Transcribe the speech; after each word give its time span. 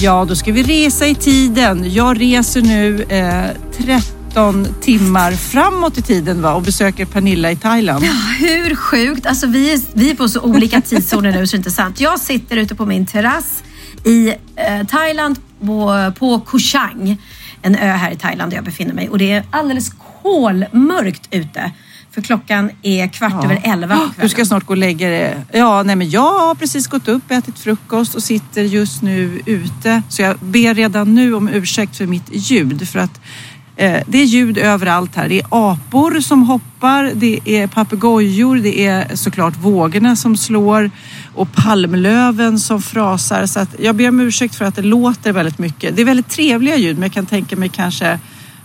Ja, 0.00 0.24
då 0.28 0.36
ska 0.36 0.52
vi 0.52 0.62
resa 0.62 1.06
i 1.06 1.14
tiden. 1.14 1.92
Jag 1.92 2.20
reser 2.20 2.62
nu 2.62 3.02
eh, 3.02 3.44
13 4.32 4.66
timmar 4.80 5.32
framåt 5.32 5.98
i 5.98 6.02
tiden 6.02 6.42
va? 6.42 6.54
och 6.54 6.62
besöker 6.62 7.04
Pernilla 7.04 7.50
i 7.50 7.56
Thailand. 7.56 8.04
Hur 8.38 8.74
sjukt? 8.74 9.26
Alltså 9.26 9.46
vi 9.46 9.72
är, 9.72 9.80
vi 9.92 10.10
är 10.10 10.14
på 10.14 10.28
så 10.28 10.40
olika 10.40 10.80
tidszoner 10.80 11.32
nu 11.32 11.46
så 11.46 11.50
det 11.52 11.56
är 11.56 11.58
inte 11.58 11.70
sant. 11.70 12.00
Jag 12.00 12.20
sitter 12.20 12.56
ute 12.56 12.74
på 12.74 12.86
min 12.86 13.06
terrass 13.06 13.62
i 14.04 14.28
eh, 14.56 14.86
Thailand 14.86 15.38
på, 15.60 16.12
på 16.18 16.40
Koh 16.40 16.60
Chang. 16.60 17.16
En 17.62 17.76
ö 17.76 17.86
här 17.92 18.10
i 18.10 18.16
Thailand 18.16 18.52
där 18.52 18.56
jag 18.56 18.64
befinner 18.64 18.94
mig 18.94 19.08
och 19.08 19.18
det 19.18 19.32
är 19.32 19.44
alldeles 19.50 19.90
kolmörkt 20.22 21.28
ute. 21.30 21.72
För 22.14 22.22
klockan 22.22 22.70
är 22.82 23.06
kvart 23.06 23.44
över 23.44 23.60
elva 23.64 23.96
på 23.96 24.22
Du 24.22 24.28
ska 24.28 24.44
snart 24.44 24.66
gå 24.66 24.72
och 24.72 24.76
lägga 24.76 25.08
dig. 25.08 25.36
Ja, 25.52 25.82
nej 25.82 25.96
men 25.96 26.10
jag 26.10 26.38
har 26.38 26.54
precis 26.54 26.86
gått 26.86 27.08
upp, 27.08 27.30
ätit 27.30 27.58
frukost 27.58 28.14
och 28.14 28.22
sitter 28.22 28.62
just 28.62 29.02
nu 29.02 29.40
ute. 29.46 30.02
Så 30.08 30.22
jag 30.22 30.36
ber 30.38 30.74
redan 30.74 31.14
nu 31.14 31.34
om 31.34 31.48
ursäkt 31.48 31.96
för 31.96 32.06
mitt 32.06 32.28
ljud 32.32 32.88
för 32.88 32.98
att 32.98 33.20
eh, 33.76 34.00
det 34.06 34.18
är 34.18 34.24
ljud 34.24 34.58
överallt 34.58 35.16
här. 35.16 35.28
Det 35.28 35.40
är 35.40 35.46
apor 35.50 36.20
som 36.20 36.42
hoppar, 36.42 37.10
det 37.14 37.40
är 37.44 37.66
papegojor, 37.66 38.56
det 38.56 38.86
är 38.86 39.16
såklart 39.16 39.54
vågorna 39.56 40.16
som 40.16 40.36
slår 40.36 40.90
och 41.34 41.52
palmlöven 41.52 42.58
som 42.58 42.82
frasar. 42.82 43.46
Så 43.46 43.66
jag 43.78 43.96
ber 43.96 44.08
om 44.08 44.20
ursäkt 44.20 44.54
för 44.54 44.64
att 44.64 44.76
det 44.76 44.82
låter 44.82 45.32
väldigt 45.32 45.58
mycket. 45.58 45.96
Det 45.96 46.02
är 46.02 46.06
väldigt 46.06 46.28
trevliga 46.28 46.76
ljud 46.76 46.96
men 46.96 47.02
jag 47.02 47.12
kan 47.12 47.26
tänka 47.26 47.56
mig 47.56 47.68
kanske 47.68 48.18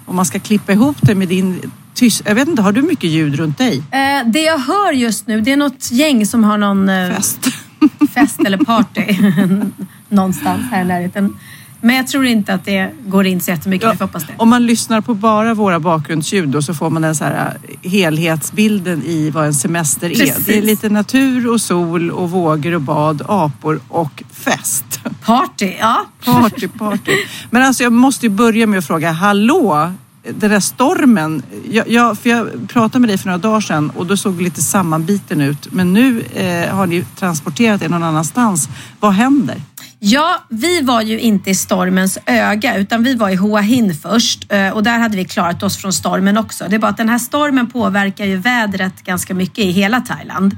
om 0.06 0.16
man 0.16 0.26
ska 0.26 0.40
klippa 0.40 0.74
ihop 0.74 0.98
det 1.02 1.16
med 1.16 1.28
din 1.28 1.72
tyst... 2.00 2.22
Jag 2.26 2.36
vet 2.36 2.48
inte, 2.48 2.62
har 2.62 2.72
du 2.72 2.82
mycket 2.82 3.10
ljud 3.10 3.36
runt 3.36 3.58
dig? 3.58 3.84
Eh, 3.92 4.28
det 4.28 4.42
jag 4.42 4.58
hör 4.58 4.92
just 4.92 5.28
nu 5.28 5.42
det 5.42 5.52
är 5.52 5.58
något 5.58 5.92
gäng 5.92 6.26
som 6.26 6.44
har 6.44 6.58
någon 6.58 6.90
eh, 6.90 7.16
Fest. 7.16 7.48
fest 8.14 8.40
eller 8.46 8.58
party 8.58 9.02
någonstans 10.10 10.62
här 10.72 10.82
i 10.82 10.86
närheten. 10.86 11.38
Men 11.82 11.96
jag 11.96 12.08
tror 12.08 12.26
inte 12.26 12.54
att 12.54 12.66
det 12.66 12.92
går 13.06 13.28
in 13.28 13.42
så 13.42 13.52
jättemycket. 13.52 13.86
Ja, 13.86 13.92
Vi 13.92 13.98
får 13.98 14.06
hoppas 14.06 14.28
det. 14.28 14.34
Om 14.38 14.50
man 14.50 14.66
lyssnar 14.66 15.02
på 15.02 15.14
bara 15.14 15.54
våra 15.54 15.80
bakgrundsljud 15.80 16.50
då 16.50 16.62
så 16.62 16.74
får 16.74 16.90
man 16.90 17.02
den 17.02 17.16
så 17.16 17.24
här 17.24 17.58
äh, 17.82 17.92
helhetsbilden 17.92 19.04
i 19.04 19.30
vad 19.30 19.46
en 19.46 19.54
semester 19.54 20.10
är. 20.10 20.16
Precis. 20.16 20.46
Det 20.46 20.58
är 20.58 20.62
lite 20.62 20.90
natur 20.90 21.48
och 21.48 21.62
sol 21.62 22.12
och 22.12 22.32
vågor 22.32 22.74
och 22.74 22.82
bad, 22.82 23.22
apor 23.28 23.80
och 23.88 24.24
fest. 24.32 25.00
Party, 25.26 25.74
ja. 25.80 26.06
Party, 26.26 26.68
party. 26.68 27.12
Men 27.50 27.62
alltså 27.62 27.84
jag 27.84 27.94
måste 27.94 28.26
ju 28.26 28.30
börja 28.30 28.68
med 28.68 28.80
att 28.80 28.88
fråga, 28.88 29.12
hallå? 29.12 29.94
Den 30.36 30.52
där 30.52 30.60
stormen, 30.60 31.44
jag, 31.72 31.90
jag, 31.90 32.18
för 32.18 32.30
jag 32.30 32.70
pratade 32.70 33.00
med 33.00 33.10
dig 33.10 33.18
för 33.18 33.26
några 33.26 33.38
dagar 33.38 33.62
sedan 33.62 33.90
och 33.90 34.06
då 34.06 34.18
såg 34.18 34.38
det 34.38 34.44
lite 34.44 34.62
sammanbiten 34.62 35.42
ut. 35.42 35.72
Men 35.72 35.94
nu 35.94 36.22
eh, 36.22 36.76
har 36.76 36.88
ni 36.88 37.06
transporterat 37.16 37.82
er 37.82 37.90
någon 37.90 38.04
annanstans. 38.04 38.70
Vad 39.00 39.14
händer? 39.14 39.62
Ja, 40.00 40.46
vi 40.50 40.82
var 40.82 41.02
ju 41.02 41.20
inte 41.20 41.50
i 41.50 41.56
stormens 41.56 42.18
öga 42.26 42.78
utan 42.78 43.04
vi 43.04 43.16
var 43.16 43.30
i 43.30 43.36
Hoa 43.36 43.62
Hin 43.62 43.96
först 43.96 44.52
eh, 44.52 44.70
och 44.70 44.84
där 44.84 45.00
hade 45.00 45.18
vi 45.18 45.26
klarat 45.26 45.64
oss 45.64 45.78
från 45.78 45.94
stormen 45.94 46.38
också. 46.38 46.66
Det 46.70 46.76
är 46.76 46.80
bara 46.80 46.92
att 46.92 46.98
den 46.98 47.10
här 47.10 47.20
stormen 47.20 47.68
påverkar 47.68 48.26
ju 48.26 48.38
vädret 48.38 49.04
ganska 49.04 49.34
mycket 49.34 49.60
i 49.60 49.72
hela 49.72 50.02
Thailand. 50.02 50.58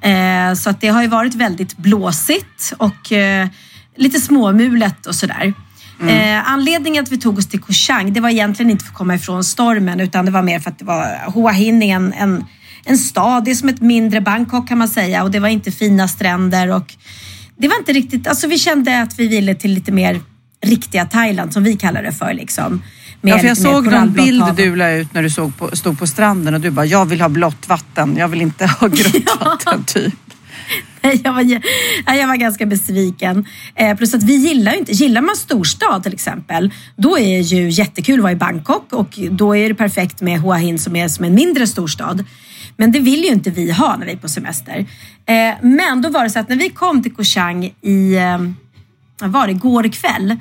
Eh, 0.00 0.54
så 0.54 0.70
att 0.70 0.80
det 0.80 0.88
har 0.88 1.02
ju 1.02 1.08
varit 1.08 1.34
väldigt 1.34 1.76
blåsigt 1.76 2.74
och 2.76 3.12
eh, 3.12 3.48
lite 3.96 4.20
småmulet 4.20 5.06
och 5.06 5.14
sådär. 5.14 5.54
Eh, 6.00 6.50
anledningen 6.50 7.04
att 7.04 7.12
vi 7.12 7.18
tog 7.18 7.38
oss 7.38 7.46
till 7.46 7.60
Koh 7.60 7.72
Chang, 7.72 8.12
det 8.12 8.20
var 8.20 8.28
egentligen 8.30 8.70
inte 8.70 8.84
för 8.84 8.92
att 8.92 8.98
komma 8.98 9.14
ifrån 9.14 9.44
stormen 9.44 10.00
utan 10.00 10.24
det 10.24 10.30
var 10.30 10.42
mer 10.42 10.60
för 10.60 10.70
att 10.70 10.78
det 10.78 10.84
var 10.84 11.32
Hua 11.34 11.50
Hin 11.50 11.82
är 11.82 11.96
en, 11.96 12.12
en, 12.12 12.44
en 12.84 12.98
stad, 12.98 13.44
det 13.44 13.50
är 13.50 13.54
som 13.54 13.68
ett 13.68 13.80
mindre 13.80 14.20
Bangkok 14.20 14.68
kan 14.68 14.78
man 14.78 14.88
säga 14.88 15.22
och 15.22 15.30
det 15.30 15.40
var 15.40 15.48
inte 15.48 15.70
fina 15.70 16.08
stränder 16.08 16.74
och 16.74 16.94
det 17.56 17.68
var 17.68 17.78
inte 17.78 17.92
riktigt, 17.92 18.26
alltså 18.26 18.46
vi 18.46 18.58
kände 18.58 19.02
att 19.02 19.18
vi 19.18 19.28
ville 19.28 19.54
till 19.54 19.72
lite 19.72 19.92
mer 19.92 20.20
riktiga 20.60 21.04
Thailand 21.04 21.52
som 21.52 21.64
vi 21.64 21.76
kallar 21.76 22.02
det 22.02 22.12
för 22.12 22.34
liksom. 22.34 22.82
Med 23.20 23.32
Ja, 23.32 23.38
för 23.38 23.46
jag 23.46 23.58
mer 23.58 23.72
såg 23.72 23.86
någon 23.86 24.12
bild 24.12 24.44
du 24.56 24.76
la 24.76 24.90
ut 24.90 25.14
när 25.14 25.22
du 25.22 25.30
såg 25.30 25.56
på, 25.56 25.76
stod 25.76 25.98
på 25.98 26.06
stranden 26.06 26.54
och 26.54 26.60
du 26.60 26.70
bara, 26.70 26.86
jag 26.86 27.06
vill 27.06 27.20
ha 27.20 27.28
blått 27.28 27.68
vatten, 27.68 28.16
jag 28.16 28.28
vill 28.28 28.42
inte 28.42 28.66
ha 28.66 28.88
grönt 28.88 29.40
vatten 29.40 29.84
typ. 29.84 30.14
Jag, 31.24 31.32
var, 31.32 31.60
jag 32.16 32.26
var 32.26 32.36
ganska 32.36 32.66
besviken. 32.66 33.46
Eh, 33.74 33.96
plus 33.96 34.14
att 34.14 34.22
vi 34.22 34.36
gillar 34.36 34.72
ju 34.72 34.78
inte, 34.78 34.92
gillar 34.92 35.22
man 35.22 35.36
storstad 35.36 36.02
till 36.02 36.12
exempel, 36.12 36.70
då 36.96 37.18
är 37.18 37.40
ju 37.40 37.70
jättekul 37.70 38.18
att 38.18 38.22
vara 38.22 38.32
i 38.32 38.36
Bangkok 38.36 38.92
och 38.92 39.18
då 39.30 39.56
är 39.56 39.68
det 39.68 39.74
perfekt 39.74 40.20
med 40.20 40.40
Hua 40.40 40.54
Hin 40.54 40.78
som 40.78 40.96
är 40.96 41.08
som 41.08 41.24
en 41.24 41.34
mindre 41.34 41.66
storstad. 41.66 42.24
Men 42.76 42.92
det 42.92 43.00
vill 43.00 43.24
ju 43.24 43.28
inte 43.28 43.50
vi 43.50 43.72
ha 43.72 43.96
när 43.96 44.06
vi 44.06 44.12
är 44.12 44.16
på 44.16 44.28
semester. 44.28 44.86
Eh, 45.26 45.54
men 45.62 46.02
då 46.02 46.10
var 46.10 46.24
det 46.24 46.30
så 46.30 46.38
att 46.38 46.48
när 46.48 46.56
vi 46.56 46.68
kom 46.68 47.02
till 47.02 47.14
Koh 47.14 47.24
Chang 47.24 47.64
i, 47.80 48.14
eh, 48.14 48.38
vad 49.20 49.30
var 49.30 49.46
det, 49.46 49.52
igår 49.52 49.92
kväll. 49.92 50.36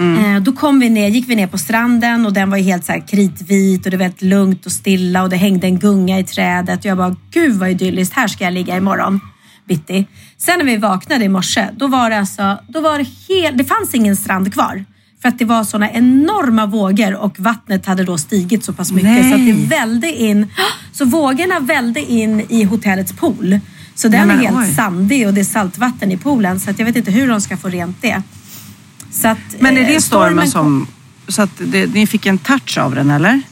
Eh, 0.00 0.42
då 0.42 0.52
kom 0.52 0.80
vi 0.80 0.88
ner, 0.88 1.08
gick 1.08 1.28
vi 1.28 1.36
ner 1.36 1.46
på 1.46 1.58
stranden 1.58 2.26
och 2.26 2.32
den 2.32 2.50
var 2.50 2.56
ju 2.56 2.64
helt 2.64 2.84
så 2.84 3.02
kritvit 3.08 3.84
och 3.84 3.90
det 3.90 3.96
var 3.96 4.04
väldigt 4.04 4.22
lugnt 4.22 4.66
och 4.66 4.72
stilla 4.72 5.22
och 5.22 5.30
det 5.30 5.36
hängde 5.36 5.66
en 5.66 5.78
gunga 5.78 6.18
i 6.18 6.24
trädet. 6.24 6.78
Och 6.78 6.84
jag 6.84 6.96
bara, 6.96 7.16
gud 7.30 7.54
vad 7.54 7.70
idylliskt, 7.70 8.14
här 8.14 8.28
ska 8.28 8.44
jag 8.44 8.52
ligga 8.52 8.76
imorgon 8.76 9.20
bitti. 9.70 10.06
Sen 10.38 10.58
när 10.58 10.64
vi 10.66 10.76
vaknade 10.76 11.24
i 11.24 11.28
morse, 11.28 11.68
då 11.76 11.86
var 11.86 12.10
det 12.10 12.18
alltså, 12.18 12.58
då 12.68 12.80
var 12.80 12.98
det 12.98 13.06
helt, 13.28 13.58
det 13.58 13.64
fanns 13.64 13.94
ingen 13.94 14.16
strand 14.16 14.52
kvar. 14.52 14.84
För 15.22 15.28
att 15.28 15.38
det 15.38 15.44
var 15.44 15.64
såna 15.64 15.90
enorma 15.90 16.66
vågor 16.66 17.14
och 17.14 17.40
vattnet 17.40 17.86
hade 17.86 18.04
då 18.04 18.18
stigit 18.18 18.64
så 18.64 18.72
pass 18.72 18.92
mycket 18.92 19.22
så 19.28 19.34
att 19.34 19.46
det 19.46 19.52
Nej. 19.52 19.66
välde 19.66 20.12
in. 20.12 20.46
Så 20.92 21.04
vågorna 21.04 21.60
välde 21.60 22.00
in 22.00 22.42
i 22.48 22.64
hotellets 22.64 23.12
pool. 23.12 23.60
Så 23.94 24.08
den 24.08 24.28
Nej, 24.28 24.36
är 24.36 24.40
helt 24.40 24.56
oj. 24.68 24.74
sandig 24.74 25.26
och 25.26 25.34
det 25.34 25.40
är 25.40 25.44
saltvatten 25.44 26.12
i 26.12 26.16
poolen 26.16 26.60
så 26.60 26.70
att 26.70 26.78
jag 26.78 26.86
vet 26.86 26.96
inte 26.96 27.10
hur 27.10 27.28
de 27.28 27.40
ska 27.40 27.56
få 27.56 27.68
rent 27.68 28.02
det. 28.02 28.22
Så 29.12 29.28
att, 29.28 29.38
Men 29.58 29.76
är 29.76 29.80
eh, 29.82 29.86
det 29.88 30.00
stormen 30.00 30.38
kom- 30.38 30.50
som... 30.50 30.86
Så 31.28 31.42
att 31.42 31.50
det, 31.58 31.94
ni 31.94 32.06
fick 32.06 32.26
en 32.26 32.38
touch 32.38 32.78
av 32.78 32.94
den 32.94 33.10
eller? 33.10 33.42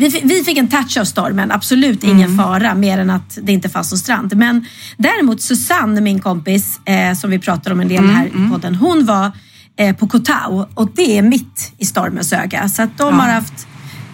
Vi, 0.00 0.20
vi 0.24 0.44
fick 0.44 0.58
en 0.58 0.68
touch 0.68 0.96
av 1.00 1.04
stormen, 1.04 1.50
absolut 1.50 2.04
ingen 2.04 2.36
fara 2.36 2.74
mer 2.74 2.98
än 2.98 3.10
att 3.10 3.38
det 3.42 3.52
inte 3.52 3.68
fanns 3.68 3.92
någon 3.92 3.98
strand. 3.98 4.36
Men 4.36 4.66
däremot 4.96 5.42
Susanne, 5.42 6.00
min 6.00 6.20
kompis, 6.20 6.80
eh, 6.84 7.14
som 7.14 7.30
vi 7.30 7.38
pratar 7.38 7.70
om 7.70 7.80
en 7.80 7.88
del 7.88 8.04
här 8.04 8.26
i 8.26 8.50
podden, 8.50 8.74
hon 8.74 9.06
var 9.06 9.32
eh, 9.76 9.96
på 9.96 10.08
Koh 10.08 10.22
Tao 10.22 10.68
och 10.74 10.90
det 10.94 11.18
är 11.18 11.22
mitt 11.22 11.72
i 11.78 11.84
stormens 11.84 12.32
öga. 12.32 12.68
Så 12.68 12.82
att 12.82 12.98
de 12.98 13.18
har 13.18 13.28
haft 13.28 13.66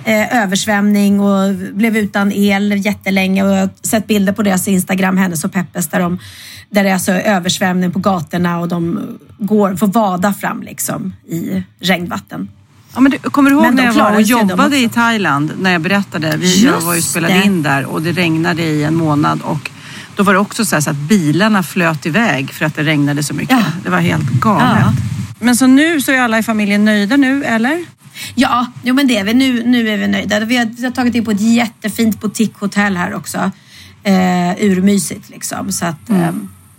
eh, 0.04 0.42
översvämning 0.42 1.20
och 1.20 1.54
blev 1.54 1.96
utan 1.96 2.32
el 2.32 2.86
jättelänge 2.86 3.42
och 3.44 3.50
jag 3.50 3.60
har 3.60 3.70
sett 3.82 4.06
bilder 4.06 4.32
på 4.32 4.42
deras 4.42 4.68
Instagram, 4.68 5.16
hennes 5.16 5.44
och 5.44 5.52
Peppes, 5.52 5.88
där, 5.88 6.00
de, 6.00 6.18
där 6.70 6.84
det 6.84 6.90
är 6.90 6.94
alltså 6.94 7.12
översvämning 7.12 7.92
på 7.92 7.98
gatorna 7.98 8.58
och 8.58 8.68
de 8.68 9.00
går, 9.38 9.76
får 9.76 9.86
vada 9.86 10.32
fram 10.32 10.62
liksom 10.62 11.12
i 11.28 11.62
regnvatten. 11.80 12.48
Ja, 12.96 13.00
men 13.00 13.12
du, 13.12 13.18
kommer 13.18 13.50
du 13.50 13.56
ihåg 13.56 13.74
när 13.74 13.84
jag 13.84 13.92
var 13.92 14.14
och 14.14 14.22
jobbade 14.22 14.76
i. 14.78 14.88
Thailand 14.88 15.52
när 15.60 15.72
jag 15.72 15.80
berättade? 15.80 16.36
Vi, 16.36 16.64
jag 16.64 16.80
var 16.80 16.94
ju 16.94 17.02
spelade 17.02 17.42
in 17.44 17.62
där 17.62 17.84
och 17.84 18.02
det 18.02 18.12
regnade 18.12 18.62
i 18.62 18.84
en 18.84 18.94
månad 18.94 19.40
och 19.42 19.70
då 20.16 20.22
var 20.22 20.32
det 20.32 20.38
också 20.38 20.64
så, 20.64 20.82
så 20.82 20.90
att 20.90 20.96
bilarna 20.96 21.62
flöt 21.62 22.06
iväg 22.06 22.50
för 22.50 22.64
att 22.64 22.74
det 22.74 22.82
regnade 22.82 23.22
så 23.22 23.34
mycket. 23.34 23.58
Ja. 23.58 23.64
Det 23.84 23.90
var 23.90 24.00
helt 24.00 24.30
galet. 24.30 24.76
Ja. 24.80 24.92
Men 25.40 25.56
så 25.56 25.66
nu 25.66 26.00
så 26.00 26.12
är 26.12 26.20
alla 26.20 26.38
i 26.38 26.42
familjen 26.42 26.84
nöjda 26.84 27.16
nu 27.16 27.44
eller? 27.44 27.84
Ja, 28.34 28.66
jo, 28.82 28.94
men 28.94 29.06
det 29.06 29.16
är 29.16 29.24
vi. 29.24 29.34
Nu, 29.34 29.62
nu 29.66 29.88
är 29.88 29.96
vi 29.96 30.08
nöjda. 30.08 30.40
Vi 30.40 30.56
har, 30.56 30.64
vi 30.64 30.84
har 30.84 30.90
tagit 30.90 31.14
in 31.14 31.24
på 31.24 31.30
ett 31.30 31.40
jättefint 31.40 32.20
boutiquehotell 32.20 32.96
här 32.96 33.14
också. 33.14 33.50
Eh, 34.02 34.64
urmysigt 34.64 35.30
liksom. 35.30 35.72
Så 35.72 35.86
att, 35.86 36.10
eh, 36.10 36.30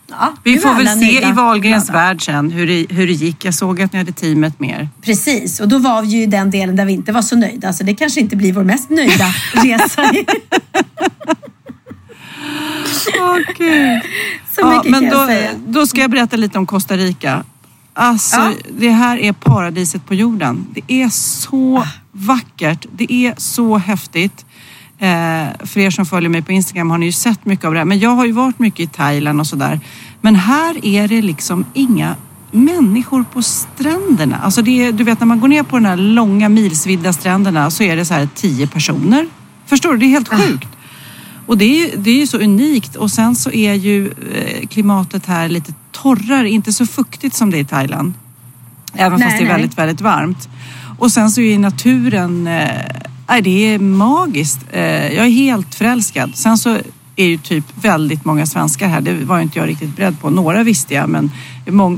ja, 0.10 0.34
Vi 0.44 0.58
får 0.58 0.74
väl 0.76 1.00
se 1.00 1.28
i 1.28 1.32
Wahlgrens 1.32 1.90
värld 1.90 2.26
sen 2.26 2.52
hur 2.52 2.68
det, 2.68 2.86
hur 2.90 3.08
det 3.08 3.14
gick. 3.14 3.46
Jag 3.46 3.54
såg 3.54 3.82
att 3.82 3.94
ni 3.94 4.00
hade 4.00 4.12
teamet 4.12 4.60
med 4.60 4.70
er. 4.70 4.90
Precis, 5.02 5.60
och 5.60 5.68
då 5.68 5.78
var 5.78 6.02
vi 6.02 6.08
ju 6.08 6.22
i 6.24 6.26
den 6.26 6.52
delen 6.52 6.76
där 6.76 6.86
vi 6.86 6.94
inte 6.94 7.12
var 7.12 7.22
så 7.22 7.36
nöjda. 7.36 7.74
Så 7.74 7.84
det 7.84 7.94
kanske 7.96 8.20
inte 8.20 8.36
blir 8.36 8.54
vår 8.54 8.64
mest 8.64 8.90
nöjda 8.90 9.26
resa. 9.54 10.12
Åh, 13.20 13.38
Gud. 13.58 14.02
så 14.56 14.62
Ja, 14.62 14.70
mycket 14.78 14.92
men 14.92 15.02
kan 15.02 15.10
då, 15.10 15.18
jag 15.18 15.28
säga. 15.28 15.52
då 15.68 15.88
ska 15.88 16.02
jag 16.02 16.12
berätta 16.12 16.36
lite 16.38 16.58
om 16.58 16.66
Costa 16.66 16.98
Rica. 16.98 17.44
Alltså, 17.94 18.36
Ja. 18.38 18.52
det 18.80 18.90
här 18.90 19.18
är 19.18 19.34
paradiset 19.34 20.06
på 20.06 20.14
jorden. 20.16 20.68
Det 20.74 20.94
är 21.04 21.10
så 21.10 21.88
vackert. 22.12 22.86
Det 22.92 23.14
är 23.14 23.34
så 23.38 23.78
häftigt. 23.78 24.46
Eh, 25.00 25.48
för 25.66 25.80
er 25.80 25.90
som 25.90 26.06
följer 26.06 26.30
mig 26.30 26.42
på 26.42 26.52
Instagram 26.52 26.90
har 26.90 26.98
ni 26.98 27.06
ju 27.06 27.12
sett 27.12 27.46
mycket 27.46 27.66
av 27.66 27.74
det 27.74 27.80
här. 27.80 27.86
Men 27.86 28.00
jag 28.00 28.10
har 28.10 28.26
ju 28.26 28.32
varit 28.32 28.60
mycket 28.60 28.80
i 28.80 28.88
Thailand 28.88 29.40
och 29.40 29.48
sådär. 29.48 29.80
Men 30.22 30.36
här 30.36 30.86
är 30.86 31.08
det 31.08 31.22
liksom 31.22 31.66
inga 31.74 32.16
människor 32.52 33.26
på 33.34 33.42
stränderna. 33.42 34.38
Alltså 34.38 34.62
det 34.62 34.86
är, 34.86 34.92
du 34.92 35.04
vet 35.04 35.20
när 35.20 35.28
man 35.28 35.40
går 35.40 35.48
ner 35.48 35.64
på 35.64 35.78
de 35.78 35.86
här 35.86 35.98
långa 35.98 36.50
milsvida 36.50 37.14
stränderna 37.14 37.72
så 37.72 37.84
är 37.84 37.96
det 37.96 38.06
så 38.06 38.14
här 38.14 38.30
tio 38.36 38.68
personer. 38.68 39.28
Förstår 39.66 39.92
du? 39.92 39.98
Det 39.98 40.06
är 40.06 40.10
helt 40.10 40.28
sjukt. 40.28 40.68
Och 41.46 41.58
det 41.58 41.66
är, 41.66 41.98
det 41.98 42.12
är 42.12 42.20
ju 42.20 42.28
så 42.28 42.38
unikt 42.38 42.96
och 42.96 43.12
sen 43.12 43.36
så 43.36 43.52
är 43.52 43.74
ju 43.74 44.08
eh, 44.08 44.68
klimatet 44.68 45.26
här 45.26 45.50
lite 45.50 45.74
torrare, 45.92 46.50
inte 46.50 46.74
så 46.74 46.86
fuktigt 46.86 47.36
som 47.36 47.52
det 47.52 47.58
är 47.58 47.62
i 47.62 47.66
Thailand. 47.66 48.14
Även 48.94 49.20
Nej, 49.20 49.30
fast 49.30 49.38
det 49.38 49.44
är 49.44 49.48
nej. 49.48 49.54
väldigt, 49.54 49.78
väldigt 49.78 50.02
varmt. 50.02 50.50
Och 51.00 51.12
sen 51.12 51.32
så 51.32 51.42
är 51.42 51.60
naturen, 51.60 52.48
eh, 52.48 52.82
nej, 53.30 53.42
det 53.42 53.74
är 53.74 53.80
magiskt. 53.80 54.60
Eh, 54.72 54.82
jag 55.14 55.26
är 55.26 55.30
helt 55.30 55.76
förälskad. 55.76 56.36
Sen 56.36 56.58
så 56.58 56.78
är 57.16 57.26
ju 57.26 57.38
typ 57.38 57.66
väldigt 57.82 58.26
många 58.26 58.46
svenskar 58.46 58.88
här. 58.88 59.02
Det 59.02 59.14
var 59.14 59.38
ju 59.38 59.44
inte 59.44 59.60
jag 59.60 59.68
riktigt 59.68 59.96
beredd 59.96 60.22
på. 60.22 60.30
Några 60.30 60.64
visste 60.64 60.94
jag 60.94 61.10
men 61.10 61.32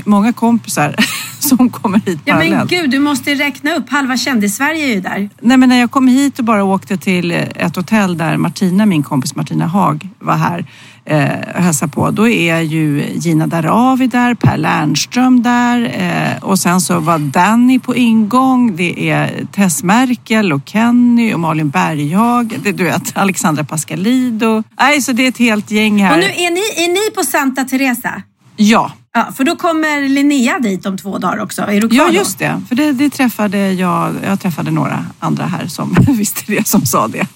många 0.04 0.32
kompisar 0.32 0.94
som 1.38 1.70
kommer 1.70 2.00
hit 2.06 2.18
Ja 2.24 2.36
men 2.38 2.46
parallellt. 2.48 2.70
gud, 2.70 2.90
du 2.90 2.98
måste 2.98 3.34
räkna 3.34 3.74
upp. 3.74 3.90
Halva 3.90 4.16
kändis-Sverige 4.16 4.84
är 4.84 4.94
ju 4.94 5.00
där. 5.00 5.30
Nej 5.40 5.56
men 5.56 5.68
när 5.68 5.80
jag 5.80 5.90
kom 5.90 6.08
hit 6.08 6.38
och 6.38 6.44
bara 6.44 6.64
åkte 6.64 6.96
till 6.96 7.32
ett 7.32 7.76
hotell 7.76 8.18
där 8.18 8.36
Martina, 8.36 8.86
min 8.86 9.02
kompis 9.02 9.34
Martina 9.36 9.66
Haag 9.66 10.08
var 10.18 10.36
här 10.36 10.64
eh, 11.04 11.54
och 11.54 11.88
på. 11.88 12.10
Då 12.10 12.28
är 12.28 12.60
ju 12.60 13.04
Gina 13.14 13.46
Darawi 13.46 14.06
där, 14.06 14.34
Per 14.34 14.56
Lernström 14.56 15.42
där 15.42 15.94
eh, 15.98 16.44
och 16.44 16.58
sen 16.58 16.80
så 16.80 17.00
var 17.00 17.18
Danny 17.18 17.78
på 17.78 17.96
ingång. 17.96 18.76
Det 18.76 19.10
är 19.10 19.46
Tess 19.52 19.82
Merkel 19.82 20.52
och 20.52 20.60
Kenny 20.64 21.34
och 21.34 21.40
Malin 21.40 21.70
Berghag. 21.70 22.58
Det, 22.62 22.72
du 22.72 22.84
vet, 22.84 23.16
Alexandra 23.16 23.64
Pascalido. 23.64 24.62
Nej, 24.78 25.02
så 25.02 25.12
det 25.12 25.24
är 25.24 25.28
ett 25.28 25.38
helt 25.38 25.70
gäng 25.70 26.02
här. 26.02 26.12
Och 26.12 26.18
nu 26.18 26.26
är 26.26 26.50
ni, 26.50 26.84
är 26.84 26.88
ni 26.88 27.14
på 27.14 27.22
Santa 27.22 27.64
Teresa? 27.64 28.22
Ja, 28.62 28.92
Ja, 29.12 29.28
för 29.36 29.44
då 29.44 29.56
kommer 29.56 30.08
Linnea 30.08 30.58
dit 30.58 30.86
om 30.86 30.98
två 30.98 31.18
dagar 31.18 31.42
också. 31.42 31.62
Är 31.62 31.80
du 31.80 31.88
kvar 31.88 31.96
Ja, 31.98 32.10
just 32.10 32.38
det. 32.38 32.62
För 32.68 32.74
det, 32.74 32.92
det 32.92 33.10
träffade 33.10 33.72
jag. 33.72 34.14
Jag 34.24 34.40
träffade 34.40 34.70
några 34.70 35.04
andra 35.18 35.46
här 35.46 35.66
som 35.66 35.96
visste 36.08 36.42
det, 36.46 36.68
som 36.68 36.86
sa 36.86 37.08
det. 37.08 37.26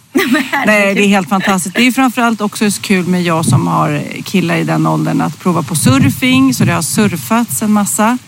Nej, 0.66 0.94
det 0.94 1.04
är 1.04 1.08
helt 1.08 1.28
fantastiskt. 1.28 1.76
Det 1.76 1.82
är 1.86 1.92
framförallt 1.92 2.40
också 2.40 2.70
så 2.70 2.82
kul 2.82 3.06
med 3.06 3.22
jag 3.22 3.44
som 3.44 3.66
har 3.66 4.02
killar 4.24 4.56
i 4.56 4.64
den 4.64 4.86
åldern 4.86 5.20
att 5.20 5.38
prova 5.40 5.62
på 5.62 5.74
surfing. 5.74 6.54
Så 6.54 6.64
det 6.64 6.72
har 6.72 6.82
surfats 6.82 7.62
en 7.62 7.72
massa. 7.72 8.18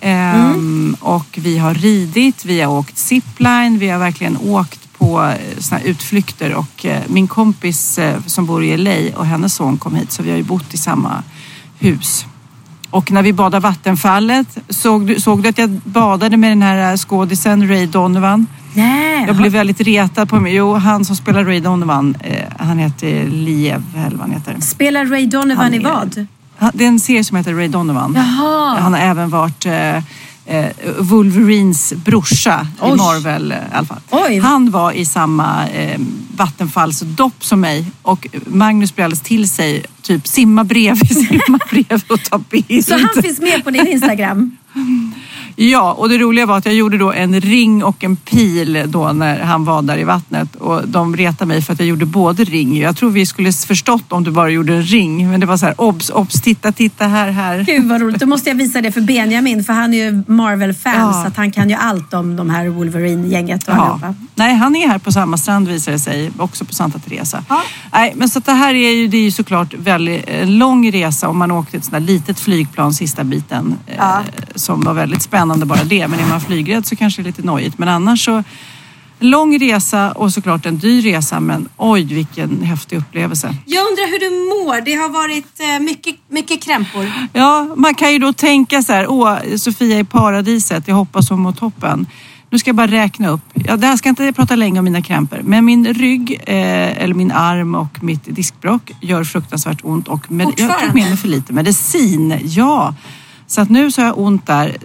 Ehm, 0.00 0.96
Och 1.00 1.38
vi 1.42 1.58
har 1.58 1.74
ridit, 1.74 2.44
vi 2.44 2.60
har 2.60 2.72
åkt 2.78 2.98
zipline, 2.98 3.78
vi 3.78 3.88
har 3.88 3.98
verkligen 3.98 4.36
åkt 4.36 4.92
på 4.98 5.22
eh, 5.22 5.58
såna 5.58 5.80
utflykter. 5.80 6.54
Och 6.54 6.86
eh, 6.86 7.02
min 7.06 7.28
kompis 7.28 7.98
eh, 7.98 8.20
som 8.26 8.46
bor 8.46 8.64
i 8.64 8.76
LA 8.76 9.16
och 9.18 9.26
hennes 9.26 9.54
son 9.54 9.78
kom 9.78 9.94
hit 9.94 10.12
så 10.12 10.22
vi 10.22 10.30
har 10.30 10.36
ju 10.36 10.42
bott 10.44 10.74
i 10.74 10.78
samma 10.78 11.22
hus. 11.78 12.26
Och 12.92 13.10
när 13.12 13.22
vi 13.22 13.32
badade 13.32 13.60
vattenfallet, 13.62 14.58
såg 14.68 15.06
du, 15.06 15.20
såg 15.20 15.42
du 15.42 15.48
att 15.48 15.58
jag 15.58 15.70
badade 15.70 16.36
med 16.36 16.50
den 16.50 16.62
här 16.62 16.96
skådisen 16.96 17.68
Ray 17.68 17.86
Donovan? 17.86 18.46
Nej, 18.74 19.24
Jag 19.26 19.36
blev 19.36 19.52
väldigt 19.52 19.80
retad 19.80 20.28
på 20.28 20.36
mig. 20.40 20.54
Jo, 20.54 20.74
han 20.74 21.04
som 21.04 21.16
spelar 21.16 21.44
Ray 21.44 21.60
Donovan, 21.60 22.16
eh, 22.20 22.44
han 22.58 22.78
heter 22.78 23.24
Liev, 23.28 23.82
eller 23.96 24.10
vad 24.10 24.20
han 24.20 24.30
heter. 24.30 24.56
Spelar 24.60 25.04
Ray 25.06 25.26
Donovan 25.26 25.56
Han 25.64 25.74
i 25.74 25.76
är- 25.76 25.82
vad? 25.82 26.26
Han- 26.58 26.70
Det 26.74 26.84
är 26.84 26.88
en 26.88 27.00
serie 27.00 27.24
som 27.24 27.36
heter 27.36 27.54
Ray 27.54 27.68
Donovan. 27.68 28.12
Jaha. 28.16 28.76
Han 28.80 28.92
har 28.92 29.00
även 29.00 29.30
varit 29.30 29.66
eh, 29.66 29.96
eh, 29.96 30.02
Wolverines 30.98 31.92
brorsa 31.92 32.66
i 32.76 32.80
Oj. 32.80 32.96
Marvel 32.96 33.52
eh, 33.52 33.58
i 33.58 33.60
alla 33.72 33.86
fall. 33.86 34.00
Oj. 34.10 34.38
Han 34.38 34.70
var 34.70 34.92
i 34.92 35.04
samma 35.04 35.68
eh, 35.68 36.00
vattenfallsdopp 36.36 37.44
som 37.44 37.60
mig 37.60 37.86
och 38.02 38.26
Magnus 38.46 38.94
blev 38.94 39.04
alldeles 39.04 39.20
till 39.20 39.48
sig, 39.48 39.84
typ 40.02 40.26
simma 40.26 40.64
bredvid, 40.64 41.28
simma 41.28 41.58
bredvid 41.70 42.10
och 42.10 42.22
ta 42.24 42.38
bild. 42.38 42.84
Så 42.84 42.94
han 42.94 43.22
finns 43.22 43.40
med 43.40 43.64
på 43.64 43.70
din 43.70 43.86
Instagram? 43.86 44.56
Ja, 45.56 45.92
och 45.92 46.08
det 46.08 46.18
roliga 46.18 46.46
var 46.46 46.58
att 46.58 46.66
jag 46.66 46.74
gjorde 46.74 46.98
då 46.98 47.12
en 47.12 47.40
ring 47.40 47.84
och 47.84 48.04
en 48.04 48.16
pil 48.16 48.84
då 48.86 49.12
när 49.12 49.40
han 49.40 49.64
var 49.64 49.82
där 49.82 49.98
i 49.98 50.04
vattnet 50.04 50.54
och 50.56 50.88
de 50.88 51.16
retade 51.16 51.48
mig 51.48 51.62
för 51.62 51.72
att 51.72 51.78
jag 51.78 51.88
gjorde 51.88 52.06
både 52.06 52.44
ring. 52.44 52.78
Jag 52.80 52.96
tror 52.96 53.10
vi 53.10 53.26
skulle 53.26 53.52
förstått 53.52 54.12
om 54.12 54.24
du 54.24 54.30
bara 54.30 54.50
gjorde 54.50 54.74
en 54.74 54.82
ring, 54.82 55.30
men 55.30 55.40
det 55.40 55.46
var 55.46 55.56
så 55.56 55.66
här 55.66 55.74
obs, 55.80 56.10
obs, 56.10 56.40
titta, 56.42 56.72
titta 56.72 57.06
här, 57.06 57.30
här. 57.30 57.64
Gud 57.64 57.88
vad 57.88 58.00
roligt. 58.00 58.20
Då 58.20 58.26
måste 58.26 58.48
jag 58.50 58.56
visa 58.56 58.80
det 58.80 58.92
för 58.92 59.00
Benjamin 59.00 59.64
för 59.64 59.72
han 59.72 59.94
är 59.94 59.98
ju 59.98 60.22
Marvel-fan 60.26 60.94
Ja. 60.96 61.12
så 61.12 61.28
att 61.28 61.36
han 61.36 61.52
kan 61.52 61.68
ju 61.70 61.74
allt 61.74 62.14
om 62.14 62.36
de 62.36 62.50
här 62.50 62.68
Wolverine-gänget 62.68 63.68
och 63.68 63.74
Ja. 63.74 63.80
allihopa. 63.82 64.14
Nej, 64.34 64.54
han 64.54 64.76
är 64.76 64.88
här 64.88 64.98
på 64.98 65.12
samma 65.12 65.36
strand 65.36 65.68
visar 65.68 65.92
det 65.92 65.98
sig, 65.98 66.30
också 66.38 66.64
på 66.64 66.74
Santa 66.74 66.98
Teresa. 66.98 67.44
Ja. 67.48 67.62
Nej, 67.92 68.12
men 68.16 68.28
så 68.28 68.38
att 68.38 68.44
det 68.46 68.52
här 68.52 68.74
är 68.74 68.90
ju, 68.90 69.08
det 69.08 69.16
är 69.16 69.22
ju 69.22 69.30
såklart 69.30 69.74
väldigt 69.74 70.28
en 70.28 70.58
lång 70.58 70.92
resa 70.92 71.28
om 71.28 71.38
man 71.38 71.50
åkte 71.50 71.76
ett 71.76 71.84
sånt 71.84 71.92
där 71.92 72.00
litet 72.00 72.40
flygplan 72.40 72.94
sista 72.94 73.24
biten 73.24 73.76
eh, 73.86 74.02
som 74.54 74.80
var 74.80 74.94
väldigt 74.94 75.22
spännande 75.22 75.41
bara 75.48 75.84
det. 75.84 76.08
Men 76.08 76.20
är 76.20 76.28
man 76.28 76.40
flygrädd 76.40 76.86
så 76.86 76.96
kanske 76.96 77.22
det 77.22 77.26
är 77.26 77.28
lite 77.28 77.42
nojigt. 77.42 77.78
Men 77.78 77.88
annars 77.88 78.24
så 78.24 78.44
lång 79.18 79.58
resa 79.58 80.12
och 80.12 80.32
såklart 80.32 80.66
en 80.66 80.78
dyr 80.78 81.02
resa 81.02 81.40
men 81.40 81.68
oj 81.76 82.04
vilken 82.04 82.62
häftig 82.62 82.96
upplevelse. 82.98 83.54
Jag 83.66 83.88
undrar 83.88 84.10
hur 84.10 84.18
du 84.18 84.30
mår. 84.30 84.80
Det 84.80 84.94
har 84.94 85.08
varit 85.08 85.60
eh, 85.60 85.80
mycket, 85.80 86.16
mycket 86.28 86.62
krämpor. 86.62 87.12
Ja, 87.32 87.68
man 87.76 87.94
kan 87.94 88.12
ju 88.12 88.18
då 88.18 88.32
tänka 88.32 88.82
så 88.82 88.92
här, 88.92 89.10
åh, 89.10 89.38
Sofia 89.56 89.98
i 89.98 90.04
paradiset, 90.04 90.88
jag 90.88 90.94
hoppas 90.94 91.30
hon 91.30 91.40
mår 91.40 91.52
toppen. 91.52 92.06
Nu 92.50 92.58
ska 92.58 92.68
jag 92.68 92.76
bara 92.76 92.86
räkna 92.86 93.28
upp. 93.28 93.40
Ja, 93.54 93.76
det 93.76 93.86
här 93.86 93.96
ska 93.96 94.08
inte 94.08 94.32
prata 94.32 94.56
länge 94.56 94.78
om 94.78 94.84
mina 94.84 95.02
krämpor. 95.02 95.40
Men 95.44 95.64
min 95.64 95.94
rygg, 95.94 96.32
eh, 96.46 97.02
eller 97.02 97.14
min 97.14 97.32
arm 97.32 97.74
och 97.74 98.02
mitt 98.02 98.24
diskbråck 98.24 98.92
gör 99.00 99.24
fruktansvärt 99.24 99.78
ont. 99.82 100.08
Och 100.08 100.32
med, 100.32 100.46
jag 100.46 100.50
Fortfarande? 100.50 100.94
med 100.94 101.08
mig 101.08 101.16
för 101.16 101.28
lite 101.28 101.52
medicin. 101.52 102.38
Ja, 102.44 102.94
så 103.46 103.60
att 103.60 103.70
nu 103.70 103.90
så 103.90 104.00
har 104.00 104.06
jag 104.08 104.18
ont 104.18 104.46
där. 104.46 104.76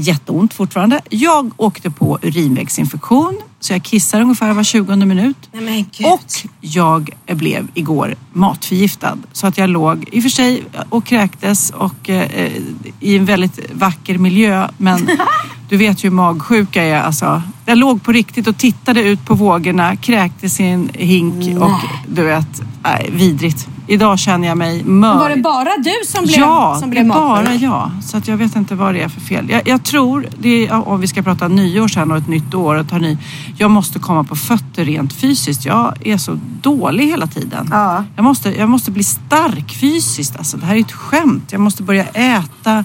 Jätteont 0.00 0.54
fortfarande. 0.54 1.00
Jag 1.10 1.52
åkte 1.56 1.90
på 1.90 2.18
urinvägsinfektion. 2.22 3.40
Så 3.60 3.72
jag 3.72 3.82
kissar 3.82 4.20
ungefär 4.20 4.52
var 4.52 4.62
20 4.62 4.96
minut. 4.96 5.36
Nej. 5.52 5.86
Och 6.04 6.48
jag 6.60 7.10
blev 7.26 7.68
igår 7.74 8.14
matförgiftad. 8.32 9.18
Så 9.32 9.46
att 9.46 9.58
jag 9.58 9.70
låg 9.70 10.08
i 10.12 10.18
och 10.18 10.22
för 10.22 10.30
sig 10.30 10.64
och 10.88 11.04
kräktes 11.04 11.70
och 11.70 12.10
eh, 12.10 12.52
i 13.00 13.16
en 13.16 13.24
väldigt 13.24 13.72
vacker 13.72 14.18
miljö. 14.18 14.68
Men 14.76 15.10
du 15.68 15.76
vet 15.76 16.04
ju 16.04 16.08
hur 16.08 16.16
magsjuka 16.16 16.84
jag 16.84 16.98
är. 16.98 17.02
Alltså, 17.02 17.42
jag 17.66 17.78
låg 17.78 18.02
på 18.02 18.12
riktigt 18.12 18.46
och 18.46 18.56
tittade 18.56 19.02
ut 19.02 19.24
på 19.24 19.34
vågorna, 19.34 19.96
kräktes 19.96 20.60
i 20.60 20.64
en 20.64 20.90
hink 20.94 21.62
och 21.62 21.80
du 22.08 22.22
vet, 22.22 22.62
nej, 22.82 23.10
vidrigt. 23.12 23.68
Idag 23.88 24.18
känner 24.18 24.48
jag 24.48 24.58
mig 24.58 24.84
mör. 24.84 25.18
Var 25.18 25.30
det 25.30 25.36
bara 25.36 25.70
du 25.84 26.06
som 26.06 26.24
blev, 26.24 26.38
Ja, 26.38 26.76
som 26.80 26.90
det 26.90 26.94
blev 26.94 27.04
är 27.04 27.08
bara 27.08 27.54
jag. 27.54 27.90
Så 28.02 28.16
att 28.16 28.28
jag 28.28 28.36
vet 28.36 28.56
inte 28.56 28.74
vad 28.74 28.94
det 28.94 29.02
är 29.02 29.08
för 29.08 29.20
fel. 29.20 29.50
Jag, 29.50 29.68
jag 29.68 29.84
tror, 29.84 30.28
det 30.38 30.68
är, 30.68 30.88
om 30.88 31.00
vi 31.00 31.06
ska 31.06 31.22
prata 31.22 31.48
nyår 31.48 31.88
sen 31.88 32.10
och 32.10 32.16
ett 32.16 32.28
nytt 32.28 32.54
år 32.54 32.74
och 32.74 32.88
ta 32.88 32.98
ny. 32.98 33.18
Jag 33.56 33.70
måste 33.70 33.98
komma 33.98 34.24
på 34.24 34.36
fötter 34.36 34.84
rent 34.84 35.12
fysiskt. 35.12 35.64
Jag 35.64 36.06
är 36.06 36.16
så 36.16 36.38
dålig 36.62 37.06
hela 37.06 37.26
tiden. 37.26 37.68
Ja. 37.70 38.04
Jag, 38.16 38.22
måste, 38.24 38.50
jag 38.50 38.68
måste 38.68 38.90
bli 38.90 39.04
stark 39.04 39.74
fysiskt. 39.80 40.36
Alltså, 40.36 40.56
det 40.56 40.66
här 40.66 40.76
är 40.76 40.80
ett 40.80 40.92
skämt. 40.92 41.52
Jag 41.52 41.60
måste 41.60 41.82
börja 41.82 42.04
äta, 42.04 42.84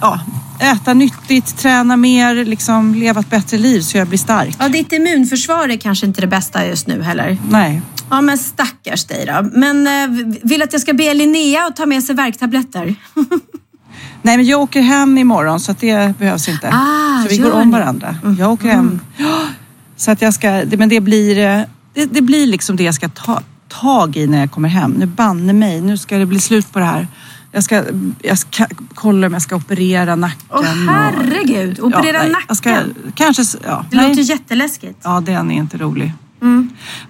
ja, 0.00 0.20
äta 0.60 0.94
nyttigt, 0.94 1.56
träna 1.58 1.96
mer, 1.96 2.44
liksom, 2.44 2.94
leva 2.94 3.20
ett 3.20 3.30
bättre 3.30 3.58
liv 3.58 3.80
så 3.80 3.98
jag 3.98 4.08
blir 4.08 4.18
stark. 4.18 4.56
Ja, 4.58 4.68
ditt 4.68 4.92
immunförsvar 4.92 5.68
är 5.68 5.76
kanske 5.76 6.06
inte 6.06 6.20
det 6.20 6.26
bästa 6.26 6.66
just 6.66 6.86
nu 6.86 7.02
heller. 7.02 7.38
Nej. 7.48 7.82
Ja, 8.12 8.20
men 8.20 8.38
stackars 8.38 9.04
dig 9.04 9.26
då. 9.26 9.48
Men 9.58 9.86
eh, 9.86 10.24
vill 10.42 10.62
att 10.62 10.72
jag 10.72 10.82
ska 10.82 10.92
be 10.92 11.14
Linnea 11.14 11.66
att 11.66 11.76
ta 11.76 11.86
med 11.86 12.02
sig 12.04 12.14
värktabletter? 12.14 12.94
Nej, 14.22 14.36
men 14.36 14.46
jag 14.46 14.60
åker 14.60 14.80
hem 14.80 15.18
imorgon 15.18 15.60
så 15.60 15.74
det 15.80 16.18
behövs 16.18 16.48
inte. 16.48 16.68
Ah, 16.72 17.22
så 17.22 17.28
vi 17.28 17.38
går 17.38 17.52
om 17.52 17.68
ni? 17.68 17.72
varandra. 17.72 18.16
Jag 18.38 18.52
åker 18.52 18.68
hem. 18.68 19.00
Så 19.96 20.10
att 20.10 20.22
jag 20.22 20.34
ska, 20.34 20.50
det- 20.50 20.76
men 20.76 20.88
det 20.88 21.00
blir, 21.00 21.38
eh, 21.38 21.60
det, 21.94 22.04
det 22.06 22.20
blir 22.22 22.46
liksom 22.46 22.76
det 22.76 22.82
jag 22.84 22.94
ska 22.94 23.08
ta 23.08 23.40
tag 23.68 24.16
i 24.16 24.26
när 24.26 24.40
jag 24.40 24.50
kommer 24.50 24.68
hem. 24.68 24.90
Nu 24.90 25.06
banne 25.06 25.52
mig, 25.52 25.80
nu 25.80 25.98
ska 25.98 26.18
det 26.18 26.26
bli 26.26 26.40
slut 26.40 26.72
på 26.72 26.78
det 26.78 26.84
här. 26.84 27.08
Jag 27.52 27.64
ska, 27.64 27.84
jag 28.22 28.38
ska 28.38 28.66
kolla 28.94 29.26
om 29.26 29.32
jag 29.32 29.42
ska 29.42 29.56
operera 29.56 30.16
nacken. 30.16 30.46
Åh 30.50 30.58
och- 30.58 30.64
herregud, 30.66 31.80
operera 31.80 32.18
nej, 32.22 32.30
nacken. 32.30 32.56
Ska, 32.56 32.76
kanske, 33.14 33.42
ja, 33.64 33.84
Det 33.90 33.96
nej. 33.96 34.08
låter 34.08 34.22
jätteläskigt. 34.22 34.98
Ja, 35.02 35.20
den 35.20 35.50
är 35.50 35.54
inte 35.56 35.76
rolig. 35.76 36.12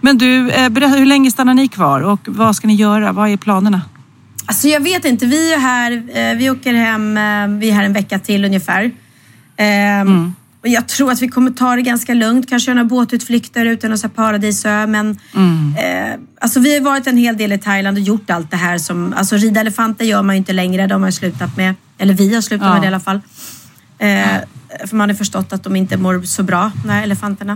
Men 0.01 0.19
du, 0.19 0.51
eh, 0.51 0.69
berätta, 0.69 0.97
hur 0.97 1.07
länge 1.07 1.31
stannar 1.31 1.55
ni 1.55 1.69
kvar 1.69 2.01
och 2.01 2.21
vad 2.27 2.57
ska 2.57 2.67
ni 2.67 2.75
göra? 2.75 3.13
Vad 3.13 3.29
är 3.29 3.37
planerna? 3.37 3.81
Alltså 4.47 4.69
jag 4.69 4.81
vet 4.81 5.05
inte, 5.05 5.27
vi 5.27 5.53
är 5.55 5.59
här, 5.59 5.93
eh, 6.15 6.37
vi 6.39 6.51
åker 6.51 6.75
hem, 6.75 7.17
eh, 7.17 7.59
vi 7.61 7.71
är 7.71 7.75
här 7.75 7.85
en 7.85 7.93
vecka 7.93 8.19
till 8.19 8.45
ungefär. 8.45 8.91
Ehm, 9.57 10.35
Och 10.63 10.69
jag 10.69 10.89
tror 10.89 11.13
att 11.13 11.23
vi 11.23 11.29
kommer 11.29 11.51
ta 11.51 11.77
det 11.77 11.83
ganska 11.83 12.15
lugnt, 12.15 12.49
kanske 12.49 12.71
göra 12.71 12.75
några 12.83 12.89
båtutflykter 12.89 13.67
ut 13.67 13.81
till 13.81 13.91
någon 13.91 14.11
paradisö. 14.11 14.87
Men 14.87 15.11
eh, 15.79 16.21
alltså 16.41 16.61
vi 16.61 16.75
har 16.75 16.81
varit 16.85 17.07
en 17.07 17.17
hel 17.17 17.37
del 17.37 17.53
i 17.53 17.59
Thailand 17.59 17.97
och 17.97 18.03
gjort 18.03 18.31
allt 18.31 18.51
det 18.51 18.57
här 18.57 18.79
som, 18.79 19.15
alltså 19.17 19.37
rida 19.37 19.61
elefanter 19.61 20.05
gör 20.05 20.23
man 20.23 20.35
ju 20.35 20.39
inte 20.39 20.53
längre, 20.53 20.87
de 20.87 21.03
har 21.03 21.11
slutat 21.11 21.57
med, 21.57 21.75
eller 21.99 22.15
vi 22.15 22.35
har 22.35 22.41
slutat 22.41 22.67
Ja. 22.67 22.73
med 22.73 22.83
det 22.83 22.85
i 22.85 22.89
alla 22.89 23.01
fall. 23.01 23.21
Eh, 23.99 24.37
för 24.87 24.97
man 24.97 25.09
har 25.09 25.17
förstått 25.17 25.53
att 25.53 25.65
de 25.65 25.77
inte 25.77 25.97
mår 25.97 26.23
så 26.23 26.43
bra, 26.43 26.73
de 26.83 26.91
här 26.91 27.03
elefanterna. 27.03 27.53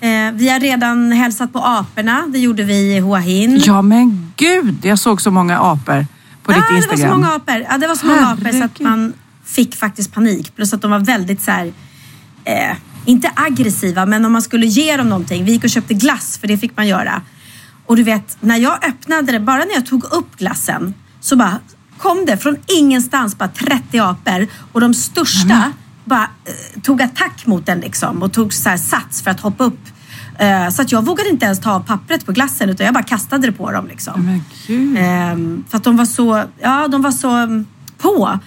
Eh, 0.00 0.32
vi 0.34 0.48
har 0.48 0.60
redan 0.60 1.12
hälsat 1.12 1.52
på 1.52 1.58
aporna, 1.58 2.24
det 2.28 2.38
gjorde 2.38 2.62
vi 2.62 2.96
i 2.96 3.00
Hua 3.00 3.18
Hin. 3.18 3.62
Ja 3.64 3.82
men 3.82 4.32
gud, 4.36 4.78
jag 4.82 4.98
såg 4.98 5.22
så 5.22 5.30
många 5.30 5.58
apor 5.58 6.06
på 6.42 6.52
ditt 6.52 6.62
ja, 6.70 6.76
Instagram. 6.76 7.00
Det 7.00 7.06
var 7.06 7.14
så 7.14 7.18
många 7.18 7.34
apor. 7.34 7.66
Ja, 7.70 7.78
det 7.78 7.86
var 7.86 7.94
så 7.94 8.06
många 8.06 8.26
apor 8.26 8.52
så 8.52 8.64
att 8.64 8.80
man 8.80 9.12
fick 9.44 9.76
faktiskt 9.76 10.12
panik. 10.12 10.56
Plus 10.56 10.72
att 10.72 10.82
de 10.82 10.90
var 10.90 10.98
väldigt 10.98 11.42
så 11.42 11.50
här, 11.50 11.72
eh, 12.44 12.76
inte 13.04 13.30
aggressiva, 13.34 14.06
men 14.06 14.24
om 14.24 14.32
man 14.32 14.42
skulle 14.42 14.66
ge 14.66 14.96
dem 14.96 15.08
någonting. 15.08 15.44
Vi 15.44 15.52
gick 15.52 15.64
och 15.64 15.70
köpte 15.70 15.94
glass, 15.94 16.38
för 16.38 16.48
det 16.48 16.58
fick 16.58 16.76
man 16.76 16.88
göra. 16.88 17.22
Och 17.86 17.96
du 17.96 18.02
vet, 18.02 18.36
när 18.40 18.56
jag 18.56 18.84
öppnade 18.84 19.32
det, 19.32 19.40
bara 19.40 19.58
när 19.58 19.74
jag 19.74 19.86
tog 19.86 20.04
upp 20.04 20.36
glassen, 20.36 20.94
så 21.20 21.36
bara 21.36 21.58
kom 21.98 22.24
det 22.26 22.36
från 22.36 22.56
ingenstans 22.66 23.38
bara 23.38 23.48
30 23.48 23.98
apor 23.98 24.46
och 24.72 24.80
de 24.80 24.94
största 24.94 25.72
bara 26.04 26.30
eh, 26.44 26.80
tog 26.80 27.02
attack 27.02 27.46
mot 27.46 27.66
den 27.66 27.80
liksom 27.80 28.22
och 28.22 28.32
tog 28.32 28.52
så 28.52 28.68
här 28.68 28.76
sats 28.76 29.22
för 29.22 29.30
att 29.30 29.40
hoppa 29.40 29.64
upp. 29.64 29.80
Eh, 30.38 30.68
så 30.68 30.82
att 30.82 30.92
jag 30.92 31.04
vågade 31.04 31.28
inte 31.30 31.44
ens 31.44 31.60
ta 31.60 31.72
av 31.72 31.80
pappret 31.80 32.26
på 32.26 32.32
glassen 32.32 32.68
utan 32.68 32.86
jag 32.86 32.94
bara 32.94 33.04
kastade 33.04 33.46
det 33.46 33.52
på 33.52 33.72
dem 33.72 33.86
liksom. 33.86 34.42
Men. 34.66 34.96
Ehm, 34.96 35.64
för 35.68 35.76
att 35.76 35.84
de 35.84 35.96
var 35.96 36.04
så, 36.04 36.44
ja 36.60 36.88
de 36.88 37.02
var 37.02 37.10
så 37.10 37.30
mm, 37.30 37.66
på. 37.98 38.38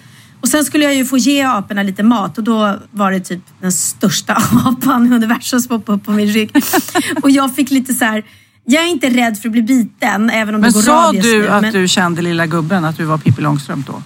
Och 0.42 0.50
sen 0.50 0.66
skulle 0.66 0.84
jag 0.84 0.96
ju 0.96 1.06
få 1.06 1.18
ge 1.18 1.42
aporna 1.42 1.84
lite 1.84 2.04
mat 2.04 2.38
och 2.38 2.44
då 2.44 2.76
var 2.92 3.12
det 3.12 3.20
typ 3.20 3.42
den 3.62 3.72
största 3.72 4.34
apan 4.66 5.12
i 5.12 5.16
universum 5.16 5.60
som 5.60 5.76
hoppade 5.76 5.98
upp 5.98 6.06
på 6.06 6.12
min 6.12 6.28
rygg. 6.28 6.52
och 7.24 7.32
jag 7.32 7.56
fick 7.56 7.72
lite 7.72 7.94
så 7.94 8.06
här, 8.06 8.24
jag 8.66 8.84
är 8.84 8.88
inte 8.88 9.10
rädd 9.10 9.38
för 9.38 9.50
att 9.50 9.52
bli 9.52 9.62
biten 9.62 10.30
även 10.30 10.56
om 10.56 10.62
Men 10.62 10.72
det 10.72 10.74
går 10.74 10.82
sa 10.82 11.08
rabies 11.08 11.24
du 11.24 11.40
nu. 11.40 11.48
att 11.48 11.62
men, 11.62 11.74
du 11.74 11.88
kände 11.88 12.22
lilla 12.22 12.46
gubben, 12.46 12.86
att 12.86 12.98
du 12.98 13.06
var 13.06 13.18
Pippi 13.18 13.42
Långstrump 13.42 13.88
då? 13.88 14.02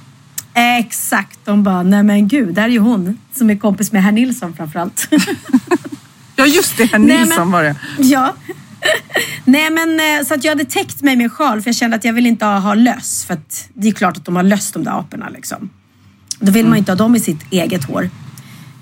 Exakt, 0.79 1.39
de 1.45 1.63
bara, 1.63 1.83
nej 1.83 2.03
men 2.03 2.27
gud, 2.27 2.53
där 2.55 2.63
är 2.63 2.67
ju 2.69 2.79
hon 2.79 3.17
som 3.35 3.49
är 3.49 3.55
kompis 3.55 3.91
med 3.91 4.03
herr 4.03 4.11
Nilsson 4.11 4.53
framförallt. 4.55 5.07
Ja 6.35 6.45
just 6.45 6.77
det, 6.77 6.85
herr 6.85 6.99
Nej, 6.99 7.17
Nilsson 7.17 7.37
men- 7.37 7.51
var 7.51 7.63
det. 7.63 7.75
Ja. 7.97 8.33
Nej 9.45 9.69
men 9.69 9.99
eh, 9.99 10.25
så 10.25 10.33
att 10.33 10.43
jag 10.43 10.51
hade 10.51 10.65
täckt 10.65 11.01
mig 11.01 11.15
med 11.15 11.23
en 11.23 11.29
sjal 11.29 11.61
för 11.61 11.67
jag 11.67 11.75
kände 11.75 11.95
att 11.97 12.03
jag 12.05 12.13
vill 12.13 12.25
inte 12.25 12.45
ha, 12.45 12.59
ha 12.59 12.73
löss. 12.73 13.25
För 13.25 13.33
att 13.33 13.69
det 13.73 13.87
är 13.87 13.91
klart 13.91 14.17
att 14.17 14.25
de 14.25 14.35
har 14.35 14.43
löss 14.43 14.71
de 14.71 14.83
där 14.83 14.99
aporna 14.99 15.29
liksom. 15.29 15.69
Då 16.39 16.51
vill 16.51 16.65
man 16.65 16.73
ju 16.73 16.79
inte 16.79 16.91
ha 16.91 16.97
dem 16.97 17.15
i 17.15 17.19
sitt 17.19 17.43
eget 17.51 17.83
hår. 17.83 18.09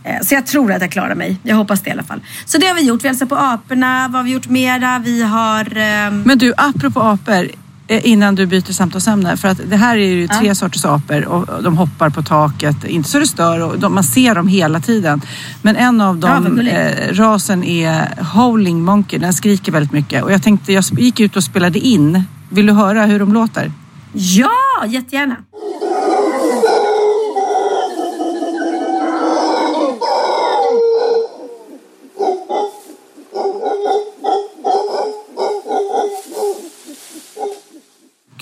Eh, 0.03 0.21
Så 0.21 0.35
jag 0.35 0.45
tror 0.45 0.71
att 0.71 0.81
jag 0.81 0.91
klarar 0.91 1.15
mig. 1.15 1.37
Jag 1.43 1.55
hoppas 1.55 1.81
det 1.81 1.89
i 1.89 1.93
alla 1.93 2.03
fall. 2.03 2.21
Så 2.45 2.57
det 2.57 2.67
har 2.67 2.75
vi 2.75 2.81
gjort. 2.81 3.03
Vi 3.03 3.07
hälsar 3.07 3.25
på 3.25 3.35
aporna. 3.35 4.07
Vad 4.07 4.15
har 4.19 4.23
vi 4.23 4.31
gjort 4.31 4.49
mera? 4.49 4.99
Vi 4.99 5.23
har... 5.23 5.77
ehm, 5.77 6.21
Men 6.21 6.37
du, 6.37 6.53
apropå 6.57 7.01
apor, 7.01 7.47
innan 7.87 8.35
du 8.35 8.45
byter 8.45 8.71
samtalsämne. 8.73 9.37
För 9.37 9.47
att 9.47 9.59
det 9.69 9.75
här 9.77 9.97
är 9.97 10.07
ju 10.07 10.27
tre 10.27 10.55
sorters 10.55 10.85
apor 10.85 11.25
och 11.25 11.63
de 11.63 11.77
hoppar 11.77 12.09
på 12.09 12.21
taket. 12.21 12.83
Inte 12.83 13.09
så 13.09 13.19
det 13.19 13.27
stör 13.27 13.61
och 13.63 13.79
de, 13.79 13.93
man 13.95 14.03
ser 14.03 14.35
dem 14.35 14.47
hela 14.47 14.79
tiden. 14.79 15.21
Men 15.61 15.75
en 15.75 16.01
av 16.01 16.19
Ja, 16.21 16.27
dem, 16.27 16.43
gulligt. 16.55 16.75
eh, 16.77 17.13
rasen 17.13 17.63
är 17.63 18.23
Howling 18.33 18.83
Monkey. 18.83 19.19
Den 19.19 19.33
skriker 19.33 19.71
väldigt 19.71 19.91
mycket. 19.91 20.23
Och 20.23 20.31
jag 20.31 20.43
tänkte, 20.43 20.73
jag 20.73 20.83
gick 20.97 21.19
ut 21.19 21.35
och 21.35 21.43
spelade 21.43 21.79
in. 21.79 22.23
Vill 22.49 22.65
du 22.65 22.73
höra 22.73 23.05
hur 23.05 23.19
de 23.19 23.33
låter? 23.33 23.71
Ja, 24.13 24.49
jättegärna. 24.87 25.35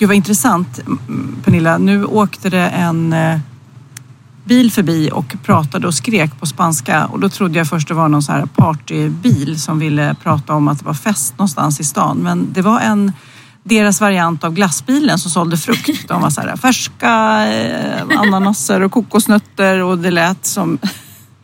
Gud 0.06 0.08
vad 0.08 0.16
intressant 0.16 0.80
Pernilla. 1.44 1.78
Nu 1.78 2.04
åkte 2.04 2.50
det 2.50 2.68
en 2.68 3.12
eh, 3.12 3.38
bil 4.44 4.72
förbi 4.72 5.10
och 5.12 5.36
pratade 5.44 5.86
och 5.86 5.94
skrek 5.94 6.40
på 6.40 6.46
spanska 6.46 7.06
och 7.06 7.20
då 7.20 7.28
trodde 7.28 7.58
jag 7.58 7.68
först 7.68 7.88
det 7.88 7.94
var 7.94 8.08
någon 8.08 8.22
så 8.22 8.32
här 8.32 8.46
partybil 8.46 9.60
som 9.60 9.78
ville 9.78 10.14
prata 10.22 10.54
om 10.54 10.68
att 10.68 10.78
det 10.78 10.84
var 10.84 10.94
fest 10.94 11.38
någonstans 11.38 11.80
i 11.80 11.84
stan. 11.84 12.18
Men 12.18 12.52
det 12.52 12.62
var 12.62 12.80
en 12.80 13.12
deras 13.62 14.00
variant 14.00 14.44
av 14.44 14.54
glassbilen 14.54 15.18
som 15.18 15.30
sålde 15.30 15.56
frukt. 15.56 16.08
De 16.08 16.22
var 16.22 16.30
så 16.30 16.40
här 16.40 16.56
färska 16.56 17.46
eh, 17.46 18.18
ananaser 18.18 18.80
och 18.80 18.92
kokosnötter 18.92 19.82
och 19.82 19.98
det 19.98 20.10
lät 20.10 20.46
som... 20.46 20.78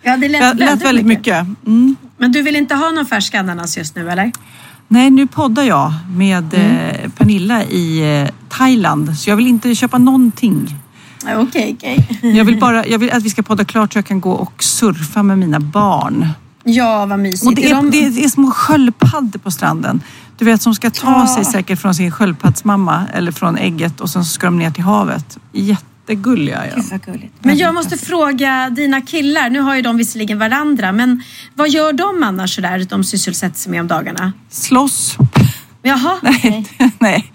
Ja, 0.03 0.17
det 0.17 0.29
lät, 0.29 0.59
lät 0.59 0.83
väldigt 0.83 1.07
mycket. 1.07 1.47
Mm. 1.67 1.97
Men 2.17 2.33
du 2.33 2.43
vill 2.43 2.57
inte 2.57 2.75
ha 2.75 2.91
någon 2.91 3.07
färsk 3.07 3.35
ananas 3.35 3.79
just 3.79 3.97
nu 3.97 4.11
eller? 4.11 4.33
Nej, 4.93 5.11
nu 5.11 5.27
poddar 5.27 5.63
jag 5.63 5.93
med 6.17 6.55
eh, 6.55 7.11
Pernilla 7.11 7.65
i 7.65 8.21
eh, 8.23 8.29
Thailand 8.49 9.19
så 9.19 9.31
jag 9.31 9.37
vill 9.37 9.47
inte 9.47 9.75
köpa 9.75 9.99
någonting. 9.99 10.77
Ja, 11.27 11.39
Okej, 11.39 11.77
okej. 11.79 12.09
Jag 12.37 12.45
vill 12.45 12.61
bara 12.61 12.87
jag 12.87 12.99
vill 12.99 13.11
att 13.11 13.23
vi 13.23 13.31
ska 13.31 13.43
podda 13.43 13.65
klart 13.65 13.93
så 13.93 13.99
jag 13.99 14.07
kan 14.07 14.21
gå 14.21 14.33
och 14.33 14.63
surfa 14.63 15.23
med 15.23 15.39
mina 15.39 15.61
barn. 15.61 16.29
Ja, 16.65 17.07
vad 17.07 17.19
mysigt. 17.19 17.47
Och 17.47 17.55
det 17.55 17.71
är, 17.71 17.75
de- 17.75 17.91
det, 17.91 18.05
är, 18.07 18.11
det 18.11 18.25
är 18.25 18.29
små 18.29 18.51
sköldpaddor 18.51 19.39
på 19.39 19.51
stranden. 19.51 20.01
Du 20.39 20.45
vet 20.45 20.63
som 20.63 20.75
ska 20.75 20.91
ta 20.91 21.11
Ja. 21.29 21.35
sig 21.35 21.45
säkert 21.45 21.81
från 21.81 21.95
sin 21.95 22.11
sköldpaddsmamma 22.11 23.03
eller 23.15 23.33
från 23.33 23.57
ägget 23.57 24.01
och 24.01 24.11
sen 24.11 24.25
ska 24.25 24.47
de 24.47 24.59
ner 24.59 24.71
till 24.71 24.85
havet. 24.85 25.39
Jättegulliga 26.07 26.59
är 26.65 26.71
de. 26.71 26.83
Gud, 26.83 26.91
vad 26.91 27.03
gulligt. 27.03 27.35
Men 27.41 27.57
jag 27.57 27.75
måste 27.75 27.97
fråga 27.97 28.71
dina 28.71 29.01
killar, 29.01 29.51
nu 29.51 29.61
har 29.61 29.77
ju 29.77 29.83
de 29.83 29.97
visserligen 29.97 30.39
varandra, 30.39 30.93
men 30.93 31.23
vad 31.55 31.71
gör 31.71 31.93
de 31.93 32.23
annars 32.23 32.55
sådär, 32.55 32.87
de 32.91 33.05
sysselsätter 33.05 33.59
sig 33.59 33.71
med 33.71 33.81
om 33.81 33.89
dagarna? 33.89 34.33
Slåss. 34.49 35.17
Jaha, 35.83 36.19
okej. 36.23 36.67
Nej. 36.99 37.33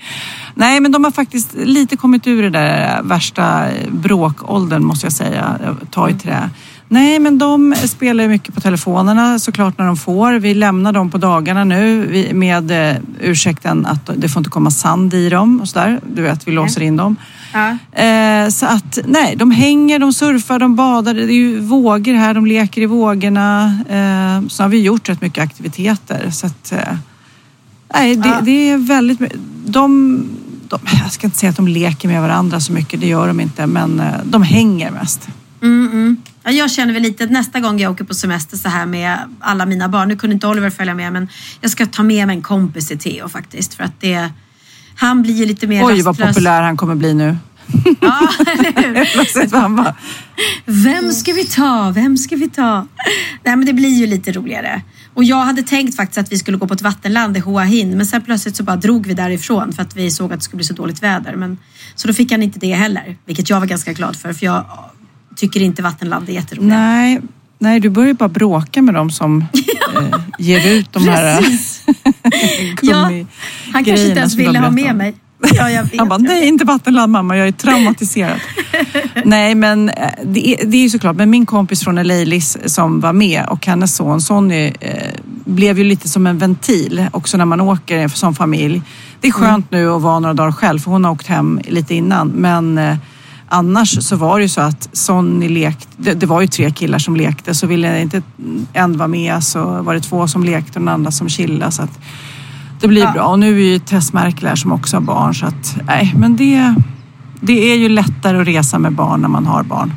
Nej, 0.56 0.80
men 0.80 0.92
de 0.92 1.04
har 1.04 1.12
faktiskt 1.12 1.54
lite 1.54 1.98
kommit 1.98 2.28
ur 2.28 2.44
det 2.44 2.50
där 2.50 3.02
värsta 3.04 3.68
bråkåldern 3.90 4.84
måste 4.84 5.06
jag 5.06 5.14
säga. 5.14 5.60
Ta 5.92 6.10
i 6.10 6.14
trä. 6.14 6.50
Nej, 6.90 7.20
men 7.20 7.38
de 7.38 7.76
spelar 7.76 8.28
mycket 8.28 8.56
på 8.56 8.62
telefonerna 8.62 9.40
såklart 9.40 9.78
när 9.78 9.86
de 9.86 9.98
får. 9.98 10.34
Vi 10.34 10.54
lämnar 10.54 10.92
dem 10.94 11.12
på 11.12 11.18
dagarna 11.18 11.64
nu 11.64 12.30
med 12.34 12.92
eh, 12.92 12.96
ursäkten 13.22 13.86
att 13.86 14.10
det 14.18 14.30
får 14.30 14.40
inte 14.40 14.50
komma 14.50 14.72
sand 14.72 15.14
i 15.14 15.30
dem 15.30 15.62
och 15.62 15.68
sådär. 15.68 16.00
Du 16.16 16.22
vet, 16.22 16.48
vi 16.48 16.52
låser 16.52 16.82
in 16.82 16.98
dem. 16.98 17.16
Ja. 17.54 17.78
Eh, 18.04 18.50
så 18.50 18.66
att 18.66 19.00
nej, 19.06 19.36
de 19.36 19.52
hänger, 19.52 20.00
de 20.00 20.14
surfar, 20.14 20.60
de 20.60 20.76
badar. 20.76 21.14
Det 21.14 21.24
är 21.24 21.32
ju 21.32 21.60
vågor 21.60 22.14
här, 22.14 22.34
de 22.34 22.46
leker 22.46 22.82
i 22.82 22.86
vågorna. 22.86 23.66
Eh, 23.90 24.48
så 24.48 24.64
har 24.64 24.70
vi 24.70 24.82
gjort 24.82 25.10
rätt 25.10 25.22
mycket 25.22 25.44
aktiviteter. 25.44 26.30
Så 26.32 26.48
att, 26.48 26.72
eh, 26.72 26.80
nej, 27.94 28.16
det, 28.16 28.30
Ja. 28.30 28.42
det 28.42 28.70
är 28.70 28.78
väldigt 28.78 29.20
de, 29.66 30.24
de, 30.70 30.80
Jag 31.04 31.12
ska 31.12 31.28
inte 31.28 31.38
säga 31.40 31.50
att 31.50 31.56
de 31.56 31.68
leker 31.68 32.08
med 32.08 32.22
varandra 32.22 32.60
så 32.60 32.74
mycket, 32.74 33.02
det 33.02 33.08
gör 33.08 33.28
de 33.28 33.40
inte. 33.40 33.68
Men 33.68 34.02
de 34.24 34.44
hänger 34.44 34.92
mest. 34.92 35.28
Mm, 35.62 35.90
mm. 35.92 36.18
Ja, 36.48 36.54
jag 36.54 36.72
känner 36.72 36.94
väl 36.94 37.02
lite 37.02 37.24
att 37.24 37.32
nästa 37.32 37.60
gång 37.60 37.80
jag 37.80 37.92
åker 37.92 38.04
på 38.04 38.14
semester 38.14 38.58
så 38.58 38.70
här 38.70 38.86
med 38.86 39.18
alla 39.40 39.66
mina 39.66 39.90
barn, 39.90 40.08
nu 40.08 40.16
kunde 40.16 40.34
inte 40.34 40.48
Oliver 40.48 40.70
följa 40.70 40.94
med, 40.94 41.14
men 41.14 41.30
jag 41.62 41.72
ska 41.72 41.86
ta 41.86 42.04
med 42.04 42.28
mig 42.28 42.36
en 42.36 42.42
kompis 42.42 42.88
till 42.88 43.00
Theo 43.00 43.30
faktiskt. 43.30 43.74
För 43.74 43.84
att 43.84 44.02
det, 44.02 44.30
han 44.96 45.22
blir 45.22 45.34
ju 45.34 45.46
lite 45.46 45.68
mer 45.68 45.86
Oj, 45.86 46.02
vad 46.02 46.08
rastlös. 46.08 46.36
populär 46.36 46.62
han 46.62 46.78
kommer 46.78 46.96
bli 46.96 47.14
nu. 47.14 47.38
Ja, 48.02 48.30
eller 48.48 48.84
hur? 48.84 49.94
Vem 50.84 51.12
ska 51.12 51.34
vi 51.34 51.46
ta? 51.46 51.92
Vem 51.96 52.18
ska 52.18 52.36
vi 52.36 52.50
ta? 52.50 52.88
Nej 53.44 53.56
men 53.56 53.66
det 53.66 53.74
blir 53.74 54.00
ju 54.00 54.08
lite 54.08 54.32
roligare. 54.32 54.82
Och 55.14 55.24
jag 55.24 55.42
hade 55.44 55.64
tänkt 55.64 55.96
faktiskt 55.96 56.18
att 56.18 56.32
vi 56.32 56.38
skulle 56.38 56.58
gå 56.58 56.68
på 56.68 56.74
ett 56.74 56.82
vattenland 56.82 57.38
i 57.38 57.40
Hua 57.40 57.64
Hin 57.64 57.98
men 57.98 58.06
sen 58.06 58.22
plötsligt 58.22 58.56
så 58.56 58.64
bara 58.64 58.76
drog 58.76 59.08
vi 59.08 59.14
därifrån 59.14 59.74
för 59.74 59.82
att 59.82 59.96
vi 59.96 60.12
såg 60.12 60.34
att 60.34 60.40
det 60.40 60.44
skulle 60.44 60.58
bli 60.58 60.66
så 60.66 60.74
dåligt 60.74 61.04
väder. 61.04 61.36
Men, 61.36 61.58
så 61.96 62.08
då 62.08 62.14
fick 62.14 62.32
han 62.32 62.44
inte 62.44 62.60
det 62.60 62.74
heller, 62.74 63.18
vilket 63.26 63.50
jag 63.50 63.60
var 63.60 63.68
ganska 63.68 63.94
glad 63.94 64.16
för 64.16 64.34
för 64.34 64.46
jag 64.46 64.66
tycker 65.38 65.60
inte 65.62 65.82
vattenland 65.82 66.30
är 66.30 66.34
jätteroligt. 66.34 66.70
nej, 66.70 67.22
nej, 67.60 67.80
du 67.80 67.90
börjar 67.90 68.08
ju 68.08 68.14
bara 68.14 68.30
bråka 68.30 68.82
med 68.82 68.94
dem 68.94 69.12
som 69.12 69.42
eh, 69.96 70.20
ger 70.40 70.68
ut 70.68 70.94
de 70.94 71.08
här 71.08 71.38
Precis. 71.42 71.82
Ja, 72.82 73.12
Han 73.74 73.84
kanske 73.86 74.08
inte 74.08 74.20
ens 74.20 74.36
ville 74.36 74.60
ha 74.60 74.70
med 74.72 74.92
om. 74.92 74.98
mig. 74.98 75.16
Ja, 75.54 75.70
jag 75.70 75.84
vet. 75.84 76.00
Han 76.00 76.10
bara, 76.10 76.18
nej 76.18 76.48
inte 76.48 76.66
vattenland 76.66 77.12
mamma, 77.12 77.38
jag 77.38 77.48
är 77.48 77.52
traumatiserad. 77.52 78.40
nej 79.26 79.56
men 79.56 79.90
eh, 79.90 80.10
det 80.26 80.48
är, 80.50 80.66
det 80.66 80.78
är 80.78 80.82
ju 80.82 80.90
såklart, 80.90 81.16
men 81.16 81.30
min 81.30 81.46
kompis 81.46 81.84
från 81.84 81.96
LA 81.96 82.14
Liz 82.14 82.58
som 82.66 83.00
var 83.00 83.14
med 83.14 83.46
och 83.50 83.66
hennes 83.66 83.96
son 83.96 84.22
Sonny 84.22 84.74
eh, 84.80 85.12
blev 85.46 85.78
ju 85.78 85.84
lite 85.84 86.10
som 86.10 86.28
en 86.28 86.38
ventil 86.38 87.08
också 87.12 87.38
när 87.38 87.46
man 87.46 87.62
åker 87.62 88.08
som 88.08 88.36
familj. 88.36 88.82
Det 89.22 89.28
är 89.28 89.32
skönt 89.32 89.72
nu 89.72 89.90
att 89.92 90.02
vara 90.02 90.20
några 90.20 90.34
dagar 90.34 90.52
själv 90.52 90.80
för 90.80 90.92
hon 90.92 91.06
har 91.06 91.12
åkt 91.12 91.28
hem 91.28 91.60
lite 91.68 91.96
innan 91.96 92.28
men 92.28 92.78
eh, 92.78 92.98
annars 93.48 94.04
så 94.06 94.16
var 94.16 94.38
det 94.40 94.44
ju 94.44 94.50
så 94.50 94.62
att 94.62 94.90
Sonny 94.94 95.50
lekte, 95.50 95.88
det, 95.98 96.14
det 96.14 96.26
var 96.26 96.42
ju 96.42 96.48
tre 96.48 96.72
killar 96.72 97.00
som 97.00 97.16
lekte 97.16 97.56
så 97.56 97.68
ville 97.68 98.02
inte 98.02 98.22
en 98.74 98.98
vara 98.98 99.08
med 99.08 99.44
så 99.44 99.82
var 99.82 99.94
det 99.94 100.00
två 100.02 100.28
som 100.28 100.44
lekte 100.44 100.80
och 100.80 100.86
den 100.86 100.88
andra 100.94 101.12
som 101.12 101.30
chillade 101.30 101.72
så 101.72 101.82
att 101.82 102.00
det 102.82 102.88
blir 102.88 103.02
Ja. 103.02 103.12
bra. 103.12 103.24
Och 103.24 103.40
nu 103.40 103.60
är 103.60 103.64
ju 103.64 103.80
Tess 103.80 104.14
Merkel 104.14 104.48
här 104.48 104.56
som 104.56 104.72
också 104.72 104.96
har 104.98 105.02
barn 105.02 105.36
så 105.36 105.46
att 105.46 105.78
nej 105.88 106.14
men 106.18 106.36
det, 106.36 106.76
det 107.42 107.72
är 107.72 107.76
ju 107.76 107.90
lättare 107.90 108.42
att 108.42 108.48
resa 108.48 108.80
med 108.80 108.94
barn 108.94 109.22
när 109.22 109.28
man 109.30 109.46
har 109.46 109.64
barn. 109.64 109.94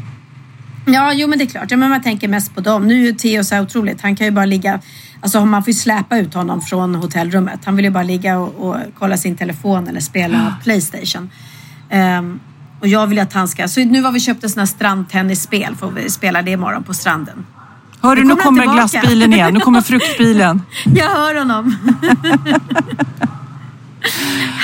Ja, 0.87 1.13
jo 1.13 1.29
men 1.29 1.39
det 1.39 1.45
är 1.45 1.47
klart. 1.47 1.71
Ja, 1.71 1.77
men 1.77 1.91
man 1.91 2.03
tänker 2.03 2.29
mest 2.29 2.55
på 2.55 2.61
dem. 2.61 2.87
Nu 2.89 2.95
är 2.95 3.07
ju 3.07 3.13
Theo 3.13 3.45
så 3.45 3.55
här 3.55 3.63
otroligt. 3.63 4.01
Han 4.01 4.17
kan 4.17 4.27
ju 4.27 4.31
bara 4.31 4.45
ligga... 4.45 4.81
Alltså 5.21 5.45
man 5.45 5.63
får 5.65 5.69
ju 5.69 5.75
släpa 5.79 6.19
ut 6.19 6.35
honom 6.35 6.61
från 6.61 6.95
hotellrummet. 6.95 7.61
Han 7.65 7.77
vill 7.77 7.85
ju 7.85 7.91
bara 7.91 8.03
ligga 8.03 8.39
och, 8.39 8.69
och 8.69 8.77
kolla 8.99 9.17
sin 9.17 9.37
telefon 9.37 9.89
eller 9.89 10.01
spela 10.01 10.55
Playstation. 10.65 11.31
Ehm, 11.91 12.41
och 12.81 12.89
jag 12.89 13.07
vill 13.07 13.19
att 13.19 13.33
han 13.33 13.49
ska... 13.49 13.69
Så 13.69 13.81
nu 13.81 14.03
har 14.03 14.13
vi 14.13 14.21
köpt 14.21 14.45
en 14.45 14.51
sån 14.51 14.59
här 14.59 14.67
strandtennisspel. 14.67 15.77
Får 15.77 15.91
vi 15.91 16.11
spela 16.11 16.43
det 16.43 16.51
imorgon 16.51 16.83
på 16.83 16.95
stranden. 16.95 17.47
Hör 18.03 18.17
du, 18.17 18.25
Nu 18.25 18.37
kommer 18.37 18.63
kommer 18.63 18.75
glassbilen 18.75 19.33
igen. 19.33 19.55
Nu 19.55 19.61
kommer 19.61 19.81
fruktbilen. 19.91 20.63
Jag 20.85 21.09
hör 21.09 21.35
honom. 21.35 21.77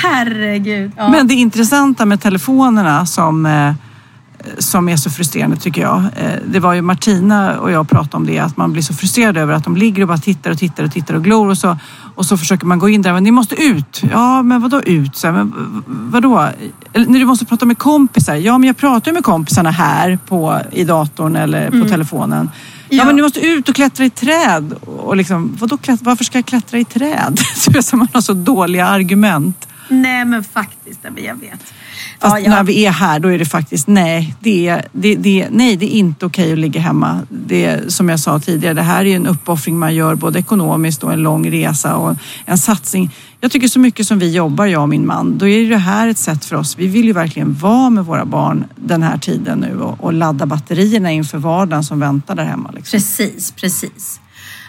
Herregud. 0.02 0.92
Ja. 0.96 1.08
Men 1.08 1.26
det 1.26 1.35
intressanta 1.35 2.04
med 2.04 2.20
telefonerna 2.20 3.06
som, 3.06 3.46
eh, 3.46 3.75
som 4.58 4.88
är 4.88 4.96
så 4.96 5.11
frustrerande 5.11 5.56
tycker 5.56 5.82
jag. 5.82 5.99
Eh, 5.99 6.30
det 6.46 6.61
var 6.61 6.75
ju 6.75 6.82
Martina 6.82 7.61
och 7.61 7.70
jag 7.70 7.88
pratade 7.88 8.16
om 8.16 8.26
det, 8.26 8.38
att 8.38 8.56
man 8.56 8.73
blir 8.73 8.82
så 8.82 8.94
frustrerad 8.94 9.37
över 9.37 9.54
att 9.54 9.64
de 9.64 9.76
ligger 9.76 10.02
och 10.02 10.08
bara 10.08 10.18
tittar 10.18 10.50
och 10.50 10.58
tittar 10.58 10.85
och 10.85 10.92
tittar 10.92 11.14
och 11.14 11.25
glor 11.25 11.49
och 11.49 11.58
så, 11.58 11.76
och 12.14 12.26
så 12.26 12.37
försöker 12.37 12.66
man 12.66 12.78
gå 12.78 12.88
in 12.88 13.02
där, 13.02 13.12
men 13.12 13.25
ni 13.25 13.30
måste 13.30 13.62
ut. 13.62 14.02
Ja, 14.11 14.42
men 14.42 14.62
vadå 14.62 14.82
ut? 14.82 15.16
Så 15.16 15.26
här, 15.26 15.35
men 15.35 15.52
vadå? 15.87 16.49
Eller, 16.96 17.06
när 17.06 17.18
du 17.18 17.24
måste 17.24 17.44
prata 17.44 17.66
med 17.66 17.78
kompisar. 17.78 18.34
Ja, 18.34 18.58
men 18.58 18.66
jag 18.66 18.76
pratar 18.76 19.10
ju 19.10 19.14
med 19.14 19.24
kompisarna 19.24 19.70
här 19.70 20.18
på, 20.28 20.60
i 20.72 20.84
datorn 20.84 21.36
eller 21.36 21.70
på 21.82 21.88
telefonen. 21.88 22.50
Ja, 22.88 22.96
Ja. 22.96 23.04
men 23.04 23.16
du 23.16 23.22
måste 23.22 23.40
ut 23.40 23.68
och 23.68 23.74
klättra 23.74 24.04
i 24.04 24.10
träd. 24.10 24.72
Och 24.86 25.16
liksom, 25.16 25.56
vadå, 25.60 25.78
varför 26.00 26.24
ska 26.24 26.38
jag 26.38 26.46
klättra 26.46 26.78
i 26.78 26.84
träd? 26.84 27.38
Så 27.56 27.82
som 27.82 27.98
man 27.98 28.08
har 28.12 28.20
så 28.20 28.32
dåliga 28.32 28.86
argument. 28.86 29.68
Nej 29.88 30.24
men 30.24 30.44
faktiskt, 30.44 31.00
jag 31.02 31.34
vet. 31.34 31.60
Fast 32.20 32.34
Ja, 32.34 32.38
ja. 32.38 32.50
när 32.50 32.64
vi 32.64 32.86
är 32.86 32.90
här 32.90 33.18
då 33.20 33.28
är 33.28 33.38
det 33.38 33.44
faktiskt 33.46 33.86
nej, 33.88 34.34
det 34.40 34.68
är, 34.68 34.84
det, 34.92 35.14
det, 35.14 35.48
nej, 35.50 35.76
det 35.76 35.86
är 35.96 35.98
inte 35.98 36.26
okej 36.26 36.52
att 36.52 36.58
ligga 36.58 36.80
hemma. 36.80 37.20
Det 37.28 37.92
som 37.92 38.08
jag 38.08 38.20
sa 38.20 38.38
tidigare, 38.40 38.74
det 38.74 38.82
här 38.82 39.00
är 39.00 39.04
ju 39.04 39.14
en 39.14 39.26
uppoffring 39.26 39.78
man 39.78 39.94
gör 39.94 40.14
både 40.14 40.38
ekonomiskt 40.38 41.02
och 41.04 41.12
en 41.12 41.18
lång 41.22 41.50
resa 41.50 41.96
och 41.96 42.16
en 42.44 42.58
satsning. 42.58 43.10
Jag 43.46 43.52
tycker 43.52 43.68
så 43.68 43.78
mycket 43.78 44.06
som 44.06 44.18
vi 44.18 44.30
jobbar, 44.30 44.66
jag 44.66 44.82
och 44.82 44.88
min 44.88 45.06
man, 45.06 45.38
då 45.38 45.48
är 45.48 45.68
det 45.68 45.76
här 45.76 46.08
ett 46.08 46.18
sätt 46.18 46.44
för 46.44 46.56
oss. 46.56 46.78
Vi 46.78 46.86
vill 46.86 47.04
ju 47.04 47.12
verkligen 47.12 47.54
vara 47.54 47.90
med 47.90 48.04
våra 48.04 48.24
barn 48.24 48.64
den 48.76 49.02
här 49.02 49.18
tiden 49.18 49.58
nu 49.58 49.80
och, 49.80 50.04
och 50.04 50.12
ladda 50.12 50.46
batterierna 50.46 51.12
inför 51.12 51.38
vardagen 51.38 51.84
som 51.84 52.00
väntar 52.00 52.34
där 52.34 52.44
hemma. 52.44 52.70
Liksom. 52.70 52.96
Precis, 52.96 53.52
precis. 53.52 54.20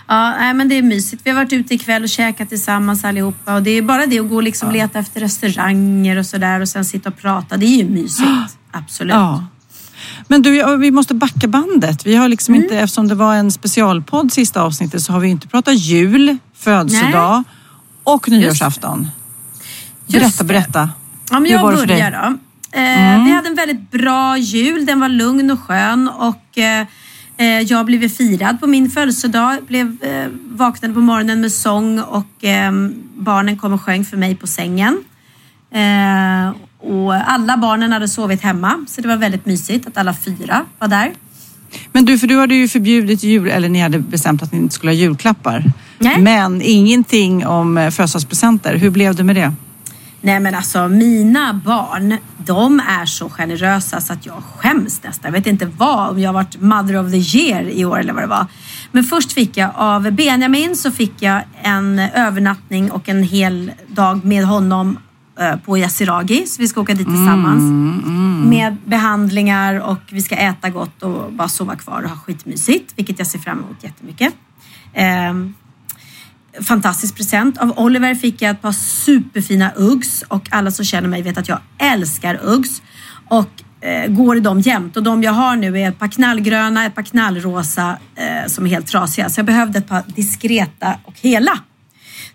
Ja, 0.07 0.29
nej, 0.29 0.53
men 0.53 0.69
det 0.69 0.77
är 0.77 0.81
mysigt. 0.81 1.21
Vi 1.25 1.29
har 1.29 1.35
varit 1.35 1.53
ute 1.53 1.73
ikväll 1.73 2.03
och 2.03 2.09
käkat 2.09 2.49
tillsammans 2.49 3.03
allihopa 3.05 3.55
och 3.55 3.63
det 3.63 3.71
är 3.71 3.81
bara 3.81 4.05
det 4.05 4.19
att 4.19 4.29
gå 4.29 4.35
och 4.35 4.43
liksom 4.43 4.71
leta 4.71 4.99
efter 4.99 5.19
restauranger 5.19 6.17
och 6.17 6.25
sådär 6.25 6.59
och 6.59 6.69
sen 6.69 6.85
sitta 6.85 7.09
och 7.09 7.17
prata. 7.17 7.57
Det 7.57 7.65
är 7.65 7.77
ju 7.77 7.89
mysigt. 7.89 8.29
Absolut. 8.71 9.13
Ja. 9.13 9.45
Men 10.27 10.41
du, 10.41 10.55
ja, 10.55 10.75
vi 10.75 10.91
måste 10.91 11.13
backa 11.13 11.47
bandet. 11.47 12.05
Vi 12.05 12.15
har 12.15 12.29
liksom 12.29 12.55
inte, 12.55 12.79
eftersom 12.79 13.07
det 13.07 13.15
var 13.15 13.35
en 13.35 13.51
specialpodd 13.51 14.33
sista 14.33 14.61
avsnittet 14.61 15.01
så 15.01 15.13
har 15.13 15.19
vi 15.19 15.27
inte 15.27 15.47
pratat 15.47 15.75
jul, 15.75 16.37
födelsedag 16.53 17.43
och 18.13 18.29
nyårsafton. 18.29 19.07
Just 20.07 20.21
Berätta, 20.39 20.43
berätta. 20.43 20.89
Ja, 21.29 21.39
men 21.39 21.45
Hur 21.45 21.51
jag 21.51 21.63
var 21.63 21.75
för 21.75 21.85
dig? 21.85 21.97
börjar 21.97 22.11
då. 22.11 22.27
Eh, 22.79 23.23
Vi 23.25 23.31
hade 23.31 23.47
en 23.49 23.55
väldigt 23.55 23.91
bra 23.91 24.37
jul. 24.37 24.85
Den 24.85 24.99
var 24.99 25.09
lugn 25.09 25.51
och 25.51 25.59
skön 25.59 26.09
och 26.09 26.57
eh, 26.57 26.85
eh, 27.37 27.45
jag 27.61 27.85
blev 27.85 28.09
firad 28.09 28.59
på 28.59 28.67
min 28.67 28.89
födelsedag. 28.91 29.57
Blev, 29.67 30.03
eh, 30.03 30.27
vaknade 30.49 30.93
på 30.93 30.99
morgonen 30.99 31.41
med 31.41 31.51
sång 31.51 31.99
och 31.99 32.43
eh, 32.43 32.71
barnen 33.15 33.57
kom 33.57 33.73
och 33.73 33.81
sjöng 33.81 34.05
för 34.05 34.17
mig 34.17 34.35
på 34.35 34.47
sängen. 34.47 35.03
Eh, 35.71 36.49
och 36.79 37.13
alla 37.15 37.57
barnen 37.57 37.91
hade 37.91 38.07
sovit 38.07 38.41
hemma 38.41 38.85
så 38.87 39.01
det 39.01 39.07
var 39.07 39.17
väldigt 39.17 39.45
mysigt 39.45 39.87
att 39.87 39.97
alla 39.97 40.13
fyra 40.13 40.65
var 40.79 40.87
där. 40.87 41.11
Men 41.91 42.05
du, 42.05 42.17
för 42.17 42.27
du 42.27 42.39
hade 42.39 42.55
ju 42.55 42.67
förbjudit 42.67 43.23
jul, 43.23 43.47
eller 43.47 43.69
ni 43.69 43.79
hade 43.79 43.99
bestämt 43.99 44.43
att 44.43 44.51
ni 44.51 44.57
inte 44.57 44.75
skulle 44.75 44.91
ha 44.91 44.95
julklappar. 44.95 45.71
Nej. 45.99 46.21
Men 46.21 46.61
ingenting 46.61 47.45
om 47.45 47.77
eh, 47.77 47.89
födelsedagspresenter. 47.89 48.75
Hur 48.75 48.89
blev 48.89 49.15
det 49.15 49.23
med 49.23 49.35
det? 49.35 49.53
Nej 50.21 50.39
men 50.39 50.55
alltså 50.55 50.87
mina 50.87 51.53
barn, 51.53 52.17
de 52.37 52.79
är 52.79 53.05
så 53.05 53.29
generösa 53.29 54.01
så 54.01 54.13
att 54.13 54.25
jag 54.25 54.43
skäms 54.57 55.03
nästan. 55.03 55.33
Jag 55.33 55.39
vet 55.39 55.47
inte 55.47 55.65
vad, 55.77 56.09
om 56.09 56.19
jag 56.19 56.33
varit 56.33 56.61
mother 56.61 57.05
of 57.05 57.11
the 57.11 57.37
year 57.37 57.69
i 57.69 57.85
år 57.85 57.99
eller 57.99 58.13
vad 58.13 58.23
det 58.23 58.27
var. 58.27 58.47
Men 58.91 59.03
först 59.03 59.31
fick 59.31 59.57
jag 59.57 59.69
av 59.75 60.11
Benjamin 60.11 60.75
så 60.75 60.91
fick 60.91 61.13
jag 61.21 61.41
en 61.61 61.99
övernattning 61.99 62.91
och 62.91 63.09
en 63.09 63.23
hel 63.23 63.71
dag 63.87 64.25
med 64.25 64.45
honom 64.45 64.97
på 65.65 65.77
Yasuragi. 65.77 66.45
Så 66.47 66.61
vi 66.61 66.67
ska 66.67 66.81
åka 66.81 66.93
dit 66.93 67.07
tillsammans. 67.07 67.63
Med 68.49 68.77
behandlingar 68.85 69.79
och 69.79 69.99
vi 70.11 70.21
ska 70.21 70.35
äta 70.35 70.69
gott 70.69 71.03
och 71.03 71.33
bara 71.33 71.47
sova 71.47 71.75
kvar 71.75 72.03
och 72.03 72.09
ha 72.09 72.17
skitmysigt. 72.17 72.93
Vilket 72.95 73.19
jag 73.19 73.27
ser 73.27 73.39
fram 73.39 73.57
emot 73.59 73.83
jättemycket. 73.83 74.33
Ehm, 74.93 75.53
fantastisk 76.61 77.15
present. 77.15 77.57
Av 77.57 77.79
Oliver 77.79 78.15
fick 78.15 78.41
jag 78.41 78.51
ett 78.51 78.61
par 78.61 78.71
superfina 78.71 79.71
Uggs 79.75 80.21
och 80.27 80.47
alla 80.51 80.71
som 80.71 80.85
känner 80.85 81.09
mig 81.09 81.21
vet 81.21 81.37
att 81.37 81.47
jag 81.47 81.59
älskar 81.77 82.39
Uggs. 82.43 82.81
Och 83.27 83.49
eh, 83.81 84.07
går 84.07 84.37
i 84.37 84.39
dem 84.39 84.59
jämt. 84.59 84.97
Och 84.97 85.03
de 85.03 85.23
jag 85.23 85.31
har 85.31 85.55
nu 85.55 85.79
är 85.79 85.89
ett 85.89 85.99
par 85.99 86.07
knallgröna, 86.07 86.85
ett 86.85 86.95
par 86.95 87.01
knallrosa 87.01 87.97
eh, 88.15 88.47
som 88.47 88.65
är 88.65 88.69
helt 88.69 88.87
trasiga. 88.87 89.29
Så 89.29 89.39
jag 89.39 89.45
behövde 89.45 89.77
ett 89.79 89.87
par 89.87 90.03
diskreta 90.07 90.97
och 91.03 91.13
hela. 91.21 91.59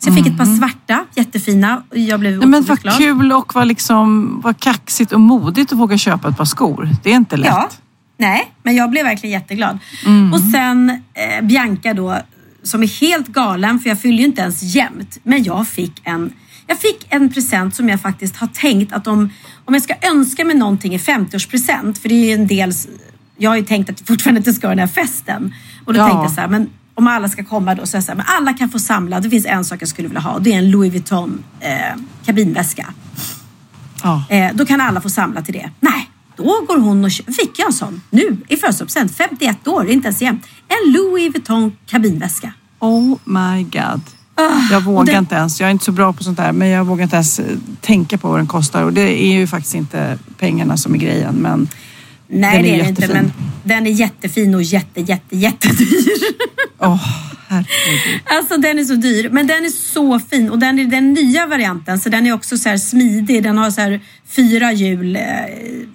Så 0.03 0.09
jag 0.09 0.17
fick 0.17 0.27
ett 0.27 0.39
par 0.39 0.57
svarta, 0.59 1.05
jättefina. 1.15 1.83
Jag 1.91 2.21
blev. 2.21 2.39
Nej, 2.39 2.49
men 2.49 2.63
vad 2.65 2.81
glad. 2.81 2.99
kul 2.99 3.33
och 3.33 3.55
vad, 3.55 3.67
liksom, 3.69 4.41
vad 4.45 4.61
kaxigt 4.61 5.13
och 5.13 5.21
modigt 5.21 5.73
att 5.73 5.79
våga 5.79 5.99
köpa 5.99 6.29
ett 6.29 6.37
par 6.37 6.45
skor. 6.45 6.89
Det 7.03 7.13
är 7.13 7.17
inte 7.17 7.37
lätt. 7.37 7.47
Ja, 7.51 7.69
nej, 8.19 8.53
men 8.63 8.77
jag 8.77 8.91
blev 8.91 9.05
verkligen 9.05 9.33
jätteglad. 9.41 9.79
Mm. 10.07 10.33
Och 10.33 10.41
sen 10.41 10.91
eh, 10.91 11.45
Bianca 11.45 11.95
då, 11.95 12.19
som 12.63 12.83
är 12.83 13.01
helt 13.01 13.29
galen 13.29 13.79
för 13.79 13.89
jag 13.89 14.01
fyller 14.01 14.19
ju 14.19 14.25
inte 14.25 14.43
ens 14.43 14.63
jämnt. 14.63 15.19
Men 15.23 15.43
jag 15.43 15.69
fick 15.69 16.01
en, 16.05 16.33
jag 16.67 16.79
fick 16.79 17.07
en 17.09 17.33
present 17.33 17.75
som 17.75 17.89
jag 17.89 18.01
faktiskt 18.01 18.37
har 18.37 18.47
tänkt 18.49 18.93
att 18.93 19.07
om, 19.07 19.31
om 19.65 19.75
jag 19.75 19.83
ska 19.83 19.95
önska 20.03 20.45
mig 20.45 20.57
någonting 20.57 20.95
i 20.95 20.99
50-årspresent, 20.99 21.95
för 22.03 22.09
det 22.09 22.15
är 22.15 22.27
ju 22.27 22.33
en 22.33 22.47
del, 22.47 22.73
jag 23.37 23.51
har 23.51 23.57
ju 23.57 23.65
tänkt 23.65 23.91
att 23.91 24.01
jag 24.01 24.07
fortfarande 24.09 24.39
inte 24.39 24.53
ska 24.53 24.67
ha 24.67 24.75
den 24.75 24.79
här 24.79 24.87
festen. 24.87 25.55
Och 25.85 25.93
då 25.95 26.01
Ja. 26.01 26.09
tänkte 26.09 26.23
jag 26.25 26.33
så 26.33 26.41
här, 26.41 26.49
men 26.49 26.71
om 26.95 27.07
alla 27.07 27.29
ska 27.29 27.45
komma 27.45 27.75
då 27.75 27.87
så 27.87 27.97
jag 27.97 28.03
här, 28.03 28.15
men 28.15 28.25
alla 28.29 28.53
kan 28.53 28.69
få 28.71 28.79
samla. 28.79 29.21
Det 29.21 29.31
finns 29.31 29.47
en 29.47 29.65
sak 29.65 29.83
jag 29.83 29.89
skulle 29.89 30.09
vilja 30.09 30.21
ha 30.21 30.39
det 30.39 30.53
är 30.53 30.59
en 30.59 30.71
Louis 30.71 30.93
Vuitton 30.93 31.45
eh, 31.61 32.01
kabinväska. 32.25 32.87
Ja. 34.03 34.25
Eh, 34.29 34.51
då 34.55 34.67
kan 34.67 34.81
alla 34.81 35.01
få 35.01 35.11
samla 35.11 35.43
till 35.43 35.55
det. 35.55 35.71
Nej, 35.81 36.11
då 36.37 36.43
går 36.69 36.79
hon 36.79 37.05
och 37.05 37.13
fick 37.13 37.59
jag 37.59 37.67
en 37.67 37.73
sån 37.73 38.01
nu 38.11 38.37
i 38.49 38.57
födelsedagspresent. 38.57 39.17
51 39.17 39.69
år, 39.69 39.89
inte 39.91 40.07
ens 40.09 40.23
jämnt. 40.23 40.47
En 40.69 40.93
Louis 40.93 41.35
Vuitton 41.35 41.73
kabinväska. 41.87 42.53
Oh 42.79 43.17
my 43.25 43.63
god. 43.63 44.01
Ah, 44.35 44.51
Jag 44.71 44.81
vågar 44.81 45.13
det- 45.13 45.19
inte 45.19 45.35
ens, 45.35 45.61
jag 45.61 45.67
är 45.67 45.71
inte 45.71 45.85
så 45.85 45.93
bra 45.93 46.13
på 46.13 46.25
sånt 46.25 46.37
där, 46.37 46.53
men 46.53 46.69
jag 46.69 46.85
vågar 46.85 47.03
inte 47.05 47.17
ens 47.17 47.39
eh, 47.39 47.47
tänka 47.81 48.19
på 48.19 48.29
vad 48.29 48.39
den 48.39 48.47
kostar. 48.47 48.83
Och 48.83 48.93
det 48.93 49.23
är 49.23 49.33
ju 49.39 49.47
faktiskt 49.47 49.75
inte 49.75 50.19
pengarna 50.39 50.77
som 50.77 50.95
är 50.95 50.99
grejen. 50.99 51.35
Men 51.35 51.69
Nej, 52.33 52.53
Den 52.53 52.63
det 52.63 52.75
är 52.81 52.83
det 52.83 52.89
inte, 52.89 53.09
men 53.09 53.33
den 53.65 53.87
är 53.87 53.91
jättefin 53.91 54.55
och 54.55 54.63
jätte, 54.63 55.01
jätte, 55.01 55.37
jättedyr. 55.37 56.19
herregud. 57.49 58.21
Alltså 58.25 58.57
den 58.57 58.79
är 58.79 58.85
så 58.85 58.95
dyr, 58.95 59.29
men 59.33 59.47
den 59.47 59.65
är 59.65 59.69
så 59.69 60.19
fin 60.21 60.51
och 60.51 60.59
den 60.59 60.79
är 60.79 60.85
den 60.85 61.13
nya 61.13 61.47
varianten 61.47 61.99
så 61.99 62.09
den 62.09 62.27
är 62.27 62.33
också 62.33 62.59
så 62.59 62.79
smidig. 62.79 63.43
Den 63.43 63.59
har 63.59 63.71
så 63.71 63.81
här 63.81 64.01
fyra 64.29 64.73
hjul 64.73 65.17
eh, 65.17 65.23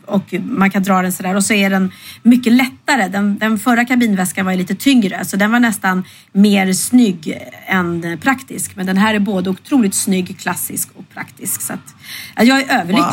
och 0.05 0.33
man 0.43 0.71
kan 0.71 0.83
dra 0.83 1.01
den 1.01 1.11
så 1.11 1.23
där 1.23 1.35
och 1.35 1.43
så 1.43 1.53
är 1.53 1.69
den 1.69 1.91
mycket 2.23 2.53
lättare. 2.53 3.07
Den, 3.07 3.37
den 3.37 3.59
förra 3.59 3.85
kabinväskan 3.85 4.45
var 4.45 4.55
lite 4.55 4.75
tyngre 4.75 5.25
så 5.25 5.37
den 5.37 5.51
var 5.51 5.59
nästan 5.59 6.03
mer 6.31 6.73
snygg 6.73 7.37
än 7.67 8.17
praktisk. 8.21 8.75
Men 8.75 8.85
den 8.85 8.97
här 8.97 9.13
är 9.13 9.19
både 9.19 9.49
otroligt 9.49 9.95
snygg, 9.95 10.39
klassisk 10.39 10.89
och 10.95 11.09
praktisk. 11.13 11.61
Så 11.61 11.73
att, 11.73 11.95
ja, 12.35 12.43
jag 12.43 12.59
är 12.61 12.79
överlycklig. 12.79 13.03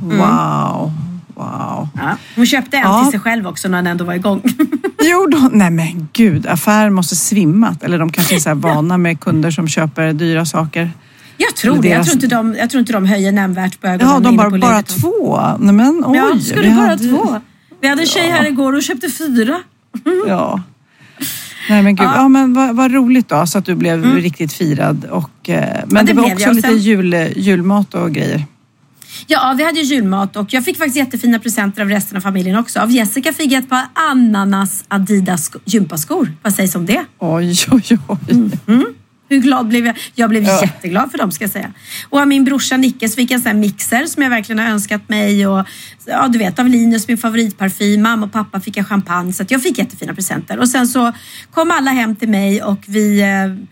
Wow, 0.00 0.92
Mm. 0.92 1.17
Wow. 1.38 1.88
Ja. 1.94 2.16
Hon 2.36 2.46
köpte 2.46 2.76
en 2.76 2.82
Ja. 2.82 3.02
till 3.02 3.10
sig 3.10 3.20
själv 3.20 3.46
också 3.46 3.68
när 3.68 3.78
den 3.78 3.86
ändå 3.86 4.04
var 4.04 4.14
igång. 4.14 4.42
Jo, 5.02 5.26
då, 5.30 5.48
nej 5.52 5.70
men 5.70 6.08
gud, 6.12 6.46
affären 6.46 6.92
måste 6.94 7.16
svimmat. 7.16 7.82
Eller 7.82 7.98
de 7.98 8.12
kanske 8.12 8.34
är 8.34 8.38
så 8.40 8.54
vana 8.54 8.98
med 8.98 9.20
kunder 9.20 9.50
som 9.50 9.68
köper 9.68 10.12
dyra 10.12 10.46
saker. 10.46 10.90
Jag 11.36 11.54
tror 11.56 11.82
det. 11.82 11.88
Jag 11.88 11.98
Deras- 12.00 12.04
tror, 12.04 12.14
inte 12.14 12.26
de, 12.36 12.54
jag 12.58 12.70
tror 12.70 12.80
inte 12.80 12.92
de 12.92 13.06
höjer 13.06 13.32
nämnvärt 13.32 13.80
på 13.80 13.86
ögonen. 13.86 14.14
Ja, 14.14 14.20
de 14.20 14.36
bara, 14.36 14.50
på 14.50 14.58
bara 14.58 14.82
två. 14.82 15.40
Nej 15.60 15.74
men 15.74 16.02
oj. 16.06 16.16
Ja, 16.16 16.40
ska 16.40 16.62
du 16.62 16.70
bara 16.74 16.86
hade- 16.86 17.08
två? 17.08 17.40
Vi 17.80 17.88
hade 17.88 18.02
en 18.02 18.06
tjej 18.08 18.30
här 18.30 18.46
igår 18.46 18.72
och 18.72 18.82
köpte 18.82 19.08
fyra. 19.10 19.58
Ja. 20.26 20.62
Nej 21.70 21.82
men 21.82 21.96
gud, 21.96 22.06
ja, 22.14 22.28
men 22.28 22.54
vad, 22.54 22.76
vad 22.76 22.92
roligt 22.92 23.28
då 23.28 23.46
så 23.46 23.58
att 23.58 23.64
du 23.64 23.74
blev 23.74 24.04
riktigt 24.04 24.52
firad. 24.52 25.04
Och, 25.04 25.50
eh, 25.50 25.84
men 25.86 26.06
det 26.06 26.12
det, 26.12 26.20
var 26.20 26.32
också 26.32 26.44
jag. 26.46 26.56
lite 26.56 26.68
Sen- 26.68 26.78
jul, 26.78 27.14
julmat 27.36 27.94
och 27.94 28.12
grejer. 28.12 28.44
Ja, 29.26 29.54
vi 29.58 29.64
hade 29.64 29.80
ju 29.80 29.84
julmat 29.84 30.36
och 30.36 30.52
jag 30.52 30.64
fick 30.64 30.76
faktiskt 30.76 30.96
jättefina 30.96 31.38
presenter 31.38 31.82
av 31.82 31.88
resten 31.88 32.16
av 32.16 32.20
familjen 32.20 32.56
också. 32.56 32.80
Av 32.80 32.90
Jessica 32.90 33.32
fick 33.32 33.52
jag 33.52 33.62
ett 33.62 33.68
par 33.68 33.86
ananas 33.94 34.84
Adidas 34.88 35.50
gympaskor. 35.64 36.32
Vad 36.42 36.54
sägs 36.54 36.74
om 36.74 36.86
det? 36.86 37.04
Oj, 37.18 37.56
oj, 37.70 37.98
oj. 38.08 38.18
Mm. 38.68 38.86
Hur 39.28 39.38
glad 39.38 39.68
blev 39.68 39.86
jag? 39.86 39.98
Jag 40.14 40.30
blev 40.30 40.42
ja. 40.42 40.62
jätteglad 40.62 41.10
för 41.10 41.18
dem 41.18 41.32
ska 41.32 41.44
jag 41.44 41.50
säga. 41.50 41.72
Och 42.08 42.20
av 42.20 42.28
min 42.28 42.44
brorsa 42.44 42.76
Nicke 42.76 43.08
så 43.08 43.14
fick 43.14 43.30
jag 43.30 43.36
en 43.36 43.42
sån 43.42 43.52
här 43.52 43.58
mixer 43.58 44.06
som 44.06 44.22
jag 44.22 44.30
verkligen 44.30 44.58
har 44.58 44.66
önskat 44.66 45.08
mig. 45.08 45.46
Och 45.46 45.66
ja, 46.04 46.28
du 46.28 46.38
vet 46.38 46.58
av 46.58 46.68
Linus 46.68 47.08
min 47.08 47.18
favoritparfym. 47.18 48.02
Mamma 48.02 48.26
och 48.26 48.32
pappa 48.32 48.60
fick 48.60 48.76
jag 48.76 48.86
champagne. 48.86 49.32
Så 49.32 49.44
jag 49.48 49.62
fick 49.62 49.78
jättefina 49.78 50.14
presenter. 50.14 50.58
Och 50.58 50.68
sen 50.68 50.88
så 50.88 51.12
kom 51.50 51.70
alla 51.70 51.90
hem 51.90 52.16
till 52.16 52.28
mig 52.28 52.62
och 52.62 52.78
vi 52.86 53.20
eh, 53.20 53.66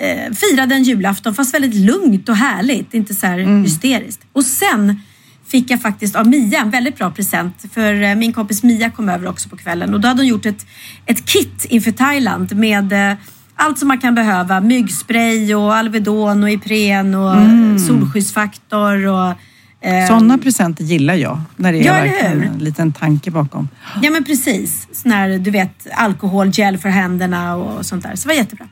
eh 0.00 0.32
firade 0.32 0.74
en 0.74 0.82
julafton 0.82 1.34
fast 1.34 1.54
väldigt 1.54 1.74
lugnt 1.74 2.28
och 2.28 2.36
härligt. 2.36 2.94
Inte 2.94 3.14
så 3.14 3.26
här 3.26 3.38
mm. 3.38 3.62
hysteriskt. 3.62 4.20
Och 4.32 4.44
sen 4.44 5.00
fick 5.46 5.70
jag 5.70 5.82
faktiskt 5.82 6.16
av 6.16 6.26
Mia 6.26 6.60
en 6.60 6.70
väldigt 6.70 6.98
bra 6.98 7.10
present. 7.10 7.64
För 7.72 8.02
eh, 8.02 8.14
min 8.14 8.32
kompis 8.32 8.62
Mia 8.62 8.90
kom 8.90 9.08
över 9.08 9.28
också 9.28 9.48
på 9.48 9.56
kvällen 9.56 9.94
och 9.94 10.00
då 10.00 10.08
hade 10.08 10.20
hon 10.20 10.26
gjort 10.26 10.46
ett, 10.46 10.66
ett 11.06 11.26
kit 11.26 11.64
inför 11.68 11.90
Thailand 11.90 12.56
med 12.56 12.92
eh, 12.92 13.16
allt 13.54 13.78
som 13.78 13.88
man 13.88 13.98
kan 13.98 14.14
behöva. 14.14 14.60
Myggspray 14.60 15.54
och 15.54 15.74
Alvedon 15.74 16.42
och 16.42 16.50
Ipren 16.50 17.14
och 17.14 17.36
mm. 17.36 17.78
solskyddsfaktor. 17.78 19.06
Och, 19.06 19.34
Sådana 20.08 20.38
presenter 20.38 20.84
gillar 20.84 21.14
jag. 21.14 21.40
När 21.56 21.72
det 21.72 21.78
är 21.78 21.84
ja, 21.84 21.92
verkligen 21.92 22.42
en 22.42 22.58
liten 22.58 22.92
tanke 22.92 23.30
bakom. 23.30 23.68
Ja 24.02 24.10
men 24.10 24.24
precis. 24.24 24.88
Sån 24.92 25.12
här, 25.12 25.38
du 25.38 25.50
vet 25.50 25.86
alkoholgel 25.92 26.78
för 26.78 26.88
händerna 26.88 27.56
och 27.56 27.86
sånt 27.86 28.02
där. 28.02 28.16
Så 28.16 28.28
det 28.28 28.34
var 28.34 28.38
jättebra. 28.38 28.68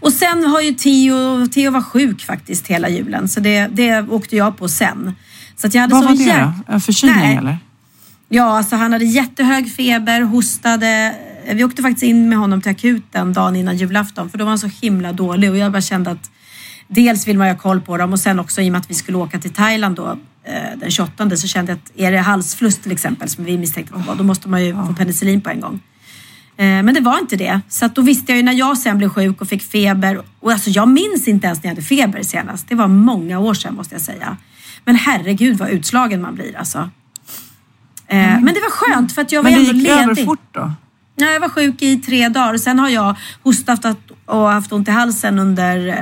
Och 0.00 0.12
sen 0.12 0.44
har 0.44 0.60
ju 0.60 0.72
Theo, 0.72 1.46
Theo 1.46 1.70
var 1.70 1.82
sjuk 1.82 2.24
faktiskt 2.24 2.66
hela 2.66 2.88
julen. 2.88 3.28
Så 3.28 3.40
det, 3.40 3.66
det 3.66 4.00
åkte 4.08 4.36
jag 4.36 4.58
på 4.58 4.68
sen. 4.68 5.14
Så 5.56 5.66
att 5.66 5.74
jag 5.74 5.80
hade 5.80 5.94
Vad 5.94 6.02
så 6.02 6.08
var 6.08 6.16
det 6.16 6.22
jä... 6.22 6.52
då? 6.66 6.72
En 6.74 6.80
förkylning 6.80 7.18
Nej. 7.18 7.36
eller? 7.36 7.58
Ja, 8.28 8.56
alltså 8.56 8.76
han 8.76 8.92
hade 8.92 9.04
jättehög 9.04 9.72
feber, 9.72 10.20
hostade. 10.20 11.14
Vi 11.52 11.64
åkte 11.64 11.82
faktiskt 11.82 12.02
in 12.02 12.28
med 12.28 12.38
honom 12.38 12.60
till 12.60 12.70
akuten 12.70 13.32
dagen 13.32 13.56
innan 13.56 13.76
julafton 13.76 14.30
för 14.30 14.38
då 14.38 14.44
var 14.44 14.50
han 14.50 14.58
så 14.58 14.70
himla 14.82 15.12
dålig 15.12 15.50
och 15.50 15.56
jag 15.56 15.72
bara 15.72 15.82
kände 15.82 16.10
att 16.10 16.30
dels 16.88 17.28
vill 17.28 17.38
man 17.38 17.48
ha 17.48 17.56
koll 17.56 17.80
på 17.80 17.96
dem 17.96 18.12
och 18.12 18.20
sen 18.20 18.40
också 18.40 18.60
i 18.60 18.68
och 18.68 18.72
med 18.72 18.80
att 18.80 18.90
vi 18.90 18.94
skulle 18.94 19.18
åka 19.18 19.38
till 19.38 19.52
Thailand 19.52 19.96
då 19.96 20.18
den 20.76 20.90
28 20.90 21.36
så 21.36 21.48
kände 21.48 21.72
jag 21.72 21.78
att 21.78 22.00
är 22.00 22.12
det 22.12 22.18
halsfluss 22.18 22.78
till 22.78 22.92
exempel 22.92 23.28
som 23.28 23.44
vi 23.44 23.58
misstänkte 23.58 23.94
att 23.94 24.02
det 24.02 24.08
var 24.08 24.14
då 24.14 24.24
måste 24.24 24.48
man 24.48 24.64
ju 24.64 24.74
få 24.74 24.94
penicillin 24.94 25.40
på 25.40 25.50
en 25.50 25.60
gång. 25.60 25.80
Eh, 26.56 26.82
men 26.82 26.94
det 26.94 27.00
var 27.00 27.18
inte 27.18 27.36
det. 27.36 27.60
Så 27.68 27.88
då 27.88 28.02
visste 28.02 28.32
jag 28.32 28.36
ju 28.36 28.42
när 28.42 28.52
jag 28.52 28.78
sen 28.78 28.98
blev 28.98 29.08
sjuk 29.08 29.40
och 29.40 29.48
fick 29.48 29.62
feber. 29.62 30.22
Och 30.40 30.52
alltså 30.52 30.70
jag 30.70 30.88
minns 30.88 31.28
inte 31.28 31.46
ens 31.46 31.62
när 31.62 31.70
jag 31.70 31.76
hade 31.76 31.86
feber 31.86 32.22
senast. 32.22 32.68
Det 32.68 32.74
var 32.74 32.88
många 32.88 33.38
år 33.38 33.54
sedan 33.54 33.74
måste 33.74 33.94
jag 33.94 34.02
säga. 34.02 34.36
Men 34.84 34.96
herregud 34.96 35.58
vad 35.58 35.68
utslagen 35.68 36.22
man 36.22 36.34
blir 36.34 36.56
alltså. 36.56 36.90
Mm. 38.06 38.44
Men 38.44 38.54
det 38.54 38.60
var 38.60 38.70
skönt 38.70 39.12
för 39.12 39.22
att 39.22 39.32
jag 39.32 39.42
var 39.42 39.50
ändå 39.50 39.72
ledig. 39.72 39.76
Men 39.76 39.84
det 39.84 39.90
gick 39.90 40.18
över 40.18 40.24
fort 40.24 40.48
då? 40.52 40.72
Nej, 41.16 41.32
jag 41.32 41.40
var 41.40 41.48
sjuk 41.48 41.82
i 41.82 41.96
tre 41.96 42.28
dagar. 42.28 42.56
Sen 42.56 42.78
har 42.78 42.88
jag 42.88 43.16
hostat 43.42 43.84
och 44.26 44.48
haft 44.48 44.72
ont 44.72 44.88
i 44.88 44.90
halsen 44.90 45.38
under 45.38 45.88
eh, 45.88 45.94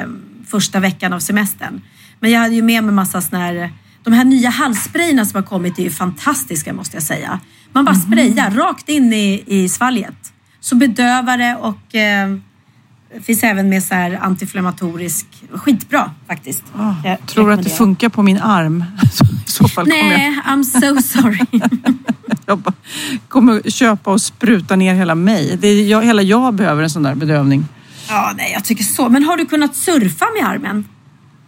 första 0.47 0.81
veckan 0.81 1.13
av 1.13 1.21
semestern. 1.21 1.81
Men 2.21 2.31
jag 2.31 2.41
hade 2.41 2.55
ju 2.55 2.63
med 2.63 2.85
mig 2.85 2.95
massa 2.95 3.21
såna 3.21 3.43
här, 3.43 3.73
de 4.05 4.13
här 4.13 4.25
nya 4.25 4.51
halssprayerna 4.51 5.25
som 5.25 5.37
har 5.37 5.49
kommit 5.49 5.79
är 5.79 5.83
ju 5.83 5.91
fantastiska 5.91 6.73
måste 6.73 6.97
jag 6.97 7.03
säga. 7.03 7.41
Man 7.73 7.85
bara 7.85 7.95
mm. 7.95 8.07
sprayar 8.07 8.51
rakt 8.51 8.89
in 8.89 9.13
i, 9.13 9.45
i 9.47 9.69
svalget. 9.69 10.33
Så 10.61 10.77
bedövar 10.77 11.39
det 11.39 11.57
och 11.57 11.95
eh, 11.95 12.37
finns 13.23 13.43
även 13.43 13.69
med 13.69 13.83
så 13.83 13.95
här 13.95 14.19
antiinflammatorisk. 14.23 15.27
Skitbra 15.53 16.11
faktiskt. 16.27 16.63
Oh, 16.75 16.95
jag 17.05 17.27
tror 17.27 17.49
du 17.49 17.55
att 17.55 17.63
det 17.63 17.71
funkar 17.71 18.09
på 18.09 18.23
min 18.23 18.39
arm? 18.39 18.85
I 19.47 19.51
så 19.51 19.69
fall 19.69 19.87
Nej, 19.89 20.35
jag... 20.45 20.53
I'm 20.53 20.63
so 20.63 21.03
sorry. 21.03 21.41
jag 22.47 22.63
kommer 23.29 23.71
köpa 23.71 24.13
och 24.13 24.21
spruta 24.21 24.77
ner 24.77 24.95
hela 24.95 25.15
mig. 25.15 25.57
Det 25.61 25.69
är 25.69 25.85
jag, 25.85 26.05
hela 26.05 26.23
jag 26.23 26.55
behöver 26.55 26.83
en 26.83 26.91
sån 26.91 27.03
där 27.03 27.15
bedövning. 27.15 27.65
Ja, 28.09 28.33
nej, 28.37 28.53
jag 28.53 28.65
tycker 28.65 28.85
så. 28.85 29.09
Men 29.09 29.25
har 29.25 29.37
du 29.37 29.47
kunnat 29.47 29.77
surfa 29.77 30.27
med 30.41 30.49
armen? 30.49 30.85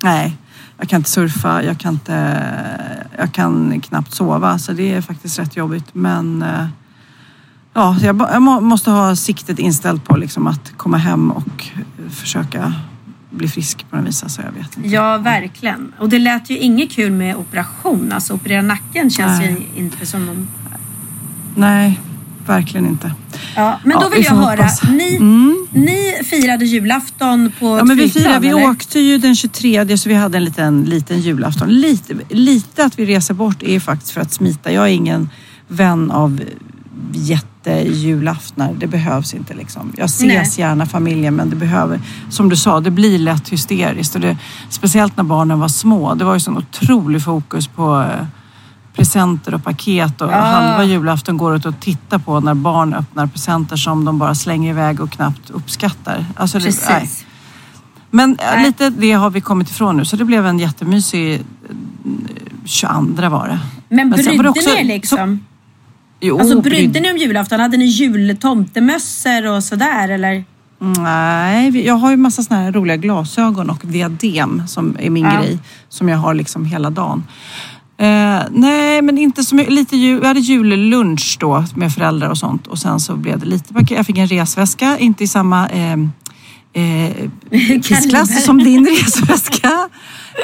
Nej, 0.02 0.36
jag 0.82 0.88
kan 0.88 1.00
inte 1.00 1.10
surfa. 1.10 1.62
Jag 1.62 1.78
kan, 1.78 1.94
inte, 1.94 2.44
jag 3.18 3.32
kan 3.32 3.80
knappt 3.80 4.14
sova, 4.14 4.58
så 4.58 4.72
det 4.72 4.92
är 4.92 5.00
faktiskt 5.00 5.38
rätt 5.38 5.56
jobbigt. 5.56 5.84
Men 5.92 6.42
eh, 6.42 6.66
ja, 7.74 7.96
jag, 8.02 8.26
jag 8.32 8.42
måste 8.42 8.90
ha 8.90 9.16
siktet 9.16 9.58
inställt 9.58 10.04
på 10.04 10.16
liksom 10.16 10.46
att 10.46 10.72
komma 10.76 10.96
hem 10.96 11.30
och 11.30 11.68
försöka 12.10 12.74
bli 13.30 13.48
frisk 13.48 13.90
på 13.90 13.96
något 13.96 14.06
vis. 14.06 14.22
Alltså, 14.22 14.42
jag 14.42 14.52
vet 14.52 14.76
inte. 14.76 14.88
Ja, 14.88 15.18
verkligen. 15.18 15.92
Och 15.98 16.08
det 16.08 16.18
lät 16.18 16.50
ju 16.50 16.58
inget 16.58 16.92
kul 16.92 17.12
med 17.12 17.36
operation. 17.36 18.12
Alltså 18.12 18.34
operera 18.34 18.62
nacken 18.62 19.10
känns 19.10 19.38
Nej. 19.38 19.68
ju 19.74 19.82
inte 19.82 20.06
som 20.06 20.26
någon... 20.26 20.48
Nej, 21.54 22.00
verkligen 22.46 22.86
inte. 22.86 23.14
Ja, 23.56 23.80
men 23.84 24.00
då 24.00 24.08
vill 24.08 24.24
jag 24.24 24.34
höra. 24.34 24.68
Ni, 24.88 25.16
mm. 25.16 25.66
ni 25.70 26.12
firade 26.24 26.64
julafton 26.64 27.52
på 27.58 27.78
ja, 27.78 27.84
men 27.84 27.96
vi, 27.96 28.10
firade, 28.10 28.38
vi 28.38 28.54
åkte 28.54 29.00
ju 29.00 29.18
den 29.18 29.36
23 29.36 29.98
så 29.98 30.08
vi 30.08 30.14
hade 30.14 30.38
en 30.38 30.44
liten, 30.44 30.84
liten 30.84 31.20
julafton. 31.20 31.68
Lite, 31.68 32.14
lite 32.28 32.84
att 32.84 32.98
vi 32.98 33.06
reser 33.06 33.34
bort 33.34 33.62
är 33.62 33.80
faktiskt 33.80 34.10
för 34.12 34.20
att 34.20 34.32
smita. 34.32 34.72
Jag 34.72 34.84
är 34.84 34.92
ingen 34.92 35.30
vän 35.68 36.10
av 36.10 36.40
jättejulaftnar. 37.12 38.74
Det 38.78 38.86
behövs 38.86 39.34
inte 39.34 39.54
liksom. 39.54 39.92
Jag 39.96 40.04
ses 40.04 40.58
Nej. 40.58 40.66
gärna 40.68 40.86
familjen 40.86 41.36
men 41.36 41.50
det 41.50 41.56
behöver, 41.56 42.00
som 42.30 42.48
du 42.48 42.56
sa, 42.56 42.80
det 42.80 42.90
blir 42.90 43.18
lätt 43.18 43.48
hysteriskt. 43.48 44.14
Och 44.14 44.20
det, 44.20 44.36
speciellt 44.68 45.16
när 45.16 45.24
barnen 45.24 45.60
var 45.60 45.68
små. 45.68 46.14
Det 46.14 46.24
var 46.24 46.34
ju 46.34 46.40
sån 46.40 46.58
otrolig 46.58 47.24
fokus 47.24 47.68
på 47.68 48.00
eh, 48.00 48.26
presenter 48.96 49.54
och 49.54 49.64
paket 49.64 50.20
och 50.20 50.28
ah. 50.32 50.40
halva 50.40 50.84
julafton 50.84 51.36
går 51.36 51.54
åt 51.54 51.66
att 51.66 51.80
titta 51.80 52.18
på 52.18 52.40
när 52.40 52.54
barn 52.54 52.94
öppnar 52.94 53.26
presenter 53.26 53.76
som 53.76 54.04
de 54.04 54.18
bara 54.18 54.34
slänger 54.34 54.70
iväg 54.70 55.00
och 55.00 55.10
knappt 55.10 55.50
uppskattar. 55.50 56.24
Alltså, 56.36 56.60
Precis. 56.60 57.18
Det, 57.20 57.26
men 58.10 58.30
eh, 58.30 58.36
nej. 58.54 58.66
lite 58.66 58.90
det 58.90 59.12
har 59.12 59.30
vi 59.30 59.40
kommit 59.40 59.70
ifrån 59.70 59.96
nu 59.96 60.04
så 60.04 60.16
det 60.16 60.24
blev 60.24 60.46
en 60.46 60.58
jättemysig 60.58 61.42
22 62.64 63.22
eh, 63.22 63.30
var 63.30 63.48
det. 63.48 63.58
Men 63.88 64.10
brydde 64.10 64.52
ni 64.66 64.84
liksom? 64.84 65.38
Så, 65.38 65.52
Jo, 66.24 66.40
alltså 66.40 66.60
brydde 66.60 67.00
ni 67.00 67.10
om 67.10 67.16
julafton? 67.16 67.60
Hade 67.60 67.76
ni 67.76 67.84
jultomtemössor 67.84 69.46
och 69.46 69.64
sådär 69.64 70.08
eller? 70.08 70.44
Nej, 70.78 71.86
jag 71.86 71.94
har 71.94 72.10
ju 72.10 72.16
massa 72.16 72.42
såna 72.42 72.60
här 72.60 72.72
roliga 72.72 72.96
glasögon 72.96 73.70
och 73.70 73.80
diadem 73.82 74.62
som 74.66 74.96
är 75.00 75.10
min 75.10 75.24
ja. 75.24 75.40
grej. 75.40 75.58
Som 75.88 76.08
jag 76.08 76.18
har 76.18 76.34
liksom 76.34 76.64
hela 76.64 76.90
dagen. 76.90 77.24
Eh, 78.02 78.42
nej, 78.50 79.02
men 79.02 79.18
inte 79.18 79.44
så 79.44 79.54
mycket. 79.54 79.72
Lite 79.72 79.96
jul, 79.96 80.18
jag 80.20 80.28
hade 80.28 80.40
jullunch 80.40 81.36
då 81.40 81.64
med 81.74 81.92
föräldrar 81.92 82.28
och 82.28 82.38
sånt 82.38 82.66
och 82.66 82.78
sen 82.78 83.00
så 83.00 83.16
blev 83.16 83.38
det 83.38 83.46
lite 83.46 83.74
paket. 83.74 83.90
Jag 83.90 84.06
fick 84.06 84.18
en 84.18 84.26
resväska, 84.26 84.98
inte 84.98 85.24
i 85.24 85.28
samma 85.28 85.68
eh, 85.68 85.92
eh, 86.72 87.30
prisklass 87.82 88.44
som 88.44 88.58
din 88.58 88.86
resväska. 88.86 89.88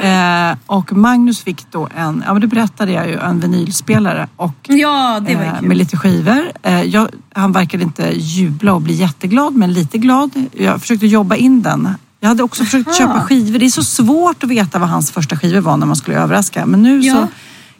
Eh, 0.01 0.57
och 0.65 0.93
Magnus 0.93 1.43
fick 1.43 1.71
då 1.71 1.89
en, 1.95 2.23
ja 2.25 2.33
men 2.33 2.41
det 2.41 2.47
berättade 2.47 2.91
jag 2.91 3.07
ju, 3.07 3.19
en 3.19 3.39
vinylspelare 3.39 4.27
och, 4.35 4.55
ja, 4.67 5.19
det 5.27 5.35
var 5.35 5.43
eh, 5.43 5.61
med 5.61 5.77
lite 5.77 5.97
skivor. 5.97 6.51
Eh, 6.63 6.83
jag, 6.83 7.07
han 7.33 7.51
verkade 7.51 7.83
inte 7.83 8.11
jubla 8.15 8.73
och 8.73 8.81
bli 8.81 8.93
jätteglad 8.93 9.55
men 9.55 9.73
lite 9.73 9.97
glad. 9.97 10.31
Jag 10.53 10.81
försökte 10.81 11.07
jobba 11.07 11.35
in 11.35 11.61
den. 11.61 11.89
Jag 12.19 12.29
hade 12.29 12.43
också 12.43 12.63
försökt 12.63 12.87
Aha. 12.87 12.97
köpa 12.97 13.21
skivor. 13.21 13.59
Det 13.59 13.65
är 13.65 13.69
så 13.69 13.83
svårt 13.83 14.43
att 14.43 14.49
veta 14.49 14.79
vad 14.79 14.89
hans 14.89 15.11
första 15.11 15.37
skivor 15.37 15.61
var 15.61 15.77
när 15.77 15.85
man 15.85 15.95
skulle 15.95 16.17
överraska. 16.17 16.65
Men 16.65 16.83
nu 16.83 16.99
ja. 16.99 17.13
så 17.13 17.27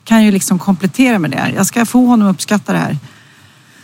kan 0.09 0.23
ju 0.23 0.31
liksom 0.31 0.59
komplettera 0.59 1.19
med 1.19 1.31
det. 1.31 1.53
Jag 1.55 1.65
ska 1.65 1.85
få 1.85 2.05
honom 2.05 2.27
att 2.27 2.33
uppskatta 2.33 2.73
det 2.73 2.79
här. 2.79 2.97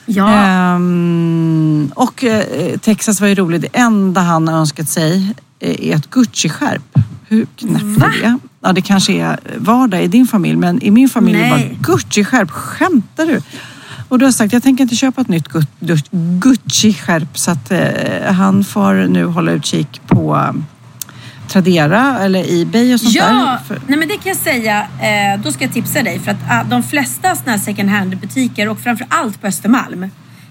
Ja. 0.06 0.34
Ehm, 0.34 1.92
och 1.96 2.24
eh, 2.24 2.78
Texas 2.78 3.22
var 3.22 3.28
ju 3.28 3.36
rolig. 3.36 3.62
Det 3.62 3.70
enda 3.74 4.22
han 4.22 4.48
har 4.48 4.58
önskat 4.60 4.90
sig 4.90 5.34
eh, 5.60 5.90
är 5.90 5.96
ett 5.96 6.10
Gucci-skärp. 6.10 7.00
Hur 7.28 7.48
knäppt 7.56 8.04
är 8.04 8.22
det? 8.22 8.40
Ja, 8.62 8.74
det 8.74 8.82
kanske 8.82 9.14
är 9.14 9.40
vardag 9.58 10.04
i 10.04 10.08
din 10.08 10.28
familj, 10.28 10.56
men 10.56 10.82
i 10.82 10.92
min 10.92 11.10
familj 11.10 11.40
är 11.40 11.44
det 11.44 11.50
bara 11.50 11.94
Gucci-skärp. 11.94 12.52
Skämtar 12.52 13.26
du? 13.26 13.42
Och 14.10 14.20
du 14.20 14.26
har 14.26 14.32
sagt, 14.32 14.54
jag 14.54 14.64
tänker 14.64 14.84
inte 14.84 14.96
köpa 14.96 15.22
ett 15.22 15.28
nytt 15.28 15.48
Gucci-skärp 16.12 17.38
så 17.38 17.52
att 17.52 17.72
eh, 17.72 18.34
han 18.34 18.64
får 18.64 18.94
nu 19.08 19.26
hålla 19.26 19.52
utkik 19.52 20.02
på 20.08 20.54
Tradera 21.48 22.20
eller 22.20 22.62
Ebay 22.62 22.94
och 22.94 23.00
sånt 23.00 23.16
ja, 23.16 23.26
där? 23.26 23.76
Ja, 23.76 23.76
nej 23.88 24.00
men 24.00 24.08
det 24.08 24.14
kan 24.14 24.28
jag 24.28 24.38
säga. 24.38 24.82
Eh, 24.82 25.42
då 25.44 25.52
ska 25.52 25.64
jag 25.64 25.74
tipsa 25.74 26.04
dig 26.04 26.20
för 26.20 26.32
att 26.32 26.38
ah, 26.50 26.64
de 26.64 26.84
flesta 26.84 27.36
såna 27.36 27.52
här 27.52 27.58
second 27.58 27.90
hand-butiker 27.90 28.70
och 28.70 28.80
framför 28.80 29.08
allt 29.10 29.42
på 29.42 29.48
Östermalm 29.48 30.10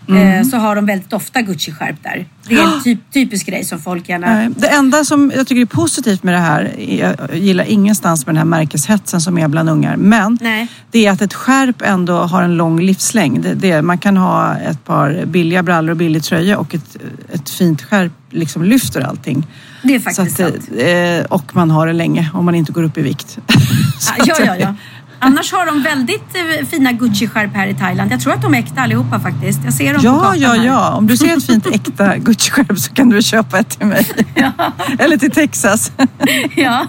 Mm. 0.08 0.40
Eh, 0.40 0.48
så 0.48 0.56
har 0.56 0.76
de 0.76 0.86
väldigt 0.86 1.12
ofta 1.12 1.40
Gucci-skärp 1.40 1.96
där. 2.02 2.26
Det 2.48 2.54
är 2.54 2.62
en 2.62 2.82
typ, 2.82 2.98
typisk 3.12 3.46
grej 3.46 3.64
som 3.64 3.78
folk 3.78 4.08
gärna... 4.08 4.48
Det 4.48 4.68
enda 4.68 5.04
som 5.04 5.32
jag 5.36 5.46
tycker 5.46 5.62
är 5.62 5.66
positivt 5.66 6.22
med 6.22 6.34
det 6.34 6.38
här, 6.38 6.74
jag 6.78 7.36
gillar 7.36 7.64
ingenstans 7.64 8.26
med 8.26 8.34
den 8.34 8.38
här 8.38 8.44
märkeshetsen 8.44 9.20
som 9.20 9.38
är 9.38 9.48
bland 9.48 9.70
ungar, 9.70 9.96
men 9.96 10.38
Nej. 10.40 10.68
det 10.90 11.06
är 11.06 11.12
att 11.12 11.22
ett 11.22 11.34
skärp 11.34 11.82
ändå 11.82 12.16
har 12.16 12.42
en 12.42 12.56
lång 12.56 12.80
livslängd. 12.80 13.42
Det, 13.42 13.54
det, 13.54 13.82
man 13.82 13.98
kan 13.98 14.16
ha 14.16 14.56
ett 14.56 14.84
par 14.84 15.24
billiga 15.26 15.62
brallor 15.62 15.90
och 15.90 15.96
billig 15.96 16.22
tröja 16.22 16.58
och 16.58 16.74
ett, 16.74 16.96
ett 17.32 17.50
fint 17.50 17.82
skärp 17.82 18.12
liksom 18.30 18.62
lyfter 18.62 19.00
allting. 19.00 19.46
Det 19.84 19.94
är 19.94 20.00
faktiskt 20.00 20.40
att, 20.40 20.52
sant. 20.52 20.68
Eh, 20.78 21.24
och 21.28 21.56
man 21.56 21.70
har 21.70 21.86
det 21.86 21.92
länge 21.92 22.30
om 22.34 22.44
man 22.44 22.54
inte 22.54 22.72
går 22.72 22.82
upp 22.82 22.98
i 22.98 23.02
vikt. 23.02 23.38
ja, 24.26 24.34
ja, 24.44 24.56
ja. 24.56 24.74
Annars 25.18 25.52
har 25.52 25.66
de 25.66 25.82
väldigt 25.82 26.34
eh, 26.34 26.66
fina 26.66 26.92
Gucci-skärp 26.92 27.54
här 27.54 27.66
i 27.66 27.74
Thailand. 27.74 28.12
Jag 28.12 28.20
tror 28.20 28.32
att 28.32 28.42
de 28.42 28.54
är 28.54 28.58
äkta 28.58 28.80
allihopa 28.80 29.20
faktiskt. 29.20 29.60
Jag 29.64 29.74
ser 29.74 29.94
dem 29.94 30.02
på 30.02 30.06
Ja, 30.06 30.12
gatan 30.12 30.40
ja, 30.40 30.48
här. 30.48 30.66
ja. 30.66 30.90
Om 30.90 31.06
du 31.06 31.16
ser 31.16 31.36
ett 31.36 31.46
fint 31.46 31.66
äkta 31.66 32.16
Gucci-skärp 32.16 32.78
så 32.78 32.92
kan 32.92 33.08
du 33.08 33.22
köpa 33.22 33.58
ett 33.58 33.70
till 33.70 33.86
mig. 33.86 34.06
Eller 34.98 35.16
till 35.16 35.30
Texas. 35.30 35.92
ja. 36.56 36.86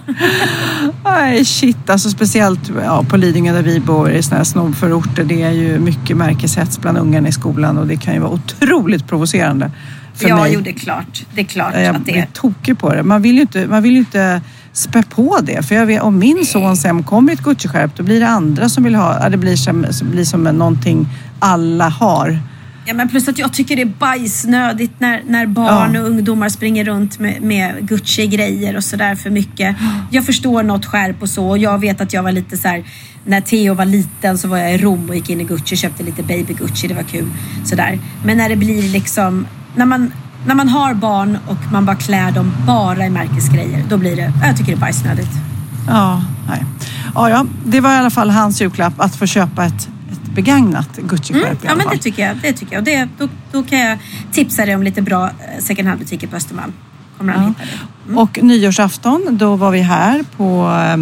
Nej, 1.04 1.46
shit. 1.46 1.90
Alltså 1.90 2.10
speciellt 2.10 2.72
ja, 2.84 3.04
på 3.10 3.18
Lidingö 3.18 3.54
där 3.54 3.64
vi 3.64 3.80
bor 3.80 4.12
i 4.12 4.24
såna 4.24 4.38
här 4.38 4.44
snobbförorter. 4.44 5.24
Det 5.24 5.42
är 5.42 5.52
ju 5.52 5.80
mycket 5.80 6.18
märkeshets 6.18 6.80
bland 6.80 6.98
ungarna 6.98 7.28
i 7.28 7.32
skolan 7.32 7.78
och 7.78 7.88
det 7.88 7.98
kan 7.98 8.14
ju 8.14 8.20
vara 8.20 8.32
otroligt 8.32 9.08
provocerande 9.08 9.72
för 10.16 10.30
ja, 10.30 10.36
mig. 10.36 10.54
jo 10.54 10.62
det 10.62 10.70
är 10.70 10.74
klart. 10.74 11.26
Det 11.34 11.42
är 11.42 11.46
klart 11.46 11.74
Jag 11.76 11.96
att 11.96 12.06
det 12.06 12.18
är. 12.20 12.28
tokig 12.34 12.78
på 12.80 12.94
det. 12.94 13.04
Man 13.04 13.22
vill 13.22 13.36
ju 13.36 13.42
inte, 13.42 13.68
man 13.68 13.84
vill 13.84 13.92
ju 13.92 13.98
inte 14.00 14.42
spä 14.74 15.04
på 15.10 15.40
det. 15.44 15.66
För 15.68 15.76
jag 15.76 15.86
vet, 15.86 16.02
om 16.02 16.20
min 16.20 16.46
son 16.46 16.78
sen 16.78 17.04
kommer 17.04 17.32
i 17.32 17.34
ett 17.34 17.42
Gucci-skärp 17.42 17.92
då 17.96 18.04
blir 18.04 18.20
det 18.20 18.28
andra 18.28 18.70
som 18.70 18.84
vill 18.84 18.96
ha, 18.96 19.30
det 19.30 19.38
blir 19.38 19.56
som, 19.56 19.86
blir 20.02 20.26
som 20.26 20.44
någonting 20.44 21.08
alla 21.40 21.90
har. 21.90 22.40
Ja, 22.88 22.94
men 22.94 23.10
plus 23.10 23.28
att 23.28 23.38
jag 23.38 23.54
tycker 23.54 23.76
det 23.76 23.82
är 23.82 23.86
bajsnödigt 23.86 24.94
när, 25.00 25.22
när 25.28 25.46
barn 25.46 25.94
Ja. 25.94 26.02
och 26.02 26.08
ungdomar 26.08 26.50
springer 26.50 26.86
runt 26.86 27.20
med, 27.20 27.42
med 27.42 27.76
Gucci-grejer 27.82 28.76
och 28.76 28.84
sådär 28.84 29.16
för 29.16 29.30
mycket. 29.30 29.76
Jag 30.12 30.26
förstår 30.26 30.64
något 30.64 30.86
skärp 30.86 31.22
och 31.22 31.30
så. 31.30 31.48
Och 31.50 31.58
jag 31.58 31.80
vet 31.80 32.02
att 32.02 32.14
jag 32.14 32.24
var 32.24 32.32
lite 32.32 32.58
så 32.58 32.68
här, 32.68 32.84
när 33.26 33.42
Theo 33.42 33.74
var 33.74 33.86
liten 33.86 34.38
så 34.38 34.48
var 34.48 34.58
jag 34.58 34.74
i 34.74 34.78
Rom 34.78 35.10
och 35.10 35.16
gick 35.16 35.30
in 35.30 35.42
i 35.42 35.44
Gucci 35.44 35.76
och 35.76 35.80
köpte 35.80 36.04
lite 36.04 36.24
baby 36.24 36.54
Gucci. 36.54 36.88
Det 36.88 36.94
var 36.94 37.04
kul. 37.04 37.26
Sådär. 37.66 38.00
Men 38.26 38.38
när 38.38 38.50
det 38.50 38.56
blir 38.56 38.82
liksom, 38.90 39.48
när 39.76 39.86
man, 39.86 40.14
när 40.48 40.56
man 40.56 40.70
har 40.70 40.94
barn 40.94 41.38
och 41.48 41.72
man 41.72 41.86
bara 41.86 41.96
klär 41.96 42.32
dem 42.32 42.54
bara 42.68 43.06
i 43.06 43.10
märkesgrejer, 43.10 43.84
då 43.90 43.98
blir 43.98 44.16
det, 44.16 44.34
jag 44.44 44.58
tycker 44.58 44.72
det 44.72 44.78
är 44.78 44.82
bajsnödigt. 44.82 45.32
Ja, 45.88 46.24
nej. 46.48 46.66
Ja, 47.16 47.30
ja, 47.30 47.46
det 47.66 47.80
var 47.80 47.94
i 47.94 47.98
alla 47.98 48.10
fall 48.10 48.30
hans 48.30 48.62
julklapp 48.62 48.94
att 48.98 49.16
få 49.16 49.26
köpa 49.26 49.66
ett, 49.66 49.90
ett 50.12 50.36
begagnat 50.36 50.98
Gucci-skärp 50.98 51.64
i 51.64 51.68
Ja 51.68 51.76
men 51.76 51.88
det 51.92 51.98
tycker 51.98 52.28
jag. 52.28 52.38
Det 52.42 52.54
tycker 52.54 52.74
jag. 52.74 52.80
Och 52.80 52.86
det, 52.86 53.10
då, 53.18 53.28
då 53.52 53.64
kan 53.64 53.80
jag 53.80 53.98
tipsa 54.32 54.66
dig 54.66 54.76
om 54.76 54.84
lite 54.84 55.02
bra 55.02 55.26
eh, 55.26 55.64
second 55.64 55.88
hand-butiker 55.88 56.28
på 56.28 56.36
Östermalm. 56.36 56.74
Kommer 57.18 57.34
han 57.34 57.48
hitta 57.48 57.62
det. 58.08 58.16
Och 58.16 58.40
nyårsafton, 58.44 59.28
då 59.32 59.56
var 59.56 59.72
vi 59.72 59.82
här 59.82 60.24
på, 60.38 60.70
eh, 60.70 60.98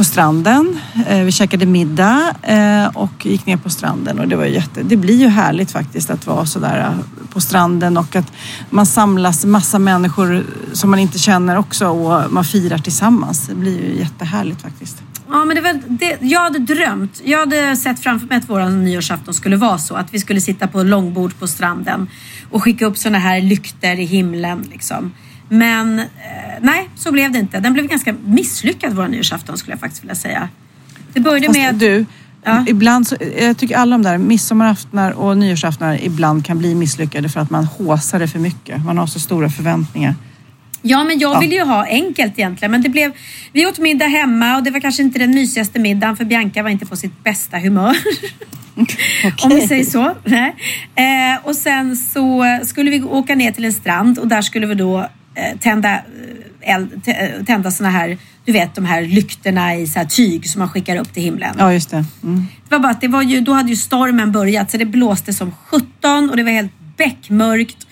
på 0.00 0.04
stranden. 0.04 0.80
Eh, 1.06 1.24
vi 1.24 1.32
käkade 1.32 1.66
middag 1.66 2.34
eh, 2.42 2.86
och 2.86 3.26
gick 3.26 3.46
ner 3.46 3.56
på 3.56 3.70
stranden 3.70 4.18
och 4.18 4.28
det 4.28 4.36
var 4.36 4.44
jätte... 4.44 4.82
Det 4.82 4.96
blir 4.96 5.16
ju 5.16 5.28
härligt 5.28 5.70
faktiskt 5.70 6.10
att 6.10 6.26
vara 6.26 6.46
sådär 6.46 6.78
eh, 6.80 7.28
på 7.32 7.40
stranden 7.40 7.96
och 7.96 8.16
att 8.16 8.32
man 8.70 8.86
samlas 8.86 9.44
massa 9.44 9.78
människor 9.78 10.44
som 10.72 10.90
man 10.90 10.98
inte 10.98 11.18
känner 11.18 11.58
också 11.58 11.88
och 11.88 12.32
man 12.32 12.44
firar 12.44 12.78
tillsammans. 12.78 13.46
Det 13.46 13.54
blir 13.54 13.80
ju 13.80 13.98
jättehärligt 13.98 14.62
faktiskt. 14.62 15.02
Ja, 15.28 15.44
men 15.44 15.56
det 15.56 15.62
var 15.62 15.80
det, 15.88 16.18
jag 16.20 16.40
hade 16.40 16.58
drömt. 16.58 17.20
Jag 17.24 17.38
hade 17.38 17.76
sett 17.76 18.02
framför 18.02 18.26
mig 18.26 18.38
att 18.38 18.48
vår 18.48 18.68
nyårsafton 18.68 19.34
skulle 19.34 19.56
vara 19.56 19.78
så. 19.78 19.94
Att 19.94 20.14
vi 20.14 20.18
skulle 20.18 20.40
sitta 20.40 20.66
på 20.66 20.82
långbord 20.82 21.38
på 21.38 21.46
stranden 21.46 22.08
och 22.50 22.62
skicka 22.62 22.86
upp 22.86 22.98
såna 22.98 23.18
här 23.18 23.40
lykter 23.40 24.00
i 24.00 24.04
himlen. 24.04 24.66
Liksom. 24.70 25.12
Men 25.52 25.98
eh, 25.98 26.04
nej, 26.60 26.88
så 26.96 27.12
blev 27.12 27.32
det 27.32 27.38
inte. 27.38 27.60
Den 27.60 27.72
blev 27.72 27.86
ganska 27.86 28.14
misslyckad, 28.24 28.92
vår 28.92 29.08
nyårsafton 29.08 29.58
skulle 29.58 29.72
jag 29.72 29.80
faktiskt 29.80 30.02
vilja 30.02 30.14
säga. 30.14 30.48
Det 31.12 31.20
började 31.20 31.46
Fast 31.46 31.58
med... 31.58 31.74
du, 31.74 32.06
Ja. 32.44 32.64
ibland 32.68 33.06
så, 33.06 33.16
jag 33.40 33.58
tycker 33.58 33.76
alla 33.76 33.90
de 33.94 34.02
där 34.02 34.18
midsommaraftnar 34.18 35.10
och 35.12 35.36
nyårsaftnar 35.38 36.04
ibland 36.04 36.44
kan 36.46 36.58
bli 36.58 36.74
misslyckade 36.74 37.28
för 37.28 37.40
att 37.40 37.50
man 37.50 37.64
håsar 37.64 38.18
det 38.18 38.28
för 38.28 38.38
mycket. 38.38 38.84
Man 38.84 38.98
har 38.98 39.06
så 39.06 39.20
stora 39.20 39.50
förväntningar. 39.50 40.14
Ja, 40.82 41.04
men 41.04 41.18
jag 41.18 41.34
Ja. 41.34 41.40
ville 41.40 41.54
ju 41.54 41.62
ha 41.62 41.86
enkelt 41.86 42.38
egentligen. 42.38 42.70
Men 42.72 42.82
det 42.82 42.88
blev... 42.88 43.12
Vi 43.52 43.66
åt 43.66 43.78
middag 43.78 44.06
hemma 44.06 44.56
och 44.56 44.62
det 44.62 44.70
var 44.70 44.80
kanske 44.80 45.02
inte 45.02 45.18
den 45.18 45.30
mysigaste 45.30 45.78
middagen 45.78 46.16
för 46.16 46.24
Bianca 46.24 46.62
var 46.62 46.70
inte 46.70 46.86
på 46.86 46.96
sitt 46.96 47.24
bästa 47.24 47.58
humör. 47.58 47.96
Om 49.44 49.50
vi 49.50 49.60
säger 49.68 49.84
så. 49.84 50.04
Eh, 50.04 51.38
och 51.46 51.54
sen 51.56 51.96
så 51.96 52.44
skulle 52.64 52.90
vi 52.90 53.02
åka 53.02 53.34
ner 53.34 53.52
till 53.52 53.64
en 53.64 53.72
strand 53.72 54.18
och 54.18 54.28
där 54.28 54.42
skulle 54.42 54.66
vi 54.66 54.74
då 54.74 55.08
tända, 55.60 55.94
eh, 55.94 56.74
eld, 56.74 57.02
eh, 57.06 57.44
tända 57.44 57.70
såna 57.70 57.90
här, 57.90 58.18
du 58.44 58.52
vet 58.52 58.74
de 58.74 58.84
här 58.84 59.02
lyktorna 59.02 59.76
i 59.76 59.86
så 59.86 59.98
här 59.98 60.06
tyg 60.06 60.48
som 60.48 60.58
man 60.58 60.68
skickar 60.68 60.96
upp 60.96 61.14
till 61.14 61.22
himlen. 61.22 61.56
Ja, 61.58 61.72
just 61.72 61.90
det. 61.90 62.04
Mm. 62.22 62.46
Det 62.68 62.74
var 62.74 62.78
bara 62.78 62.92
att 62.92 63.00
det 63.00 63.08
var 63.08 63.22
ju, 63.22 63.40
då 63.40 63.52
hade 63.52 63.70
ju 63.70 63.76
stormen 63.76 64.32
börjat 64.32 64.70
så 64.70 64.76
det 64.76 64.84
blåste 64.84 65.32
som 65.32 65.52
17 65.66 66.30
och 66.30 66.36
det 66.36 66.42
var 66.42 66.50
helt 66.50 66.72
beckmörkt. 66.96 67.86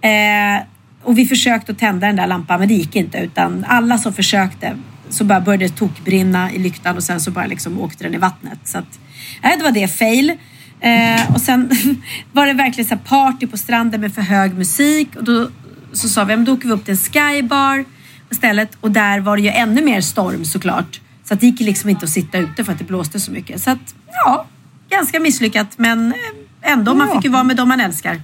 Eh, 0.00 0.66
och 1.02 1.18
vi 1.18 1.26
försökte 1.26 1.72
att 1.72 1.78
tända 1.78 2.06
den 2.06 2.16
där 2.16 2.26
lampan 2.26 2.58
men 2.58 2.68
det 2.68 2.74
gick 2.74 2.96
inte 2.96 3.18
utan 3.18 3.64
alla 3.68 3.98
som 3.98 4.12
försökte 4.12 4.76
så 5.08 5.24
bara 5.24 5.40
började 5.40 5.64
det 5.64 5.76
tokbrinna 5.76 6.52
i 6.52 6.58
lyktan 6.58 6.96
och 6.96 7.02
sen 7.02 7.20
så 7.20 7.30
bara 7.30 7.46
liksom 7.46 7.80
åkte 7.80 8.04
den 8.04 8.14
i 8.14 8.18
vattnet. 8.18 8.58
Så 8.64 8.78
att, 8.78 8.98
nej, 9.42 9.56
det 9.58 9.64
var 9.64 9.70
det, 9.70 9.88
fail. 9.88 10.32
Eh, 10.80 11.34
och 11.34 11.40
sen 11.40 11.70
var 12.32 12.46
det 12.46 12.52
verkligen 12.52 12.88
så 12.88 12.96
party 12.96 13.46
på 13.46 13.56
stranden 13.56 14.00
med 14.00 14.14
för 14.14 14.22
hög 14.22 14.54
musik 14.54 15.16
och 15.16 15.24
då 15.24 15.48
så 15.96 16.08
sa 16.08 16.24
vi, 16.24 16.36
då 16.36 16.52
åker 16.52 16.68
vi 16.68 16.74
upp 16.74 16.84
till 16.84 16.92
en 16.94 16.96
skybar 16.98 17.84
istället 18.30 18.76
och 18.80 18.90
där 18.90 19.20
var 19.20 19.36
det 19.36 19.42
ju 19.42 19.48
ännu 19.48 19.84
mer 19.84 20.00
storm 20.00 20.44
såklart. 20.44 21.00
Så 21.24 21.34
att 21.34 21.40
det 21.40 21.46
gick 21.46 21.60
liksom 21.60 21.90
inte 21.90 22.04
att 22.04 22.10
sitta 22.10 22.38
ute 22.38 22.64
för 22.64 22.72
att 22.72 22.78
det 22.78 22.84
blåste 22.84 23.20
så 23.20 23.32
mycket. 23.32 23.62
Så 23.62 23.70
att 23.70 23.94
ja, 24.12 24.46
ganska 24.90 25.20
misslyckat 25.20 25.66
men 25.76 26.12
eh, 26.12 26.72
ändå, 26.72 26.94
man 26.94 27.08
Ja. 27.08 27.14
fick 27.14 27.24
ju 27.24 27.30
vara 27.30 27.44
med 27.44 27.56
dem 27.56 27.68
man 27.68 27.80
älskar. 27.80 28.20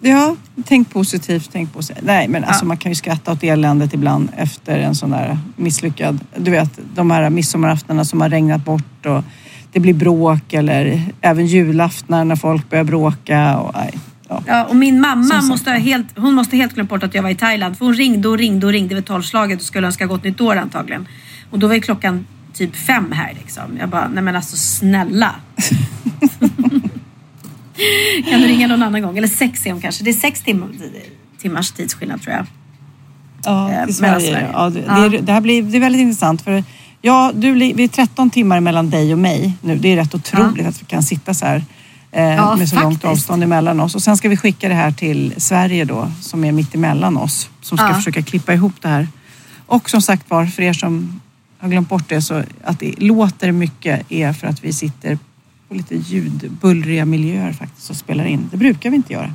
Ja, 0.00 0.36
tänk 0.64 0.90
positivt, 0.90 1.48
tänk 1.52 1.72
positivt. 1.72 2.04
Nej, 2.04 2.28
men 2.28 2.44
alltså 2.44 2.64
man 2.64 2.76
kan 2.76 2.90
ju 2.92 2.96
skratta 2.96 3.32
åt 3.32 3.42
eländet 3.44 3.94
ibland 3.94 4.28
efter 4.36 4.78
en 4.78 4.94
sån 4.94 5.10
där 5.10 5.38
misslyckad... 5.56 6.18
Du 6.36 6.50
vet, 6.50 6.78
de 6.94 7.10
här 7.10 7.30
midsommaraftnarna 7.30 8.04
som 8.04 8.20
har 8.20 8.28
regnat 8.28 8.64
bort 8.64 9.06
och 9.06 9.24
det 9.72 9.80
blir 9.80 9.94
bråk 9.94 10.52
eller 10.52 11.02
även 11.20 11.46
julaftnar 11.46 12.24
när 12.24 12.36
folk 12.36 12.70
börjar 12.70 12.84
bråka. 12.84 13.56
Och, 13.58 13.74
nej, 13.74 13.98
ja. 14.34 14.42
Ja, 14.46 14.64
och 14.64 14.76
min 14.76 15.00
mamma 15.00 15.42
måste 15.42 15.70
ha 15.70 15.78
helt, 15.78 16.18
hon 16.18 16.34
måste 16.34 16.56
helt 16.56 16.74
glömt 16.74 16.90
bort 16.90 17.02
att 17.02 17.14
jag 17.14 17.22
var 17.22 17.30
i 17.30 17.34
Thailand. 17.34 17.78
För 17.78 17.84
hon 17.84 17.94
ringde 17.94 18.28
och 18.28 18.38
ringde 18.38 18.66
och 18.66 18.72
ringde 18.72 18.94
vid 18.94 19.06
tolvslaget 19.06 19.60
och 19.60 19.66
skulle 19.66 19.86
önska 19.86 20.06
gott 20.06 20.24
nytt 20.24 20.40
år 20.40 20.56
antagligen. 20.56 21.08
Och 21.50 21.58
då 21.58 21.66
var 21.66 21.74
ju 21.74 21.80
klockan 21.80 22.26
typ 22.52 22.76
fem 22.76 23.12
här 23.12 23.34
liksom. 23.38 23.62
Jag 23.80 23.88
bara, 23.88 24.08
nej 24.08 24.22
men 24.22 24.36
alltså 24.36 24.56
snälla. 24.56 25.34
kan 28.30 28.40
du 28.40 28.46
ringa 28.46 28.66
någon 28.66 28.82
annan 28.82 29.02
gång? 29.02 29.18
Eller 29.18 29.28
sex 29.28 29.66
är 29.66 29.72
hon 29.72 29.80
kanske. 29.80 30.04
Det 30.04 30.10
är 30.10 30.14
sex 30.14 30.42
timmar, 30.42 30.68
timmars 31.38 31.70
tidsskillnad 31.70 32.22
tror 32.22 32.34
jag. 32.36 32.46
Ja, 33.44 33.70
Eh, 33.70 33.74
i 33.74 33.76
mellan 33.76 33.92
Sverige. 33.92 34.20
Sverige. 34.20 34.50
Ja, 34.52 34.70
det, 34.70 34.84
Ja. 34.86 35.08
Det, 35.08 35.18
det 35.18 35.32
här 35.32 35.40
blir 35.40 35.62
det 35.62 35.78
är 35.78 35.80
väldigt 35.80 36.00
intressant. 36.00 36.42
För 36.42 36.64
ja, 37.02 37.32
du, 37.34 37.52
vi 37.52 37.84
är 37.84 37.88
13 37.88 38.30
timmar 38.30 38.60
mellan 38.60 38.90
dig 38.90 39.12
och 39.12 39.18
mig 39.18 39.52
nu. 39.60 39.76
Det 39.76 39.92
är 39.92 39.96
rätt 39.96 40.14
otroligt 40.14 40.66
att 40.66 40.82
vi 40.82 40.86
kan 40.86 41.02
sitta 41.02 41.34
så 41.34 41.46
här 41.46 41.64
eh, 42.14 42.22
Ja, 42.24 42.56
med 42.56 42.68
så 42.68 42.74
långt 42.80 42.94
faktiskt. 42.94 43.04
avstånd 43.04 43.42
emellan 43.42 43.80
oss. 43.80 43.94
Och 43.94 44.02
sen 44.02 44.16
ska 44.16 44.28
vi 44.28 44.36
skicka 44.36 44.68
det 44.68 44.74
här 44.74 44.92
till 44.92 45.34
Sverige 45.36 45.84
då, 45.84 46.10
som 46.20 46.44
är 46.44 46.52
mitt 46.52 46.74
emellan 46.74 47.16
oss. 47.16 47.48
Som 47.60 47.78
ska 47.78 47.86
Ja. 47.88 47.94
försöka 47.94 48.22
klippa 48.22 48.54
ihop 48.54 48.72
det 48.80 48.88
här. 48.88 49.08
Och 49.66 49.90
som 49.90 50.02
sagt 50.02 50.30
var, 50.30 50.46
för 50.46 50.62
er 50.62 50.72
som 50.72 51.20
har 51.58 51.68
glömt 51.68 51.88
bort 51.88 52.08
det, 52.08 52.22
så 52.22 52.42
att 52.64 52.80
det 52.80 52.94
låter 52.98 53.52
mycket 53.52 54.12
är 54.12 54.32
för 54.32 54.46
att 54.46 54.64
vi 54.64 54.72
sitter 54.72 55.18
på 55.68 55.74
lite 55.74 55.94
ljudbullriga 55.96 57.04
miljöer 57.04 57.52
faktiskt 57.52 57.90
och 57.90 57.96
spelar 57.96 58.24
in. 58.24 58.48
Det 58.50 58.56
brukar 58.56 58.90
vi 58.90 58.96
inte 58.96 59.12
göra. 59.12 59.34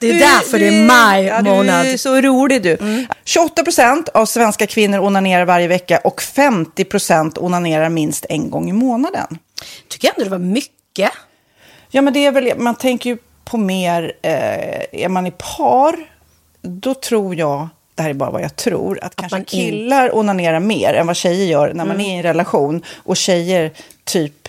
Det 0.00 0.08
är 0.08 0.12
du, 0.12 0.18
därför 0.18 0.58
det 0.58 0.68
är 0.68 0.86
maj 0.86 1.24
ja, 1.24 1.42
månad. 1.42 1.86
Du 1.86 1.90
är 1.90 1.96
så 1.96 2.20
rolig 2.20 2.62
du. 2.62 2.76
Mm. 2.80 3.06
28 3.24 3.64
procent 3.64 4.08
av 4.08 4.26
svenska 4.26 4.66
kvinnor 4.66 4.98
onanerar 4.98 5.44
varje 5.44 5.68
vecka 5.68 5.98
och 6.04 6.22
50 6.22 6.84
procent 6.84 7.38
onanerar 7.38 7.88
minst 7.88 8.26
en 8.28 8.50
gång 8.50 8.70
i 8.70 8.72
månaden. 8.72 9.38
Tycker 9.88 10.08
jag 10.08 10.14
ändå 10.14 10.24
det 10.24 10.30
var 10.30 10.52
mycket. 10.52 11.10
Ja, 11.90 12.02
men 12.02 12.12
det 12.12 12.26
är 12.26 12.32
väl, 12.32 12.58
man 12.58 12.74
tänker 12.74 13.10
ju 13.10 13.18
på 13.44 13.56
mer, 13.56 14.12
eh, 14.22 15.02
är 15.02 15.08
man 15.08 15.26
i 15.26 15.30
par, 15.30 15.96
då 16.62 16.94
tror 16.94 17.34
jag, 17.34 17.68
det 17.94 18.02
här 18.02 18.10
är 18.10 18.14
bara 18.14 18.30
vad 18.30 18.42
jag 18.42 18.56
tror, 18.56 18.98
att, 18.98 19.04
att 19.04 19.16
kanske 19.16 19.44
killar 19.44 20.16
onanerar 20.16 20.60
mer 20.60 20.94
än 20.94 21.06
vad 21.06 21.16
tjejer 21.16 21.46
gör 21.46 21.68
när 21.68 21.84
man 21.84 21.96
mm. 21.96 22.00
är 22.00 22.14
i 22.14 22.16
en 22.16 22.22
relation. 22.22 22.82
Och 22.96 23.16
tjejer 23.16 23.70
typ 24.04 24.48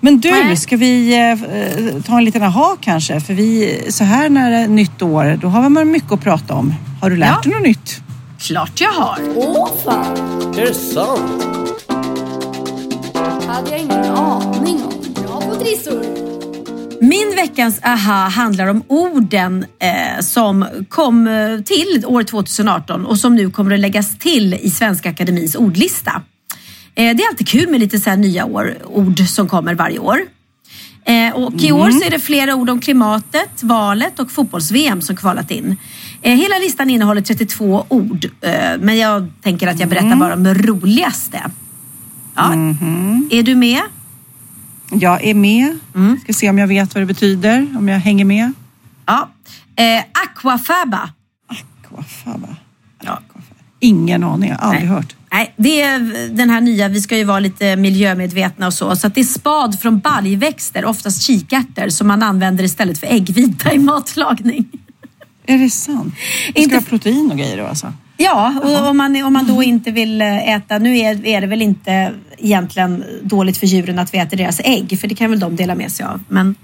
Men 0.00 0.20
du, 0.20 0.56
ska 0.56 0.76
vi 0.76 1.14
eh, 1.14 2.02
ta 2.02 2.18
en 2.18 2.24
liten 2.24 2.42
aha 2.42 2.76
kanske? 2.80 3.20
För 3.20 3.34
vi, 3.34 3.80
så 3.90 4.04
här 4.04 4.28
när 4.28 4.50
det 4.50 4.56
är 4.56 4.68
nytt 4.68 5.02
år, 5.02 5.38
då 5.40 5.48
har 5.48 5.68
man 5.68 5.90
mycket 5.90 6.12
att 6.12 6.20
prata 6.20 6.54
om. 6.54 6.74
Har 7.00 7.10
du 7.10 7.16
lärt 7.16 7.28
ja. 7.28 7.50
dig 7.50 7.52
något 7.52 7.66
nytt? 7.66 8.02
Klart 8.38 8.80
jag 8.80 8.92
har. 8.92 9.18
Åh 9.36 9.68
fan! 9.84 10.16
Är 10.58 10.66
det 10.66 10.74
sant? 10.74 11.50
hade 13.50 13.70
jag 13.70 13.80
ingen 13.80 14.04
aning 14.04 14.82
om. 14.82 15.14
Bra 15.14 15.40
på 15.40 15.54
trissor. 15.54 16.04
Min 17.00 17.36
veckans 17.36 17.80
aha 17.82 18.28
handlar 18.28 18.66
om 18.66 18.82
orden 18.88 19.66
eh, 19.78 20.20
som 20.20 20.66
kom 20.88 21.26
eh, 21.26 21.60
till 21.60 22.04
år 22.06 22.22
2018 22.22 23.06
och 23.06 23.18
som 23.18 23.36
nu 23.36 23.50
kommer 23.50 23.74
att 23.74 23.80
läggas 23.80 24.18
till 24.18 24.54
i 24.54 24.70
Svenska 24.70 25.10
Akademins 25.10 25.54
ordlista. 25.54 26.22
Eh, 26.94 27.16
det 27.16 27.22
är 27.22 27.28
alltid 27.28 27.48
kul 27.48 27.68
med 27.68 27.80
lite 27.80 27.98
så 27.98 28.16
nya 28.16 28.44
år, 28.44 28.76
ord 28.84 29.20
som 29.20 29.48
kommer 29.48 29.74
varje 29.74 29.98
år. 29.98 30.20
Eh, 31.04 31.34
och 31.34 31.54
i 31.62 31.72
år 31.72 31.90
så 31.90 32.06
är 32.06 32.10
det 32.10 32.18
flera 32.18 32.54
ord 32.54 32.70
om 32.70 32.80
klimatet, 32.80 33.62
valet 33.62 34.18
och 34.20 34.30
fotbolls-VM 34.30 35.02
som 35.02 35.16
kvalat 35.16 35.50
in. 35.50 35.76
Eh, 36.22 36.36
hela 36.36 36.58
listan 36.58 36.90
innehåller 36.90 37.20
32 37.20 37.86
ord, 37.88 38.30
men 38.80 38.96
jag 38.96 39.30
tänker 39.42 39.68
att 39.68 39.80
jag 39.80 39.88
berättar 39.88 40.06
mm. 40.06 40.18
bara 40.18 40.34
om 40.34 40.42
det 40.42 40.54
roligaste. 40.54 41.50
Ja. 42.34 42.52
Mm. 42.52 43.28
Är 43.30 43.42
du 43.42 43.54
med? 43.54 43.82
Jag 44.90 45.24
är 45.24 45.34
med. 45.34 45.78
Mm. 45.94 46.20
Ska 46.24 46.32
se 46.32 46.50
om 46.50 46.58
jag 46.58 46.66
vet 46.66 46.94
vad 46.94 47.02
det 47.02 47.06
betyder, 47.06 47.76
om 47.78 47.88
jag 47.88 47.98
hänger 47.98 48.24
med. 48.24 48.52
Ja. 49.06 49.28
Eh, 49.76 50.04
aquafaba. 50.24 51.10
Aquafaba. 51.46 52.56
Ja. 53.02 53.20
Ingen 53.80 54.24
aning, 54.24 54.50
jag 54.50 54.56
har 54.56 54.64
aldrig 54.64 54.88
Nej. 54.88 54.96
hört. 54.96 55.16
Nej, 55.32 55.54
det 55.56 55.82
är 55.82 56.28
den 56.36 56.50
här 56.50 56.60
nya, 56.60 56.88
vi 56.88 57.00
ska 57.00 57.16
ju 57.16 57.24
vara 57.24 57.40
lite 57.40 57.76
miljömedvetna 57.76 58.66
och 58.66 58.74
så. 58.74 58.96
Så 58.96 59.08
det 59.08 59.20
är 59.20 59.24
spad 59.24 59.80
från 59.80 59.98
baljväxter, 59.98 60.84
oftast 60.84 61.22
kikärtor, 61.22 61.88
som 61.88 62.08
man 62.08 62.22
använder 62.22 62.64
istället 62.64 62.98
för 62.98 63.06
äggvita 63.06 63.72
i 63.72 63.78
matlagning. 63.78 64.68
Är 65.46 65.58
det 65.58 65.70
sant? 65.70 66.14
Det 66.46 66.52
ska 66.52 66.62
Inte- 66.62 66.76
ha 66.76 66.82
protein 66.82 67.30
och 67.30 67.38
grejer 67.38 67.56
då 67.56 67.66
alltså? 67.66 67.92
Ja, 68.16 68.54
och 68.62 68.88
om 68.88 68.96
man, 68.96 69.22
om 69.22 69.32
man 69.32 69.46
då 69.46 69.62
inte 69.62 69.90
vill 69.90 70.20
eh, 70.20 70.48
äta, 70.48 70.78
nu 70.78 70.98
är, 70.98 71.26
är 71.26 71.40
det 71.40 71.46
väl 71.46 71.62
inte 71.62 72.12
egentligen 72.38 73.04
dåligt 73.22 73.56
för 73.56 73.66
djuren 73.66 73.98
att 73.98 74.14
vi 74.14 74.18
äter 74.18 74.36
deras 74.36 74.60
ägg, 74.64 75.00
för 75.00 75.08
det 75.08 75.14
kan 75.14 75.30
väl 75.30 75.40
de 75.40 75.56
dela 75.56 75.74
med 75.74 75.92
sig 75.92 76.06
av. 76.06 76.20
Men 76.28 76.54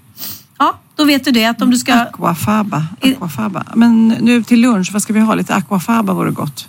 ja, 0.59 0.79
då 0.97 1.05
vet 1.05 1.25
du 1.25 1.31
det 1.31 1.45
att 1.45 1.63
om 1.63 1.71
du 1.71 1.79
ska... 1.79 1.95
Aquafaba. 1.95 2.87
Aquafaba. 3.03 3.65
Men 3.75 4.09
nu 4.09 4.43
till 4.43 4.61
lunch, 4.61 4.91
vad 4.93 5.03
ska 5.03 5.13
vi 5.13 5.21
ha? 5.21 5.35
Lite 5.35 5.55
aquafaba 5.55 6.13
vore 6.13 6.31
gott. 6.31 6.69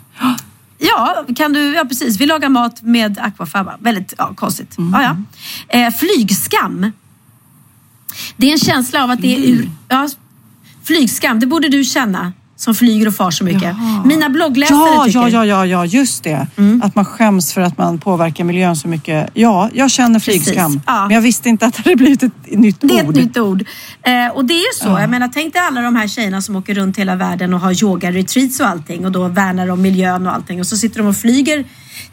Ja, 0.78 1.24
kan 1.36 1.52
du, 1.52 1.74
ja 1.74 1.84
precis. 1.84 2.20
Vi 2.20 2.26
lagar 2.26 2.48
mat 2.48 2.82
med 2.82 3.18
aquafaba. 3.18 3.76
Väldigt 3.80 4.14
ja, 4.18 4.34
konstigt. 4.34 4.74
Ja, 4.92 5.02
ja. 5.02 5.16
Eh, 5.78 5.94
flygskam. 5.94 6.92
Det 8.36 8.46
är 8.48 8.52
en 8.52 8.58
känsla 8.58 9.04
av 9.04 9.10
att 9.10 9.22
det 9.22 9.36
är 9.36 9.40
ur... 9.40 9.70
Ja, 9.88 10.08
flygskam, 10.84 11.40
det 11.40 11.46
borde 11.46 11.68
du 11.68 11.84
känna 11.84 12.32
som 12.60 12.74
flyger 12.74 13.06
och 13.08 13.14
far 13.14 13.30
så 13.30 13.44
mycket. 13.44 13.62
Jaha. 13.62 14.02
Mina 14.04 14.28
bloggläsare 14.30 14.78
Ja, 14.78 15.04
tycker... 15.06 15.18
ja, 15.20 15.28
ja, 15.28 15.44
ja, 15.44 15.66
ja, 15.66 15.84
just 15.84 16.24
det. 16.24 16.46
Att 16.82 16.94
man 16.94 17.04
skäms 17.04 17.52
för 17.52 17.60
att 17.60 17.78
man 17.78 17.98
påverkar 17.98 18.44
miljön 18.44 18.76
så 18.76 18.88
mycket. 18.88 19.30
Ja, 19.34 19.70
jag 19.74 19.90
känner 19.90 20.18
flygskam. 20.20 20.80
Ja. 20.86 21.06
Men 21.06 21.14
jag 21.14 21.20
visste 21.20 21.48
inte 21.48 21.66
att 21.66 21.74
det 21.74 21.82
hade 21.84 21.96
blivit 21.96 22.22
ett 22.22 22.32
nytt 22.46 22.76
Det 22.80 22.94
är 22.94 23.00
ett 23.02 23.08
ord. 23.08 23.16
nytt 23.16 23.36
ord. 23.38 23.64
Eh, 24.02 24.26
och 24.34 24.44
det 24.44 24.54
är 24.54 24.58
ju 24.58 24.72
så. 24.84 24.88
Jag 25.00 25.10
menar, 25.10 25.28
tänk 25.34 25.52
dig 25.52 25.62
alla 25.62 25.80
de 25.80 25.96
här 25.96 26.08
tjejerna 26.08 26.42
som 26.42 26.56
åker 26.56 26.74
runt 26.74 26.98
hela 26.98 27.16
världen 27.16 27.54
och 27.54 27.60
har 27.60 27.72
yoga-retreats 27.84 28.60
och 28.60 28.66
allting 28.68 29.04
och 29.06 29.12
då 29.12 29.28
värnar 29.28 29.68
om 29.70 29.82
miljön 29.82 30.26
och 30.26 30.34
allting 30.34 30.60
och 30.60 30.66
så 30.66 30.76
sitter 30.76 30.98
de 30.98 31.06
och 31.08 31.16
flyger 31.16 31.64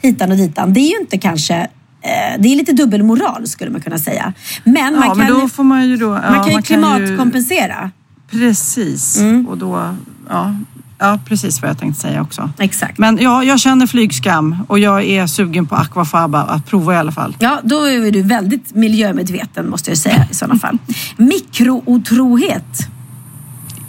hitan 0.02 0.30
och 0.30 0.36
ditan. 0.36 0.72
Det 0.72 0.80
är 0.80 0.90
ju 0.90 1.00
inte 1.00 1.18
kanske... 1.18 1.54
Eh, 2.02 2.40
det 2.40 2.48
är 2.48 2.56
lite 2.56 2.72
dubbelmoral 2.72 3.46
skulle 3.48 3.70
man 3.70 3.80
kunna 3.80 3.98
säga. 3.98 4.32
Men 4.64 4.74
Ja, 4.94 5.00
man 5.00 5.08
kan, 5.08 5.18
men 5.18 5.32
då 5.34 5.40
ju- 5.42 5.48
får 5.48 5.64
man 5.64 5.88
ju 5.88 5.96
då... 5.96 6.08
man 6.08 6.22
ja, 6.24 6.42
kan 6.42 6.48
ju 6.50 6.56
ju- 6.56 6.62
klimatkompensera. 6.62 7.90
Precis. 8.30 9.18
Mm. 9.20 9.46
Och 9.48 9.58
då... 9.58 9.94
Ja, 10.28 10.54
ja, 10.98 11.18
precis 11.24 11.62
vad 11.62 11.70
jag 11.70 11.78
tänkte 11.78 12.00
säga 12.00 12.22
också. 12.22 12.50
Exakt. 12.58 12.98
Men 12.98 13.18
ja, 13.18 13.44
jag 13.44 13.60
känner 13.60 13.86
flygskam 13.86 14.56
och 14.68 14.78
jag 14.78 15.04
är 15.04 15.26
sugen 15.26 15.66
på 15.66 15.74
aquafaba 15.74 16.42
att 16.42 16.66
prova 16.66 16.94
i 16.94 16.96
alla 16.96 17.12
fall. 17.12 17.36
Ja, 17.38 17.60
då 17.64 17.84
är 17.84 18.10
du 18.10 18.22
väldigt 18.22 18.74
miljömedveten 18.74 19.70
måste 19.70 19.90
jag 19.90 19.98
säga 19.98 20.26
i 20.30 20.34
sådana 20.34 20.58
fall. 20.58 20.78
Mikrootrohet. 21.16 22.78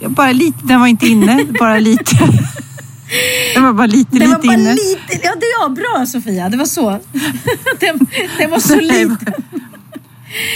Bara 0.08 0.32
lite, 0.32 0.58
den 0.62 0.80
var 0.80 0.86
inte 0.86 1.06
inne, 1.08 1.44
bara 1.58 1.78
lite. 1.78 2.16
Den 3.54 3.62
var 3.64 3.72
bara 3.72 3.86
lite, 3.86 4.10
Det 4.10 4.18
lite 4.18 4.30
var 4.36 4.44
bara 4.44 4.54
inne. 4.54 4.72
lite... 4.72 5.20
Ja, 5.22 5.30
det 5.34 5.46
var 5.60 5.68
bra 5.68 6.06
Sofia. 6.06 6.48
Det 6.48 6.56
var 6.56 6.64
så. 6.64 6.90
Det, 7.80 7.92
det 8.38 8.46
var 8.46 8.58
så 8.58 8.74
Nej, 8.76 9.04
lite. 9.04 9.32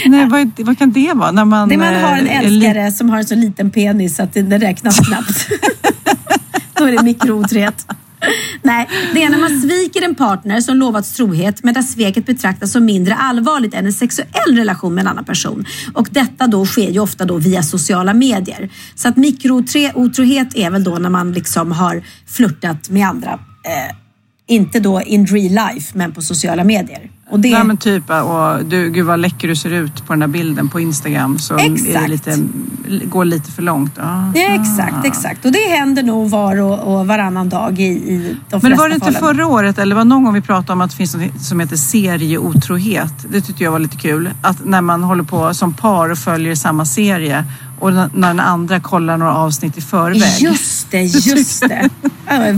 Nej, 0.05 0.29
vad, 0.29 0.51
vad 0.57 0.77
kan 0.77 0.91
det 0.91 1.13
vara? 1.13 1.31
När 1.31 1.45
man, 1.45 1.69
Det 1.69 1.77
man 1.77 1.95
har 1.95 2.17
en 2.17 2.27
eh, 2.27 2.39
älskare 2.39 2.91
som 2.91 3.09
har 3.09 3.17
en 3.17 3.25
så 3.25 3.35
liten 3.35 3.71
penis 3.71 4.19
att 4.19 4.33
det 4.33 4.57
räknas 4.57 4.99
knappt. 4.99 5.47
Då 6.73 6.85
är 6.85 6.91
det 6.91 7.03
mikrootrohet. 7.03 7.85
Nej, 8.61 8.89
det 9.13 9.23
är 9.23 9.29
när 9.29 9.37
man 9.37 9.61
sviker 9.61 10.01
en 10.01 10.15
partner 10.15 10.61
som 10.61 10.77
lovats 10.77 11.13
trohet 11.13 11.63
men 11.63 11.73
där 11.73 11.81
sveket 11.81 12.25
betraktas 12.25 12.71
som 12.71 12.85
mindre 12.85 13.15
allvarligt 13.15 13.73
än 13.73 13.85
en 13.85 13.93
sexuell 13.93 14.57
relation 14.57 14.93
med 14.93 15.01
en 15.01 15.07
annan 15.07 15.25
person. 15.25 15.65
Och 15.93 16.07
detta 16.11 16.47
då 16.47 16.65
sker 16.65 16.89
ju 16.89 16.99
ofta 16.99 17.25
då 17.25 17.37
via 17.37 17.63
sociala 17.63 18.13
medier. 18.13 18.69
Så 18.95 19.07
att 19.07 19.17
mikrootrohet 19.17 20.55
är 20.55 20.69
väl 20.69 20.83
då 20.83 20.95
när 20.95 21.09
man 21.09 21.31
liksom 21.31 21.71
har 21.71 22.03
flörtat 22.27 22.89
med 22.89 23.07
andra. 23.07 23.31
Eh, 23.63 23.95
inte 24.47 24.79
då 24.79 25.01
in 25.01 25.27
real 25.27 25.73
life 25.73 25.97
men 25.97 26.11
på 26.11 26.21
sociala 26.21 26.63
medier. 26.63 27.09
Och 27.33 27.39
det... 27.39 27.51
Nej 27.51 27.63
men 27.63 27.77
typ, 27.77 28.09
och 28.09 28.65
du, 28.65 28.89
gud 28.89 29.05
vad 29.05 29.19
läcker 29.19 29.47
du 29.47 29.55
ser 29.55 29.69
ut 29.69 30.05
på 30.05 30.13
den 30.13 30.19
där 30.19 30.27
bilden 30.27 30.69
på 30.69 30.79
Instagram. 30.79 31.39
Så 31.39 31.55
det 31.55 31.63
Exakt. 31.63 32.09
lite, 32.09 32.37
går 33.05 33.25
lite 33.25 33.51
för 33.51 33.61
långt. 33.61 33.99
Ah. 33.99 34.31
Ja, 34.35 34.41
exakt, 34.41 35.05
exakt. 35.05 35.45
Och 35.45 35.51
det 35.51 35.69
händer 35.69 36.03
nog 36.03 36.29
var 36.29 36.61
och, 36.61 36.79
och 36.79 37.07
varannan 37.07 37.49
dag 37.49 37.79
i, 37.79 37.83
i 37.83 38.37
de 38.49 38.61
flesta 38.61 38.69
Men 38.69 38.77
var 38.77 38.89
det 38.89 38.95
inte 38.95 39.05
förhållanden. 39.05 39.35
förra 39.35 39.47
året 39.47 39.77
eller 39.77 39.95
var 39.95 40.05
någon 40.05 40.23
gång 40.23 40.33
vi 40.33 40.41
pratade 40.41 40.73
om 40.73 40.81
att 40.81 40.89
det 40.91 40.95
finns 40.97 41.15
något 41.15 41.41
som 41.41 41.59
heter 41.59 41.75
serieotrohet? 41.75 43.25
Det 43.29 43.41
tyckte 43.41 43.63
jag 43.63 43.71
var 43.71 43.79
lite 43.79 43.97
kul. 43.97 44.29
Att 44.41 44.65
när 44.65 44.81
man 44.81 45.03
håller 45.03 45.23
på 45.23 45.53
som 45.53 45.73
par 45.73 46.09
och 46.09 46.17
följer 46.17 46.55
samma 46.55 46.85
serie 46.85 47.45
och 47.83 47.93
när 47.93 48.27
den 48.27 48.39
andra 48.39 48.79
kollar 48.79 49.17
några 49.17 49.35
avsnitt 49.35 49.77
i 49.77 49.81
förväg. 49.81 50.41
Just 50.41 50.91
det, 50.91 51.01
just 51.01 51.61
det. 51.61 51.89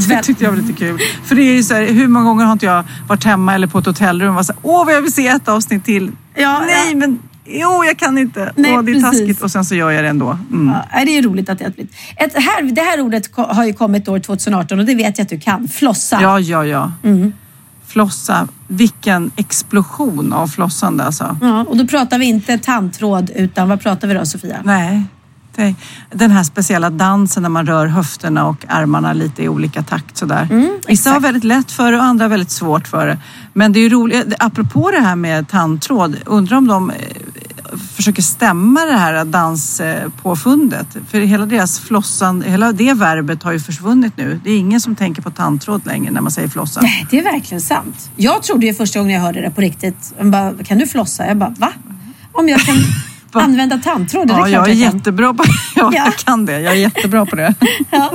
Det 0.07 0.23
tyckte 0.23 0.43
jag 0.43 0.51
var 0.51 0.57
lite 0.57 0.73
kul. 0.73 0.99
För 1.23 1.35
det 1.35 1.41
är 1.41 1.53
ju 1.53 1.63
så 1.63 1.73
här, 1.73 1.85
hur 1.85 2.07
många 2.07 2.25
gånger 2.25 2.45
har 2.45 2.53
inte 2.53 2.65
jag 2.65 2.83
varit 3.07 3.23
hemma 3.23 3.55
eller 3.55 3.67
på 3.67 3.79
ett 3.79 3.85
hotellrum 3.85 4.29
och 4.29 4.35
varit 4.35 4.45
så 4.45 4.53
här, 4.53 4.59
åh 4.63 4.85
vad 4.85 4.93
jag 4.93 5.01
vill 5.01 5.13
se 5.13 5.27
ett 5.27 5.47
avsnitt 5.47 5.85
till. 5.85 6.11
Ja, 6.35 6.59
Nej 6.59 6.91
ja. 6.91 6.97
men, 6.97 7.19
jo 7.45 7.83
jag 7.85 7.97
kan 7.97 8.17
inte. 8.17 8.53
Nej, 8.55 8.77
åh, 8.77 8.83
det 8.83 8.91
är 8.91 8.93
precis. 8.93 9.19
taskigt 9.19 9.41
och 9.41 9.51
sen 9.51 9.65
så 9.65 9.75
gör 9.75 9.91
jag 9.91 10.03
det 10.03 10.09
ändå. 10.09 10.37
Mm. 10.51 10.75
Ja, 10.93 11.05
det 11.05 11.17
är 11.17 11.21
roligt 11.21 11.49
att 11.49 11.59
det 11.59 11.65
har 11.65 11.71
blivit. 11.71 11.93
Ett, 12.17 12.33
här, 12.33 12.63
det 12.63 12.81
här 12.81 13.01
ordet 13.01 13.29
har 13.35 13.65
ju 13.65 13.73
kommit 13.73 14.07
år 14.07 14.19
2018 14.19 14.79
och 14.79 14.85
det 14.85 14.95
vet 14.95 15.17
jag 15.17 15.25
att 15.25 15.29
du 15.29 15.39
kan. 15.39 15.67
Flossa. 15.67 16.19
Ja, 16.21 16.39
ja, 16.39 16.65
ja. 16.65 16.91
Mm. 17.03 17.33
Flossa, 17.87 18.47
vilken 18.67 19.31
explosion 19.35 20.33
av 20.33 20.47
flossande 20.47 21.03
alltså. 21.03 21.37
Ja, 21.41 21.63
och 21.63 21.77
då 21.77 21.87
pratar 21.87 22.19
vi 22.19 22.25
inte 22.25 22.57
tandtråd 22.57 23.31
utan 23.35 23.69
vad 23.69 23.81
pratar 23.81 24.07
vi 24.07 24.13
då 24.13 24.25
Sofia? 24.25 24.57
Nej. 24.63 25.03
Det, 25.55 25.75
den 26.11 26.31
här 26.31 26.43
speciella 26.43 26.89
dansen 26.89 27.43
när 27.43 27.49
man 27.49 27.65
rör 27.65 27.87
höfterna 27.87 28.47
och 28.47 28.65
armarna 28.67 29.13
lite 29.13 29.43
i 29.43 29.49
olika 29.49 29.83
takt 29.83 30.17
sådär. 30.17 30.47
Vissa 30.87 31.09
har 31.09 31.19
väldigt 31.19 31.43
lätt 31.43 31.71
för 31.71 31.91
det 31.91 31.97
och 31.97 32.03
andra 32.03 32.25
har 32.25 32.29
väldigt 32.29 32.51
svårt 32.51 32.87
för 32.87 33.07
det. 33.07 33.17
Men 33.53 33.73
det 33.73 33.79
är 33.79 33.81
ju 33.81 33.89
roligt, 33.89 34.33
apropå 34.39 34.91
det 34.91 34.99
här 34.99 35.15
med 35.15 35.49
tandtråd, 35.49 36.15
undrar 36.25 36.57
om 36.57 36.67
de 36.67 36.89
eh, 36.89 36.95
försöker 37.95 38.21
stämma 38.21 38.85
det 38.85 38.97
här 38.97 39.25
danspåfundet. 39.25 40.87
För 41.09 41.19
hela 41.19 41.45
deras 41.45 41.79
flossan, 41.79 42.41
hela 42.41 42.71
det 42.71 42.93
verbet 42.93 43.43
har 43.43 43.51
ju 43.51 43.59
försvunnit 43.59 44.17
nu. 44.17 44.39
Det 44.43 44.51
är 44.51 44.57
ingen 44.57 44.81
som 44.81 44.95
tänker 44.95 45.21
på 45.21 45.31
tandtråd 45.31 45.85
längre 45.85 46.11
när 46.11 46.21
man 46.21 46.31
säger 46.31 46.47
flossa. 46.47 46.81
Nej, 46.81 47.07
det 47.09 47.19
är 47.19 47.23
verkligen 47.23 47.61
sant. 47.61 48.09
Jag 48.15 48.43
trodde 48.43 48.65
ju 48.65 48.73
första 48.73 48.99
gången 48.99 49.13
jag 49.15 49.21
hörde 49.21 49.41
det 49.41 49.51
på 49.51 49.61
riktigt, 49.61 50.13
bara, 50.21 50.53
kan 50.63 50.77
du 50.77 50.87
flossa? 50.87 51.27
Jag 51.27 51.37
bara, 51.37 51.55
va? 51.57 51.71
Om 52.31 52.49
jag 52.49 52.59
kan 52.59 52.75
använda 53.41 53.77
tandtråd? 53.77 54.27
Det 54.27 54.33
är 54.33 54.37
Ja, 54.37 54.45
klart 54.45 54.51
jag 54.51 54.69
är 54.69 54.73
jag 54.73 54.89
kan. 54.91 54.97
jättebra 54.97 55.33
på 55.33 55.43
ja, 55.75 55.91
Ja. 55.95 56.03
jag 56.05 56.15
kan 56.15 56.45
det. 56.45 56.59
Jag 56.61 56.73
är 56.73 56.77
jättebra 56.77 57.25
på 57.25 57.35
det. 57.35 57.53
ja. 57.91 58.11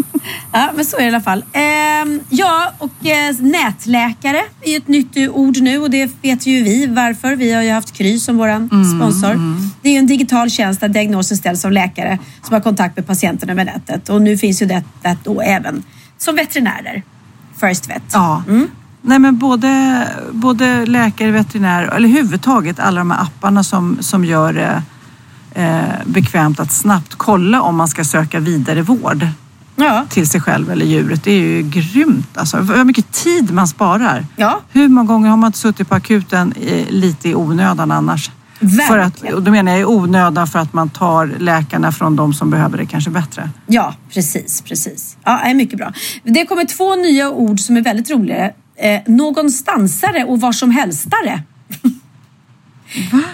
ja, 0.53 0.71
men 0.77 0.85
så 0.85 0.97
är 0.97 1.01
det 1.01 1.05
i 1.07 1.09
alla 1.09 1.21
fall. 1.21 1.45
Ehm, 1.53 2.21
ja, 2.29 2.73
och 2.79 3.07
eh, 3.07 3.35
nätläkare 3.41 4.43
är 4.63 4.77
ett 4.77 4.89
nytt 4.89 5.17
eh, 5.17 5.29
ord 5.31 5.57
nu 5.61 5.79
och 5.79 5.91
det 5.91 6.11
vet 6.23 6.47
ju 6.47 6.63
vi 6.63 6.87
varför. 6.87 7.37
Vi 7.37 7.53
har 7.53 7.63
ju 7.63 7.71
haft 7.71 7.93
Kry 7.93 8.19
som 8.19 8.37
våran 8.39 8.69
sponsor. 8.69 9.61
Det 9.83 9.89
är 9.95 9.99
en 9.99 10.07
digital 10.07 10.51
tjänst 10.51 10.81
där 10.81 10.89
diagnosen 10.89 11.37
ställs 11.37 11.65
av 11.65 11.73
läkare 11.73 12.19
som 12.43 12.55
har 12.55 12.61
kontakt 12.61 12.97
med 12.97 13.07
patienten 13.07 13.51
över 13.51 13.65
nätet. 13.65 14.09
Och 14.09 14.23
nu 14.23 14.37
finns 14.39 14.63
ju 14.63 14.67
det, 14.67 14.83
det 15.03 15.17
då 15.25 15.41
även 15.41 15.83
som 16.19 16.37
veterinärer. 16.37 17.03
First 17.61 17.91
Vet. 17.91 18.03
Ja. 18.13 18.43
Nej, 19.03 19.19
men 19.19 19.39
både, 19.39 20.03
både 20.33 20.87
läkare, 20.87 21.31
veterinär 21.31 21.83
eller 21.83 22.09
överhuvudtaget 22.09 22.79
alla 22.81 22.99
de 22.99 23.11
här 23.11 23.23
apparna 23.23 23.65
som, 23.65 23.97
som 24.01 24.25
gör 24.25 24.53
det 24.53 24.63
eh, 24.67 24.83
bekvämt 26.05 26.61
att 26.61 26.73
snabbt 26.73 27.15
kolla 27.15 27.63
om 27.63 27.77
man 27.77 27.89
ska 27.89 28.05
söka 28.05 28.41
vidare 28.41 28.83
vård 28.83 29.27
Ja. 29.77 30.07
till 30.09 30.29
sig 30.29 30.41
själv 30.41 30.71
eller 30.71 30.87
djuret. 30.87 31.25
Det 31.25 31.31
är 31.33 31.41
ju 31.41 31.63
grymt. 31.63 32.37
Alltså, 32.37 32.57
hur 32.57 32.85
mycket 32.85 33.13
tid 33.13 33.51
man 33.53 33.69
sparar. 33.69 34.27
Ja. 34.37 34.61
Hur 34.73 34.89
många 34.89 35.07
gånger 35.07 35.31
har 35.31 35.37
man 35.37 35.49
inte 35.49 35.59
suttit 35.59 35.89
på 35.89 35.95
akuten 35.95 36.55
lite 36.89 37.29
i 37.29 37.35
onödan 37.35 37.91
annars? 37.91 38.31
För 38.89 38.99
att, 38.99 39.13
Verkligen. 39.15 39.35
och 39.35 39.43
då 39.43 39.51
menar 39.51 39.73
jag 39.73 39.81
i 39.81 39.85
onödan 39.85 40.47
för 40.47 40.59
att 40.59 40.73
man 40.73 40.89
tar 40.89 41.27
läkarna 41.39 41.93
från 41.93 42.17
de 42.17 42.35
som 42.35 42.51
behöver 42.51 42.79
det 42.79 42.87
kanske 42.87 43.11
bättre. 43.11 43.51
Ja, 43.67 43.95
precis, 44.15 44.63
precis. 44.63 45.17
Ja, 45.25 45.39
är 45.39 45.55
mycket 45.55 45.79
bra. 45.79 45.93
Det 46.25 46.47
kommer 46.47 46.65
två 46.65 46.97
nya 46.97 47.31
ord 47.31 47.61
som 47.61 47.77
är 47.77 47.83
väldigt 47.83 48.11
roliga. 48.11 48.45
Eh, 48.77 49.01
någonstansare 49.07 50.25
och 50.25 50.41
var 50.41 50.53
som 50.53 50.71
helstare. 50.71 51.43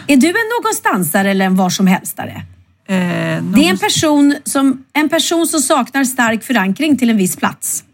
Är 0.06 0.16
du 0.16 0.28
en 0.28 0.34
någonstansare 0.62 1.30
eller 1.30 1.44
en 1.44 1.56
var 1.56 1.70
som 1.70 1.86
helstare? 1.86 2.42
Eh, 2.88 2.94
Det 3.42 3.66
är 3.66 3.70
en 3.70 3.78
person, 3.78 4.34
som, 4.44 4.84
en 4.92 5.08
person 5.08 5.46
som 5.46 5.60
saknar 5.60 6.04
stark 6.04 6.44
förankring 6.44 6.96
till 6.96 7.10
en 7.10 7.16
viss 7.16 7.36
plats. 7.36 7.84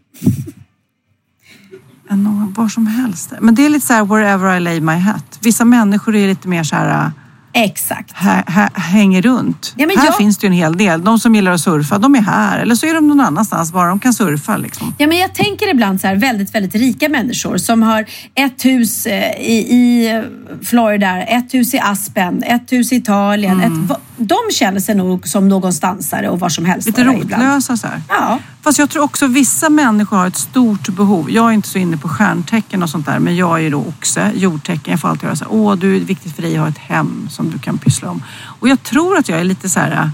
Ja, 2.08 2.16
nå- 2.16 2.52
var 2.56 2.68
som 2.68 2.86
helst. 2.86 3.32
Men 3.40 3.54
det 3.54 3.64
är 3.64 3.68
lite 3.68 3.86
så 3.86 3.92
här 3.92 4.04
wherever 4.04 4.56
I 4.56 4.60
lay 4.60 4.80
my 4.80 4.92
hat. 4.98 5.38
Vissa 5.42 5.64
människor 5.64 6.14
är 6.16 6.28
lite 6.28 6.48
mer 6.48 6.64
så 6.64 6.76
här, 6.76 7.10
Exakt. 7.54 8.12
här, 8.14 8.44
här 8.46 8.70
hänger 8.74 9.22
runt. 9.22 9.74
Ja, 9.76 9.86
här 9.96 10.06
jag- 10.06 10.16
finns 10.16 10.38
det 10.38 10.46
ju 10.46 10.48
en 10.48 10.52
hel 10.52 10.76
del. 10.76 11.04
De 11.04 11.18
som 11.18 11.34
gillar 11.34 11.52
att 11.52 11.60
surfa, 11.60 11.98
de 11.98 12.14
är 12.14 12.20
här. 12.20 12.58
Eller 12.58 12.74
så 12.74 12.86
är 12.86 12.94
de 12.94 13.08
någon 13.08 13.20
annanstans 13.20 13.72
bara 13.72 13.88
de 13.88 14.00
kan 14.00 14.14
surfa 14.14 14.56
liksom. 14.56 14.94
Ja, 14.98 15.06
men 15.06 15.18
jag 15.18 15.34
tänker 15.34 15.70
ibland 15.70 16.00
så 16.00 16.06
här 16.06 16.16
väldigt, 16.16 16.54
väldigt 16.54 16.74
rika 16.74 17.08
människor 17.08 17.56
som 17.56 17.82
har 17.82 18.04
ett 18.34 18.64
hus 18.64 19.06
eh, 19.06 19.30
i, 19.40 19.52
i 19.54 20.22
Florida, 20.62 21.22
ett 21.22 21.54
hus 21.54 21.74
i 21.74 21.78
Aspen, 21.78 22.42
ett 22.42 22.72
hus 22.72 22.92
i 22.92 22.96
Italien. 22.96 23.60
Ett, 23.60 23.88
va- 23.88 23.98
de 24.16 24.36
känner 24.52 24.80
sig 24.80 24.94
nog 24.94 25.28
som 25.28 25.48
någonstansare 25.48 26.28
och 26.28 26.40
var 26.40 26.48
som 26.48 26.64
helst. 26.64 26.86
Lite 26.86 27.04
rotlösa 27.04 27.76
så 27.76 27.86
här. 27.86 28.02
Ja. 28.08 28.38
Fast 28.62 28.78
jag 28.78 28.90
tror 28.90 29.02
också 29.02 29.26
vissa 29.26 29.70
människor 29.70 30.16
har 30.16 30.26
ett 30.26 30.36
stort 30.36 30.88
behov. 30.88 31.30
Jag 31.30 31.48
är 31.48 31.52
inte 31.52 31.68
så 31.68 31.78
inne 31.78 31.96
på 31.96 32.08
stjärntecken 32.08 32.82
och 32.82 32.90
sånt 32.90 33.06
där, 33.06 33.18
men 33.18 33.36
jag 33.36 33.64
är 33.64 33.70
då 33.70 33.78
oxe, 33.78 34.32
jordtecken. 34.34 34.90
Jag 34.90 35.00
får 35.00 35.08
alltid 35.08 35.24
höra 35.24 35.36
så 35.36 35.44
här, 35.44 35.52
åh, 35.52 35.74
du 35.76 35.96
är 35.96 36.00
viktigt 36.00 36.34
för 36.36 36.42
dig 36.42 36.54
att 36.56 36.60
ha 36.60 36.68
ett 36.68 36.78
hem 36.78 37.28
som 37.30 37.41
du 37.50 37.58
kan 37.58 37.78
pyssla 37.78 38.10
om. 38.10 38.22
Och 38.60 38.68
jag 38.68 38.82
tror 38.82 39.16
att 39.18 39.28
jag 39.28 39.40
är 39.40 39.44
lite 39.44 39.68
så 39.68 39.80
här 39.80 40.10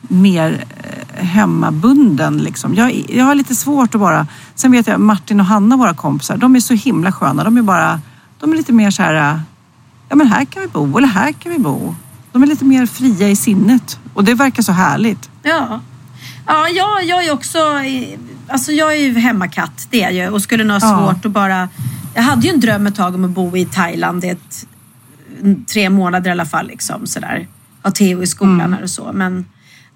mer 0.00 0.64
hemmabunden. 1.14 2.36
Liksom. 2.38 2.74
Jag, 2.74 3.04
jag 3.08 3.24
har 3.24 3.34
lite 3.34 3.54
svårt 3.54 3.94
att 3.94 4.00
bara... 4.00 4.26
Sen 4.54 4.72
vet 4.72 4.86
jag 4.86 5.00
Martin 5.00 5.40
och 5.40 5.46
Hanna, 5.46 5.76
våra 5.76 5.94
kompisar, 5.94 6.36
de 6.36 6.56
är 6.56 6.60
så 6.60 6.74
himla 6.74 7.12
sköna. 7.12 7.44
De 7.44 7.56
är 7.56 7.62
bara... 7.62 8.00
De 8.40 8.52
är 8.52 8.56
lite 8.56 8.72
mer 8.72 8.90
så 8.90 9.02
här... 9.02 9.40
Ja 10.08 10.16
men 10.16 10.26
här 10.26 10.44
kan 10.44 10.62
vi 10.62 10.68
bo, 10.68 10.98
eller 10.98 11.08
här 11.08 11.32
kan 11.32 11.52
vi 11.52 11.58
bo. 11.58 11.94
De 12.32 12.42
är 12.42 12.46
lite 12.46 12.64
mer 12.64 12.86
fria 12.86 13.28
i 13.28 13.36
sinnet. 13.36 13.98
Och 14.14 14.24
det 14.24 14.34
verkar 14.34 14.62
så 14.62 14.72
härligt. 14.72 15.30
Ja. 15.42 15.80
Ja, 16.46 16.68
jag, 16.68 17.04
jag 17.04 17.24
är 17.24 17.32
också... 17.32 17.58
Alltså 18.48 18.72
jag 18.72 18.92
är 18.92 18.96
ju 19.02 19.18
hemmakatt, 19.18 19.86
det 19.90 20.02
är 20.02 20.10
jag 20.10 20.26
ju. 20.26 20.28
Och 20.30 20.42
skulle 20.42 20.64
nog 20.64 20.82
ha 20.82 20.88
Ja. 20.90 21.12
svårt 21.12 21.24
att 21.24 21.32
bara... 21.32 21.68
Jag 22.14 22.22
hade 22.22 22.46
ju 22.46 22.52
en 22.54 22.60
dröm 22.60 22.86
ett 22.86 22.94
tag 22.94 23.14
om 23.14 23.24
att 23.24 23.30
bo 23.30 23.56
i 23.56 23.64
Thailand 23.64 24.24
i 24.24 24.28
ett, 24.28 24.66
tre 25.72 25.90
månader 25.90 26.28
i 26.30 26.32
alla 26.32 26.46
fall. 26.46 26.66
Liksom, 26.66 27.06
sådär. 27.06 27.46
Ha 27.82 27.90
Theo 27.90 28.22
i 28.22 28.26
skolan 28.26 28.60
Mm. 28.60 28.82
och 28.82 28.90
så. 28.90 29.10
Men 29.12 29.44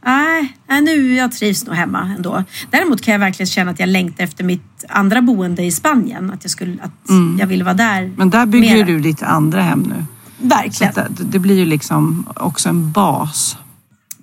nej, 0.04 0.56
nu 0.82 1.14
jag 1.14 1.32
trivs 1.32 1.66
nog 1.66 1.74
hemma 1.76 2.12
ändå. 2.16 2.44
Däremot 2.70 3.00
kan 3.00 3.12
jag 3.12 3.18
verkligen 3.18 3.46
känna 3.46 3.70
att 3.70 3.78
jag 3.80 3.88
längtar 3.88 4.24
efter 4.24 4.44
mitt 4.44 4.84
andra 4.88 5.22
boende 5.22 5.62
i 5.64 5.72
Spanien. 5.72 6.30
Att 6.30 6.44
jag, 6.44 6.50
skulle, 6.50 6.76
att 6.82 7.10
jag 7.38 7.46
vill 7.46 7.62
vara 7.62 7.74
där 7.74 7.98
Mm. 8.02 8.14
Men 8.16 8.30
där 8.30 8.46
bygger 8.46 8.74
mera. 8.76 8.86
du 8.86 9.00
ditt 9.00 9.22
andra 9.22 9.62
hem 9.62 9.80
nu. 9.80 10.04
Verkligen. 10.48 10.92
det, 10.94 11.08
det 11.24 11.38
blir 11.38 11.56
ju 11.58 11.64
liksom 11.64 12.26
också 12.36 12.68
en 12.68 12.92
bas. 12.92 13.56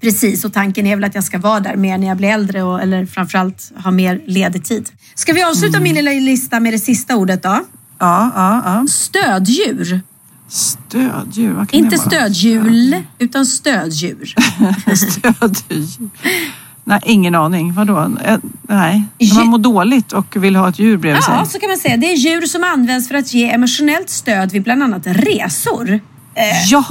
Precis, 0.02 0.46
och 0.46 0.54
tanken 0.54 0.86
är 0.88 0.96
väl 0.96 1.04
att 1.06 1.16
jag 1.16 1.24
ska 1.24 1.38
vara 1.40 1.60
där 1.60 1.76
mer 1.76 1.98
när 1.98 2.08
jag 2.08 2.18
blir 2.18 2.30
äldre 2.30 2.64
och, 2.64 2.82
eller 2.82 3.06
framförallt 3.06 3.72
ha 3.84 3.92
mer 3.92 4.22
ledig 4.26 4.64
tid. 4.66 4.90
Ska 5.16 5.34
vi 5.34 5.44
avsluta 5.44 5.78
Mm. 5.78 5.84
min 5.84 5.96
lilla 5.96 6.12
lista 6.12 6.60
med 6.60 6.74
det 6.74 6.80
sista 6.80 7.16
ordet 7.16 7.44
då? 7.44 7.50
Ja, 8.00 8.32
ja, 8.36 8.62
ja. 8.66 8.86
Stöddjur. 8.90 10.02
Kan 10.91 11.68
Inte 11.72 11.97
stödhjul, 11.97 12.95
utan 13.20 13.45
stöddjur. 13.45 14.36
Stödjur. 14.95 16.10
Nej, 16.84 17.00
ingen 17.06 17.36
aning. 17.36 17.74
Vadå? 17.74 18.12
Eh, 18.26 18.38
Nej. 18.62 19.04
När 19.20 19.28
Djur- 19.28 19.36
man 19.36 19.47
mår 19.47 19.58
dåligt 19.58 20.14
och 20.14 20.43
vill 20.43 20.56
ha 20.56 20.70
ett 20.70 20.80
djur 20.80 20.97
bredvid 20.97 21.24
Ja, 21.28 21.43
sig. 21.45 21.52
så 21.54 21.60
kan 21.60 21.70
man 21.70 21.78
säga. 21.78 21.97
Det 21.97 22.12
är 22.12 22.16
djur 22.16 22.41
som 22.41 22.64
används 22.64 23.08
för 23.08 23.16
att 23.16 23.34
ge 23.34 23.50
emotionellt 23.52 24.10
stöd 24.10 24.52
vid 24.52 24.64
bland 24.64 24.84
annat 24.84 25.02
resor. 25.06 26.00
Ja, 26.70 26.86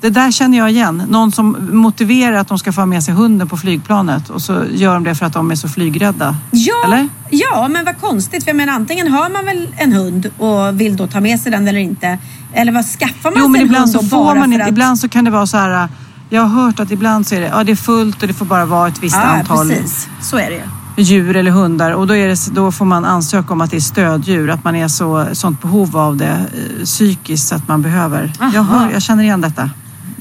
det 0.00 0.10
där 0.10 0.30
känner 0.30 0.58
jag 0.58 0.70
igen. 0.70 1.02
Någon 1.08 1.32
som 1.32 1.68
motiverar 1.72 2.36
att 2.36 2.48
de 2.48 2.58
ska 2.58 2.72
få 2.72 2.80
ha 2.80 2.86
med 2.86 3.04
sig 3.04 3.14
hunden 3.14 3.48
på 3.48 3.56
flygplanet 3.56 4.30
och 4.30 4.42
så 4.42 4.64
gör 4.72 4.94
de 4.94 5.04
det 5.04 5.14
för 5.14 5.26
att 5.26 5.32
de 5.32 5.50
är 5.50 5.54
så 5.54 5.68
flygrädda. 5.68 6.36
Ja, 6.50 6.84
Eller? 6.86 7.08
ja, 7.30 7.68
men 7.68 7.84
vad 7.84 8.00
konstigt. 8.00 8.44
För 8.44 8.48
jag 8.50 8.56
menar, 8.56 8.72
antingen 8.72 9.12
har 9.12 9.30
man 9.30 9.44
väl 9.44 9.68
en 9.76 9.92
hund 9.92 10.30
och 10.38 10.80
vill 10.80 10.96
då 10.96 11.06
ta 11.06 11.20
med 11.20 11.40
sig 11.40 11.52
den 11.52 11.68
eller 11.68 11.80
inte. 11.80 12.18
Eller 12.52 12.72
vad 12.72 12.84
skaffar 12.84 13.30
man 13.30 13.32
Jo, 13.36 13.42
sig 13.44 13.50
men 13.50 13.60
en 13.60 13.66
ibland 13.66 13.94
hund 13.94 14.04
så 14.04 14.08
får 14.08 14.24
bara 14.24 14.38
man 14.38 14.52
för 14.52 14.60
att... 14.60 14.68
Ibland 14.68 14.98
så 14.98 15.08
kan 15.08 15.24
det 15.24 15.30
vara 15.30 15.46
så 15.46 15.56
här. 15.56 15.88
Jag 16.28 16.42
har 16.42 16.62
hört 16.64 16.80
att 16.80 16.90
ibland 16.90 17.26
så 17.26 17.34
är 17.34 17.40
det, 17.40 17.46
ja, 17.46 17.64
det 17.64 17.72
är 17.72 17.76
fullt 17.76 18.22
och 18.22 18.28
det 18.28 18.34
får 18.34 18.46
bara 18.46 18.64
vara 18.64 18.88
ett 18.88 19.02
visst 19.02 19.16
ja, 19.16 19.22
antal 19.22 19.68
precis. 19.68 20.08
Så 20.20 20.36
är 20.38 20.50
det 20.50 20.56
ju. 20.96 21.02
djur 21.02 21.36
eller 21.36 21.50
hundar 21.50 21.90
och 21.90 22.06
då, 22.06 22.16
är 22.16 22.28
det, 22.28 22.54
då 22.54 22.72
får 22.72 22.84
man 22.84 23.04
ansöka 23.04 23.52
om 23.52 23.60
att 23.60 23.70
det 23.70 23.76
är 23.76 23.80
stöddjur, 23.80 24.50
att 24.50 24.64
man 24.64 24.76
är 24.76 24.88
så 24.88 25.26
sånt 25.32 25.62
behov 25.62 25.96
av 25.96 26.16
det 26.16 26.26
eh, 26.26 26.84
psykiskt 26.84 27.48
så 27.48 27.54
att 27.54 27.68
man 27.68 27.82
behöver. 27.82 28.32
Jag, 28.54 28.62
hör, 28.62 28.90
jag 28.90 29.02
känner 29.02 29.22
igen 29.22 29.40
detta. 29.40 29.70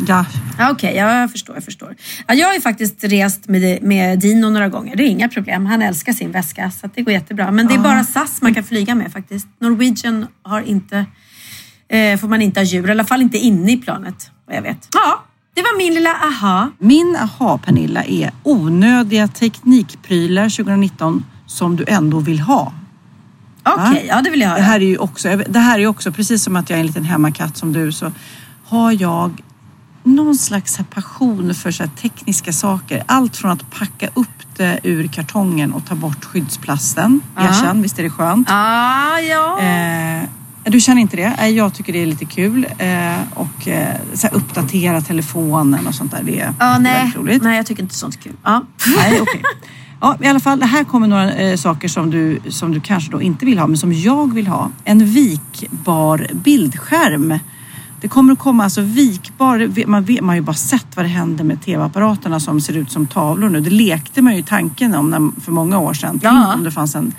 Ja, 0.08 0.26
Okej, 0.72 0.96
ja, 0.96 1.20
jag 1.20 1.32
förstår. 1.32 1.56
Jag 1.56 1.64
förstår. 1.64 1.96
Ja, 2.28 2.34
jag 2.34 2.48
har 2.48 2.54
ju 2.54 2.62
faktiskt 2.62 3.04
rest 3.04 3.48
med, 3.48 3.84
med 3.84 4.20
Dino 4.20 4.50
några 4.50 4.70
gånger. 4.70 4.96
Det 4.96 5.04
är 5.04 5.08
inga 5.08 5.30
problem. 5.30 5.66
Han 5.66 5.82
älskar 5.82 6.14
sin 6.14 6.32
väska 6.32 6.72
så 6.72 6.90
det 6.96 7.02
går 7.02 7.14
jättebra. 7.14 7.52
Men 7.52 7.68
det 7.68 7.74
är 7.74 7.80
bara 7.80 8.04
SAS 8.04 8.42
man 8.42 8.54
kan 8.54 8.64
flyga 8.64 8.96
med 8.96 9.12
faktiskt. 9.12 9.48
Norwegian 9.60 10.28
har 10.44 10.62
inte, 10.62 11.06
eh, 11.90 12.20
får 12.20 12.28
man 12.28 12.42
inte 12.42 12.60
ha 12.60 12.66
djur. 12.66 12.88
I 12.88 12.92
alla 12.92 13.06
fall 13.06 13.22
inte 13.22 13.38
inne 13.38 13.72
i 13.72 13.78
planet 13.78 14.32
vad 14.48 14.56
jag 14.56 14.62
vet. 14.62 14.88
Ja, 14.94 15.24
det 15.54 15.62
var 15.62 15.78
min 15.78 15.94
lilla 15.94 16.14
aha. 16.14 16.72
Min 16.80 17.18
aha 17.22 17.58
Pernilla 17.58 18.04
är 18.04 18.32
onödiga 18.44 19.28
teknikprylar 19.28 20.50
2019 20.50 21.26
som 21.46 21.76
du 21.76 21.86
ändå 21.88 22.20
vill 22.20 22.40
ha. 22.40 22.74
Okej, 23.64 24.06
ja 24.08 24.22
det 24.22 24.30
vill 24.30 24.42
jag 24.42 24.50
höra. 24.50 24.58
Det 24.58 24.64
här 24.64 24.80
är 24.80 24.86
ju 24.86 24.98
också, 24.98 25.42
det 25.50 25.60
här 25.60 25.80
är 25.80 25.88
också, 25.88 26.12
precis 26.12 26.44
som 26.44 26.56
att 26.56 26.70
jag 26.70 26.78
är 26.78 26.82
en 26.82 26.88
liten 26.88 27.04
hemmakatt 27.04 27.58
som 27.58 27.74
du, 27.74 27.92
så 27.92 28.12
har 28.66 29.02
jag 29.02 29.42
någon 30.04 30.36
slags 30.36 30.80
passion 30.90 31.56
för 31.56 31.72
så 31.72 31.84
tekniska 32.02 32.54
saker. 32.54 33.04
Allt 33.06 33.38
från 33.38 33.52
att 33.52 33.72
packa 33.72 34.10
upp 34.14 34.28
det 34.58 34.80
ur 34.84 35.08
kartongen 35.08 35.74
och 35.74 35.86
ta 35.86 35.96
bort 35.96 36.26
skyddsplasten. 36.26 37.22
Erkänn, 37.38 37.82
visst 37.82 38.00
är 38.00 38.04
det 38.04 38.10
skönt? 38.10 38.48
Ah, 38.50 39.20
ja. 39.20 39.60
Eh, 39.60 40.24
du 40.64 40.80
känner 40.80 41.02
inte 41.02 41.18
det? 41.18 41.34
Nej, 41.38 41.54
jag 41.56 41.74
tycker 41.74 41.94
det 41.94 42.02
är 42.02 42.06
lite 42.06 42.26
kul. 42.26 42.68
Eh, 42.78 43.14
och 43.34 43.68
eh, 43.68 43.96
så 44.14 44.28
här, 44.28 44.36
uppdatera 44.36 45.02
telefonen 45.02 45.88
och 45.88 45.96
sånt 45.96 46.12
där. 46.12 46.24
Det 46.24 46.40
är 46.40 46.54
ja, 46.60 46.80
nej. 46.80 46.94
väldigt 46.94 47.16
roligt. 47.16 47.44
nej, 47.44 47.58
jag 47.58 47.66
tycker 47.66 47.84
inte 47.84 47.96
sånt 47.96 48.16
är 48.16 48.20
kul. 48.20 48.36
Ja. 48.44 48.64
Nej, 48.98 49.22
okej. 49.22 49.44
Ja, 50.02 50.18
I 50.22 50.28
alla 50.28 50.40
fall, 50.40 50.60
det 50.60 50.66
här 50.66 50.84
kommer 50.84 51.08
några 51.08 51.34
eh, 51.34 51.56
saker 51.56 51.88
som 51.88 52.12
du, 52.12 52.40
som 52.50 52.72
du 52.72 52.80
kanske 52.80 53.12
då 53.12 53.22
inte 53.22 53.46
vill 53.46 53.60
ha, 53.60 53.68
men 53.68 53.78
som 53.78 53.94
jag 53.94 54.34
vill 54.34 54.48
ha. 54.48 54.72
En 54.84 55.06
vikbar 55.06 56.28
bildskärm. 56.34 57.40
Det 58.02 58.08
kommer 58.08 58.34
att 58.34 58.40
komma 58.40 58.64
alltså 58.64 58.82
vikbar, 58.82 59.86
man, 59.88 60.04
vet, 60.04 60.22
man 60.22 60.30
har 60.30 60.36
ju 60.36 60.42
bara 60.42 60.54
sett 60.54 60.96
vad 60.96 61.06
det 61.06 61.10
händer 61.10 61.44
med 61.44 61.62
tv-apparaterna 61.62 62.40
som 62.40 62.62
ser 62.62 62.78
ut 62.78 62.92
som 62.92 63.08
tavlor 63.08 63.50
nu. 63.50 63.60
Det 63.60 63.70
lekte 63.70 64.22
man 64.22 64.36
ju 64.36 64.42
tanken 64.42 64.96
om 64.96 65.10
när, 65.10 65.42
för 65.42 65.52
många 65.52 65.80
år 65.80 65.94
sedan. 65.94 66.20
Ja. 66.24 66.30
Tänk 66.30 66.58
om 66.58 66.64
det 66.64 66.72
fanns 66.72 66.96
en 66.96 67.14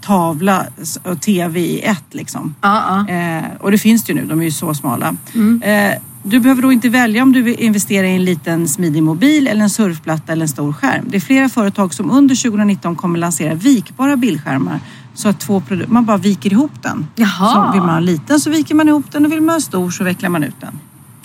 tavla 0.00 0.66
och 1.02 1.20
tv 1.20 1.60
i 1.60 1.80
ett 1.80 2.04
liksom. 2.10 2.54
Ja, 2.60 3.04
ja. 3.08 3.14
Eh, 3.14 3.44
och 3.60 3.70
det 3.70 3.78
finns 3.78 4.04
det 4.04 4.12
ju 4.12 4.20
nu, 4.20 4.26
de 4.26 4.40
är 4.40 4.44
ju 4.44 4.50
så 4.50 4.74
smala. 4.74 5.16
Eh, 5.62 6.00
du 6.22 6.40
behöver 6.40 6.62
då 6.62 6.72
inte 6.72 6.88
välja 6.88 7.22
om 7.22 7.32
du 7.32 7.42
vill 7.42 7.60
investera 7.60 8.06
i 8.06 8.14
en 8.14 8.24
liten 8.24 8.68
smidig 8.68 9.02
mobil 9.02 9.46
eller 9.46 9.62
en 9.62 9.70
surfplatta 9.70 10.32
eller 10.32 10.42
en 10.42 10.48
stor 10.48 10.72
skärm. 10.72 11.04
Det 11.08 11.16
är 11.16 11.20
flera 11.20 11.48
företag 11.48 11.94
som 11.94 12.10
under 12.10 12.34
2019 12.42 12.96
kommer 12.96 13.18
lansera 13.18 13.54
vikbara 13.54 14.16
bildskärmar 14.16 14.80
så 15.14 15.28
att 15.28 15.40
två 15.40 15.60
produ- 15.68 15.88
man 15.88 16.04
bara 16.04 16.16
viker 16.16 16.52
ihop 16.52 16.82
den. 16.82 17.06
Jaha. 17.16 17.52
Så 17.66 17.72
vill 17.72 17.80
man 17.80 17.90
ha 17.90 17.96
en 17.96 18.04
liten 18.04 18.40
så 18.40 18.50
viker 18.50 18.74
man 18.74 18.88
ihop 18.88 19.12
den 19.12 19.26
och 19.26 19.32
vill 19.32 19.40
man 19.40 19.54
ha 19.54 19.60
stor 19.60 19.90
så 19.90 20.04
vecklar 20.04 20.28
man 20.30 20.44
ut 20.44 20.60
den. 20.60 20.78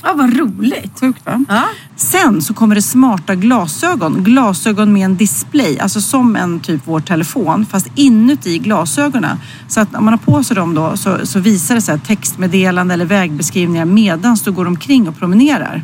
ja, 0.03 0.13
vad 0.15 0.37
roligt. 0.37 0.99
Sjukt 0.99 1.25
va? 1.25 1.45
Ja. 1.49 1.63
Sen 1.95 2.41
så 2.41 2.53
kommer 2.53 2.75
det 2.75 2.81
smarta 2.81 3.35
glasögon. 3.35 4.23
Glasögon 4.23 4.93
med 4.93 5.05
en 5.05 5.15
display, 5.17 5.79
alltså 5.79 6.01
som 6.01 6.35
en 6.35 6.59
typ 6.59 6.81
vår 6.85 6.99
telefon 6.99 7.65
fast 7.65 7.87
inuti 7.95 8.57
glasögonen. 8.57 9.37
Så 9.67 9.79
att 9.81 9.95
om 9.95 10.05
man 10.05 10.13
har 10.13 10.17
på 10.33 10.43
sig 10.43 10.55
dem 10.55 10.75
då 10.75 10.97
så, 10.97 11.17
så 11.23 11.39
visar 11.39 11.75
det 11.75 11.81
sig 11.81 11.99
textmeddelande 11.99 12.93
eller 12.93 13.05
vägbeskrivningar 13.05 13.85
medan 13.85 14.37
du 14.45 14.51
går 14.51 14.65
omkring 14.67 15.07
och 15.07 15.17
promenerar. 15.19 15.83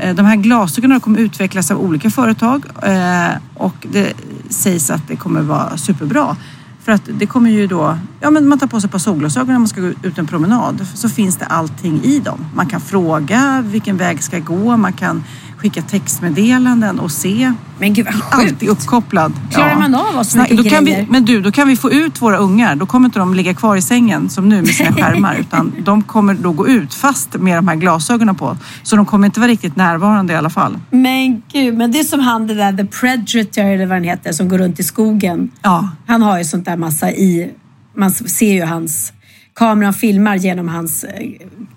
Eh, 0.00 0.14
De 0.14 0.26
här 0.26 0.36
glasögonen 0.36 1.00
kommer 1.00 1.18
utvecklas 1.18 1.70
av 1.70 1.78
olika 1.80 2.10
företag 2.10 2.64
eh, 2.82 3.28
och 3.54 3.86
det 3.92 4.12
sägs 4.48 4.90
att 4.90 5.08
det 5.08 5.16
kommer 5.16 5.42
vara 5.42 5.76
superbra. 5.76 6.36
För 6.84 6.92
att 6.92 7.02
det 7.18 7.26
kommer 7.26 7.50
ju 7.50 7.66
då, 7.66 7.98
ja 8.20 8.30
men 8.30 8.48
man 8.48 8.58
tar 8.58 8.66
på 8.66 8.80
sig 8.80 8.88
ett 8.88 8.92
par 8.92 8.98
solglasögon 8.98 9.52
när 9.52 9.58
man 9.58 9.68
ska 9.68 9.80
gå 9.80 9.92
ut 10.02 10.18
en 10.18 10.26
promenad. 10.26 10.86
Så 10.94 11.08
finns 11.08 11.36
det 11.36 11.44
allting 11.44 12.02
i 12.02 12.18
dem. 12.18 12.46
Man 12.54 12.66
kan 12.66 12.80
fråga 12.80 13.64
vilken 13.66 13.96
väg 13.96 14.22
ska 14.22 14.36
jag 14.36 14.44
gå, 14.44 14.76
man 14.76 14.92
kan 14.92 15.24
skicka 15.64 15.82
textmeddelanden 15.82 17.00
och 17.00 17.10
se. 17.10 17.52
Men 17.78 17.92
gud 17.92 18.04
vad 18.04 18.14
sjukt. 18.14 18.34
Alltid 18.52 18.68
uppkopplad. 18.68 19.32
Klarar 19.50 19.76
man 19.76 19.94
av 19.94 20.16
oss 20.16 20.36
mycket 20.36 20.56
då 20.56 20.64
kan 20.64 20.84
vi, 20.84 20.90
grejer? 20.90 21.06
Men 21.10 21.24
du, 21.24 21.40
då 21.40 21.52
kan 21.52 21.68
vi 21.68 21.76
få 21.76 21.92
ut 21.92 22.22
våra 22.22 22.36
ungar. 22.36 22.76
Då 22.76 22.86
kommer 22.86 23.06
inte 23.08 23.18
de 23.18 23.34
ligga 23.34 23.54
kvar 23.54 23.76
i 23.76 23.82
sängen 23.82 24.30
som 24.30 24.48
nu 24.48 24.56
med 24.56 24.68
sina 24.68 24.92
skärmar. 24.96 25.34
utan 25.34 25.72
de 25.78 26.02
kommer 26.02 26.34
då 26.34 26.52
gå 26.52 26.68
ut 26.68 26.94
fast 26.94 27.34
med 27.34 27.58
de 27.58 27.68
här 27.68 27.76
glasögonen 27.76 28.34
på. 28.34 28.56
Så 28.82 28.96
de 28.96 29.06
kommer 29.06 29.26
inte 29.26 29.40
vara 29.40 29.50
riktigt 29.50 29.76
närvarande 29.76 30.32
i 30.32 30.36
alla 30.36 30.50
fall. 30.50 30.78
Men 30.90 31.42
gud, 31.52 31.76
men 31.76 31.92
det 31.92 32.00
är 32.00 32.04
som 32.04 32.20
han 32.20 32.46
det 32.46 32.54
där 32.54 32.72
The 32.72 32.84
Predator 32.84 33.64
eller 33.64 33.86
vad 33.86 33.96
han 33.96 34.04
heter 34.04 34.32
som 34.32 34.48
går 34.48 34.58
runt 34.58 34.80
i 34.80 34.82
skogen. 34.82 35.50
Ja, 35.62 35.88
Han 36.06 36.22
har 36.22 36.38
ju 36.38 36.44
sånt 36.44 36.64
där 36.64 36.76
massa 36.76 37.10
i... 37.10 37.50
Man 37.96 38.10
ser 38.10 38.52
ju 38.52 38.64
hans... 38.64 39.12
Kameran 39.56 39.94
filmar 39.94 40.36
genom 40.36 40.68
hans 40.68 41.04
eh, 41.04 41.30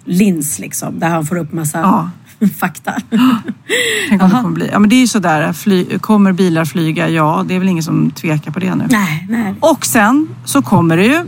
lins 0.06 0.60
liksom. 0.60 1.00
Där 1.00 1.10
han 1.10 1.26
får 1.26 1.36
upp 1.38 1.54
massa 1.54 1.80
Ja. 1.80 2.10
fakta. 2.60 2.94
tänk 4.10 4.22
om 4.24 4.30
det 4.30 4.36
kommer 4.36 4.50
bli. 4.56 4.70
Ja, 4.72 4.80
men 4.80 4.90
det 4.90 4.96
är 4.96 5.02
ju 5.02 5.08
sådär. 5.08 5.54
Fly, 5.54 6.00
kommer 6.00 6.32
bilar 6.32 6.66
flyga? 6.66 7.10
Ja, 7.10 7.46
det 7.48 7.56
är 7.56 7.60
väl 7.60 7.70
ingen 7.70 7.84
som 7.84 8.12
tvekar 8.12 8.52
på 8.52 8.60
det 8.60 8.76
nu. 8.76 8.86
nej, 8.90 9.26
nej. 9.30 9.56
Och 9.60 9.86
sen 9.86 10.30
så 10.46 10.62
kommer 10.62 10.98
det 10.98 11.06
ju 11.06 11.24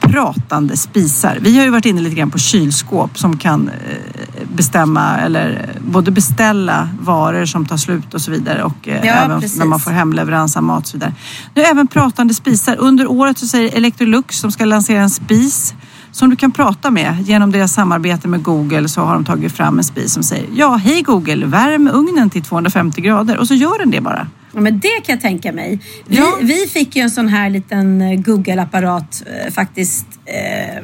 pratande 0.00 0.76
spisar. 0.76 1.38
Vi 1.40 1.56
har 1.58 1.64
ju 1.64 1.70
varit 1.70 1.86
inne 1.86 2.00
lite 2.00 2.16
grann 2.16 2.30
på 2.30 2.38
kylskåp 2.38 3.18
som 3.18 3.36
kan 3.38 3.68
eh, 3.68 4.46
bestämma 4.54 5.16
eller 5.18 5.70
både 5.80 6.10
beställa 6.10 6.88
varor 7.00 7.44
som 7.44 7.66
tar 7.66 7.76
slut 7.76 8.14
och 8.14 8.20
så 8.20 8.30
vidare 8.30 8.62
och 8.62 8.88
eh, 8.88 9.06
Ja, 9.06 9.12
även 9.12 9.40
precis. 9.40 9.58
när 9.58 9.66
man 9.66 9.80
får 9.80 9.90
hemleverans 9.90 10.56
av 10.56 10.62
mat 10.62 10.82
och 10.82 10.88
så 10.88 10.96
vidare. 10.96 11.14
Nu 11.54 11.62
även 11.62 11.86
pratande 11.86 12.34
spisar. 12.34 12.76
Under 12.76 13.10
året 13.10 13.38
så 13.38 13.46
säger 13.46 13.76
Electrolux 13.76 14.38
som 14.38 14.52
ska 14.52 14.64
lansera 14.64 15.02
en 15.02 15.10
spis 15.10 15.74
som 16.14 16.30
du 16.30 16.36
kan 16.36 16.52
prata 16.52 16.90
med. 16.90 17.22
Genom 17.22 17.52
deras 17.52 17.72
samarbete 17.72 18.28
med 18.28 18.42
Google 18.42 18.88
så 18.88 19.00
har 19.00 19.14
de 19.14 19.24
tagit 19.24 19.52
fram 19.52 19.78
en 19.78 19.84
spis 19.84 20.12
som 20.12 20.22
säger 20.22 20.46
ja, 20.54 20.74
hej 20.74 21.02
Google, 21.02 21.46
värm 21.46 21.88
ugnen 21.92 22.30
till 22.30 22.42
250 22.42 23.00
grader 23.00 23.38
och 23.38 23.48
så 23.48 23.54
gör 23.54 23.78
den 23.78 23.90
det 23.90 24.00
bara. 24.00 24.26
Ja, 24.52 24.60
men 24.60 24.78
det 24.80 24.88
kan 25.04 25.12
jag 25.14 25.20
tänka 25.20 25.52
mig. 25.52 25.80
Vi, 26.06 26.16
Ja. 26.16 26.38
vi 26.40 26.66
fick 26.66 26.96
ju 26.96 27.02
en 27.02 27.10
sån 27.10 27.28
här 27.28 27.50
liten 27.50 28.02
eh, 28.02 28.20
Google-apparat 28.20 29.22
eh, 29.26 29.52
faktiskt 29.52 30.06
eh, 30.24 30.82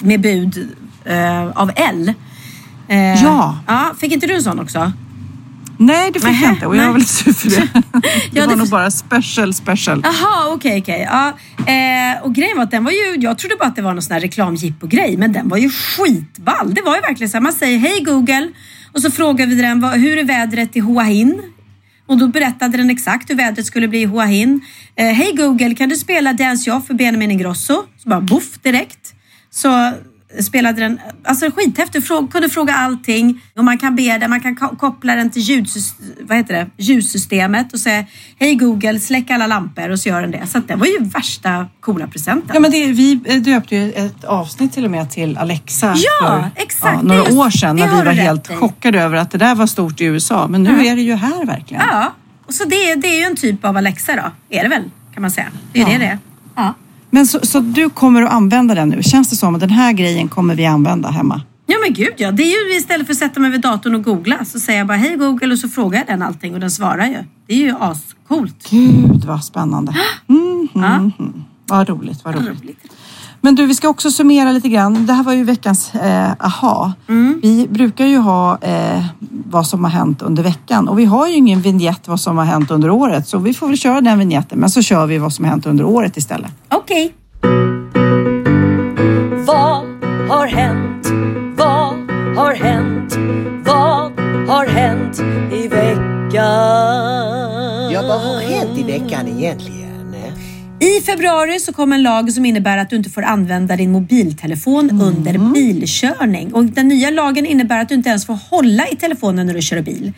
med 0.00 0.20
bud 0.20 0.68
av 1.54 1.70
L. 1.76 2.12
Ja. 3.22 3.58
ja. 3.66 3.90
Fick 3.98 4.12
inte 4.12 4.26
du 4.26 4.34
en 4.34 4.42
sån 4.42 4.60
också? 4.60 4.92
Nej, 5.82 6.10
det 6.12 6.20
fick 6.20 6.28
Nähä, 6.28 6.44
jag 6.44 6.54
inte 6.54 6.66
och 6.66 6.76
jag 6.76 6.80
nej. 6.80 6.86
var 6.86 6.92
väldigt 6.92 7.08
sur 7.10 7.32
för 7.32 7.50
det. 7.50 7.56
det 7.72 8.08
Ja, 8.32 8.44
var 8.44 8.50
det 8.52 8.56
nog 8.56 8.66
för- 8.66 8.70
bara 8.70 8.90
special, 8.90 9.54
special. 9.54 10.00
Jaha, 10.04 10.48
okej, 10.54 10.80
okej. 10.80 11.08
Ja, 11.10 11.28
eh, 11.72 12.22
och 12.22 12.34
grejen 12.34 12.56
var 12.56 12.64
att 12.64 12.70
den 12.70 12.84
var 12.84 12.90
ju, 12.92 13.16
jag 13.18 13.38
trodde 13.38 13.56
bara 13.56 13.68
att 13.68 13.76
det 13.76 13.82
var 13.82 13.92
någon 13.92 14.02
sån 14.02 14.12
här 14.14 14.20
reklamjippo-grej, 14.20 15.16
men 15.16 15.32
den 15.32 15.48
var 15.48 15.56
ju 15.58 15.70
skitball. 15.70 16.74
Det 16.74 16.82
var 16.82 16.94
ju 16.94 17.00
verkligen 17.00 17.30
så 17.30 17.36
här, 17.36 17.42
man 17.42 17.52
säger 17.52 17.78
hej 17.78 18.00
Google 18.04 18.48
och 18.92 19.02
så 19.02 19.10
frågar 19.10 19.46
vi 19.46 19.54
den, 19.54 19.84
hur 19.84 20.18
är 20.18 20.24
vädret 20.24 20.76
i 20.76 20.80
Hua 20.80 21.02
Hin? 21.02 21.42
Och 22.06 22.18
då 22.18 22.28
berättade 22.28 22.76
den 22.76 22.90
exakt 22.90 23.30
hur 23.30 23.34
vädret 23.34 23.66
skulle 23.66 23.88
bli 23.88 24.00
i 24.02 24.04
Hua 24.06 24.24
Hin. 24.24 24.60
Eh, 24.96 25.06
hej 25.06 25.32
Google, 25.36 25.74
kan 25.74 25.88
du 25.88 25.96
spela 25.96 26.32
Dance 26.32 26.72
Off 26.72 26.86
för 26.86 26.94
Benjamin 26.94 27.30
Ingrosso? 27.30 27.82
Så 28.02 28.08
bara 28.08 28.20
boff 28.20 28.58
direkt. 28.62 29.14
Så 29.50 29.92
spelade 30.40 30.80
den, 30.80 31.00
alltså 31.24 31.50
skithäftig, 31.56 32.04
fråga, 32.06 32.28
kunde 32.28 32.48
fråga 32.48 32.74
allting. 32.74 33.40
Och 33.56 33.64
man 33.64 33.78
kan 33.78 33.96
be 33.96 34.18
den, 34.18 34.30
man 34.30 34.40
kan 34.40 34.56
ko- 34.56 34.76
koppla 34.76 35.14
den 35.14 35.30
till 35.30 35.42
ljudsys, 35.42 35.94
vad 36.20 36.36
heter 36.36 36.54
det? 36.54 36.66
ljussystemet 36.76 37.72
och 37.72 37.80
säga 37.80 38.04
hej 38.38 38.54
Google, 38.54 39.00
släck 39.00 39.30
alla 39.30 39.46
lampor 39.46 39.90
och 39.90 40.00
så 40.00 40.08
gör 40.08 40.20
den 40.22 40.30
det. 40.30 40.46
Så 40.46 40.58
att 40.58 40.68
det 40.68 40.74
var 40.76 40.86
ju 40.86 40.98
värsta 41.00 41.66
coola 41.80 42.06
presenten. 42.06 42.50
Ja, 42.54 42.60
men 42.60 42.70
det, 42.70 42.86
vi 42.92 43.20
eh, 43.24 43.36
döpte 43.42 43.76
ju 43.76 43.92
ett 43.92 44.24
avsnitt 44.24 44.72
till 44.72 44.84
och 44.84 44.90
med 44.90 45.10
till 45.10 45.38
Alexa 45.38 45.94
Ja, 45.96 46.50
för 46.54 46.62
exakt. 46.62 47.02
några 47.02 47.24
Det- 47.24 47.32
år 47.32 47.50
sedan 47.50 47.76
när 47.76 47.88
vi 47.98 48.04
var 48.04 48.12
helt 48.12 48.50
i. 48.50 48.54
chockade 48.54 49.00
över 49.02 49.16
att 49.16 49.30
det 49.30 49.38
där 49.38 49.54
var 49.54 49.66
stort 49.66 50.00
i 50.00 50.04
USA. 50.04 50.46
Men 50.48 50.62
nu 50.62 50.86
är 50.86 50.96
det 50.96 51.02
ju 51.02 51.14
här 51.14 51.46
verkligen. 51.46 51.82
Ja, 51.90 52.12
och 52.46 52.54
så 52.54 52.64
det, 52.64 52.94
det 52.94 53.08
är 53.08 53.18
ju 53.18 53.24
en 53.24 53.36
typ 53.36 53.64
av 53.64 53.76
Alexa 53.76 54.16
då, 54.16 54.56
är 54.56 54.62
det 54.62 54.68
väl 54.68 54.82
kan 55.14 55.22
man 55.22 55.30
säga. 55.30 55.46
Det 55.72 55.80
är 55.80 55.86
ju 55.86 55.92
Ja. 55.92 55.98
det 55.98 56.04
det 56.04 56.10
är. 56.10 56.18
Ja. 56.56 56.74
Men 57.10 57.26
så, 57.26 57.38
så 57.42 57.60
du 57.60 57.90
kommer 57.90 58.22
att 58.22 58.32
använda 58.32 58.74
den 58.74 58.88
nu? 58.88 59.02
Känns 59.02 59.30
det 59.30 59.36
som 59.36 59.54
att 59.54 59.60
den 59.60 59.70
här 59.70 59.92
grejen 59.92 60.28
kommer 60.28 60.54
vi 60.54 60.66
använda 60.66 61.08
hemma? 61.10 61.42
Ja 61.66 61.76
men 61.84 61.94
gud 61.94 62.14
ja, 62.16 62.30
det 62.32 62.42
är 62.42 62.70
ju 62.72 62.76
istället 62.78 63.06
för 63.06 63.14
att 63.14 63.18
sätta 63.18 63.40
mig 63.40 63.50
vid 63.50 63.60
datorn 63.60 63.94
och 63.94 64.04
googla 64.04 64.44
så 64.44 64.60
säger 64.60 64.78
jag 64.78 64.86
bara 64.86 64.96
hej 64.98 65.16
Google 65.16 65.52
och 65.52 65.58
så 65.58 65.68
frågar 65.68 65.98
jag 65.98 66.06
den 66.06 66.22
allting 66.22 66.54
och 66.54 66.60
den 66.60 66.70
svarar 66.70 67.06
ju. 67.06 67.16
Det 67.46 67.54
är 67.54 67.58
ju 67.58 67.74
ascoolt. 67.80 68.68
Gud 68.70 69.24
vad 69.24 69.44
spännande. 69.44 69.94
Mm, 70.28 70.68
Ja. 70.74 70.86
mm, 70.94 71.12
mm. 71.18 71.44
Vad 71.66 71.88
roligt, 71.88 72.24
vad 72.24 72.34
roligt. 72.34 72.78
Men 73.40 73.54
du, 73.54 73.66
vi 73.66 73.74
ska 73.74 73.88
också 73.88 74.10
summera 74.10 74.52
lite 74.52 74.68
grann. 74.68 75.06
Det 75.06 75.12
här 75.12 75.22
var 75.22 75.32
ju 75.32 75.44
veckans 75.44 75.94
eh, 75.94 76.32
aha. 76.40 76.92
Mm. 77.08 77.40
Vi 77.42 77.68
brukar 77.70 78.06
ju 78.06 78.18
ha 78.18 78.58
eh, 78.60 79.04
vad 79.46 79.66
som 79.66 79.84
har 79.84 79.90
hänt 79.90 80.22
under 80.22 80.42
veckan 80.42 80.88
och 80.88 80.98
vi 80.98 81.04
har 81.04 81.28
ju 81.28 81.34
ingen 81.34 81.60
vignett 81.60 82.08
vad 82.08 82.20
som 82.20 82.38
har 82.38 82.44
hänt 82.44 82.70
under 82.70 82.90
året 82.90 83.28
så 83.28 83.38
vi 83.38 83.54
får 83.54 83.66
väl 83.66 83.76
köra 83.76 84.00
den 84.00 84.18
vignetten 84.18 84.58
men 84.58 84.70
så 84.70 84.82
kör 84.82 85.06
vi 85.06 85.18
vad 85.18 85.32
som 85.32 85.44
har 85.44 85.50
hänt 85.50 85.66
under 85.66 85.84
året 85.84 86.16
istället. 86.16 86.50
Okej. 86.68 87.14
Vad 89.46 89.84
har 90.28 90.46
hänt? 90.46 91.06
Vad 91.56 91.94
har 92.36 92.54
hänt? 92.54 93.16
Vad 93.66 94.20
har 94.48 94.66
hänt 94.66 95.20
i 95.52 95.68
veckan? 95.68 96.10
Ja, 97.92 98.02
vad 98.02 98.20
har 98.20 98.40
hänt 98.40 98.78
i 98.78 98.82
veckan 98.82 99.28
egentligen? 99.28 99.79
I 100.82 101.00
februari 101.00 101.60
så 101.60 101.72
kom 101.72 101.92
en 101.92 102.02
lag 102.02 102.32
som 102.32 102.44
innebär 102.44 102.78
att 102.78 102.90
du 102.90 102.96
inte 102.96 103.10
får 103.10 103.22
använda 103.22 103.76
din 103.76 103.92
mobiltelefon 103.92 104.90
Mm. 104.90 105.06
under 105.06 105.52
bilkörning. 105.54 106.54
Och 106.54 106.64
den 106.64 106.88
nya 106.88 107.10
lagen 107.10 107.46
innebär 107.46 107.80
att 107.80 107.88
du 107.88 107.94
inte 107.94 108.08
ens 108.08 108.26
får 108.26 108.34
hålla 108.50 108.88
i 108.88 108.96
telefonen 108.96 109.46
när 109.46 109.54
du 109.54 109.62
kör 109.62 109.82
bil. 109.82 110.12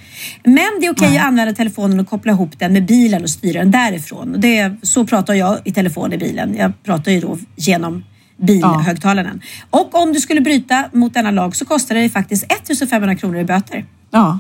Men 0.44 0.68
det 0.80 0.86
är 0.86 0.92
okej 0.92 1.18
att 1.18 1.24
använda 1.24 1.52
telefonen 1.54 2.00
och 2.00 2.08
koppla 2.08 2.32
ihop 2.32 2.58
den 2.58 2.72
med 2.72 2.86
bilen 2.86 3.22
och 3.22 3.30
styra 3.30 3.58
den 3.58 3.70
därifrån. 3.70 4.34
Det 4.38 4.72
så 4.82 5.06
pratar 5.06 5.34
jag 5.34 5.58
i 5.64 5.72
telefon 5.72 6.12
i 6.12 6.18
bilen. 6.18 6.56
Jag 6.56 6.72
pratar 6.84 7.12
ju 7.12 7.20
då 7.20 7.38
genom 7.56 8.04
bilhögtalaren. 8.43 9.43
Och 9.70 10.03
om 10.03 10.12
du 10.12 10.20
skulle 10.20 10.40
bryta 10.40 10.84
mot 10.93 11.14
denna 11.14 11.30
lag 11.30 11.57
så 11.57 11.64
kostar 11.64 11.95
det 11.95 12.09
faktiskt 12.09 12.45
1500 12.53 13.16
kronor 13.16 13.38
i 13.38 13.45
böter. 13.45 13.84
Ja. 14.11 14.38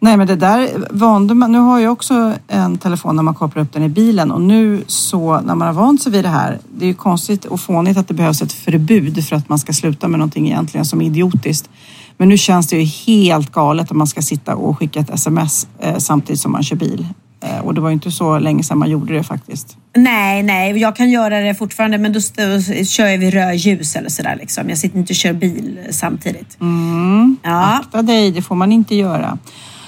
Nej 0.00 0.16
men 0.16 0.26
det 0.26 0.36
där 0.36 0.68
vande 0.90 1.34
man. 1.34 1.52
Nu 1.52 1.58
har 1.58 1.78
jag 1.78 1.92
också 1.92 2.32
en 2.48 2.78
telefon 2.78 3.16
när 3.16 3.22
man 3.22 3.34
kopplar 3.34 3.62
upp 3.62 3.72
den 3.72 3.82
i 3.82 3.88
bilen 3.88 4.30
och 4.30 4.40
nu 4.40 4.84
så 4.86 5.40
när 5.40 5.54
man 5.54 5.66
har 5.66 5.74
vant 5.74 6.02
sig 6.02 6.12
vid 6.12 6.24
det 6.24 6.28
här. 6.28 6.58
Det 6.76 6.84
är 6.84 6.88
ju 6.88 6.94
konstigt 6.94 7.44
och 7.44 7.60
fånigt 7.60 7.98
att 7.98 8.08
det 8.08 8.14
behövs 8.14 8.42
ett 8.42 8.52
förbud 8.52 9.24
för 9.24 9.36
att 9.36 9.48
man 9.48 9.58
ska 9.58 9.72
sluta 9.72 10.08
med 10.08 10.18
någonting 10.18 10.46
egentligen 10.46 10.84
som 10.84 11.00
är 11.00 11.06
idiotiskt. 11.06 11.70
Men 12.16 12.28
nu 12.28 12.38
känns 12.38 12.66
det 12.66 12.76
ju 12.76 12.84
helt 12.84 13.52
galet 13.52 13.90
att 13.90 13.96
man 13.96 14.06
ska 14.06 14.22
sitta 14.22 14.56
och 14.56 14.78
skicka 14.78 15.00
ett 15.00 15.10
sms 15.10 15.68
eh, 15.78 15.98
samtidigt 15.98 16.40
som 16.40 16.52
man 16.52 16.62
kör 16.62 16.76
bil. 16.76 17.06
Eh, 17.46 17.58
och 17.64 17.74
det 17.74 17.80
var 17.80 17.88
ju 17.88 17.92
inte 17.94 18.10
så 18.10 18.38
länge 18.38 18.62
sedan 18.62 18.78
man 18.78 18.90
gjorde 18.90 19.14
det 19.14 19.22
faktiskt. 19.22 19.76
Nej, 19.96 20.42
nej, 20.42 20.78
jag 20.78 20.96
kan 20.96 21.10
göra 21.10 21.40
det 21.40 21.54
fortfarande 21.54 21.98
men 21.98 22.12
då 22.12 22.18
st- 22.18 22.84
kör 22.84 23.06
jag 23.06 23.18
vid 23.18 23.34
rödljus 23.34 23.96
eller 23.96 24.08
sådär 24.08 24.36
liksom. 24.40 24.68
Jag 24.68 24.78
sitter 24.78 24.98
inte 24.98 25.12
och 25.12 25.16
kör 25.16 25.32
bil 25.32 25.78
samtidigt. 25.90 26.60
Mm. 26.60 27.36
Ja. 27.42 27.74
Akta 27.76 28.02
dig, 28.02 28.30
det 28.30 28.42
får 28.42 28.54
man 28.54 28.72
inte 28.72 28.94
göra. 28.94 29.38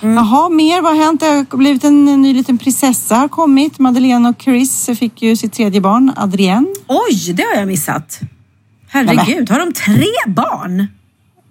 Jaha, 0.03 0.49
mer 0.49 0.83
vad 0.83 0.97
har 0.97 1.05
hänt? 1.05 1.21
Det 1.21 1.27
har 1.27 1.57
blivit 1.57 1.85
en 1.85 2.05
ny 2.23 2.35
liten 2.35 2.59
prinsessa 2.59 3.15
har 3.17 3.29
kommit. 3.29 3.79
Madeleine 3.79 4.29
och 4.29 4.43
Chris 4.43 4.91
fick 4.99 5.23
ju 5.23 5.37
sitt 5.37 5.53
tredje 5.53 5.81
barn, 5.81 6.13
Adrienne. 6.17 6.69
Oj, 6.87 7.33
det 7.33 7.43
har 7.43 7.59
jag 7.59 7.69
missat. 7.69 8.21
Herregud, 8.89 9.51
har 9.51 9.59
de 9.59 9.73
tre 9.73 10.07
barn? 10.27 10.87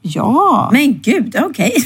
Ja. 0.02 0.70
Men 0.74 1.00
gud, 1.02 1.36
okej. 1.46 1.74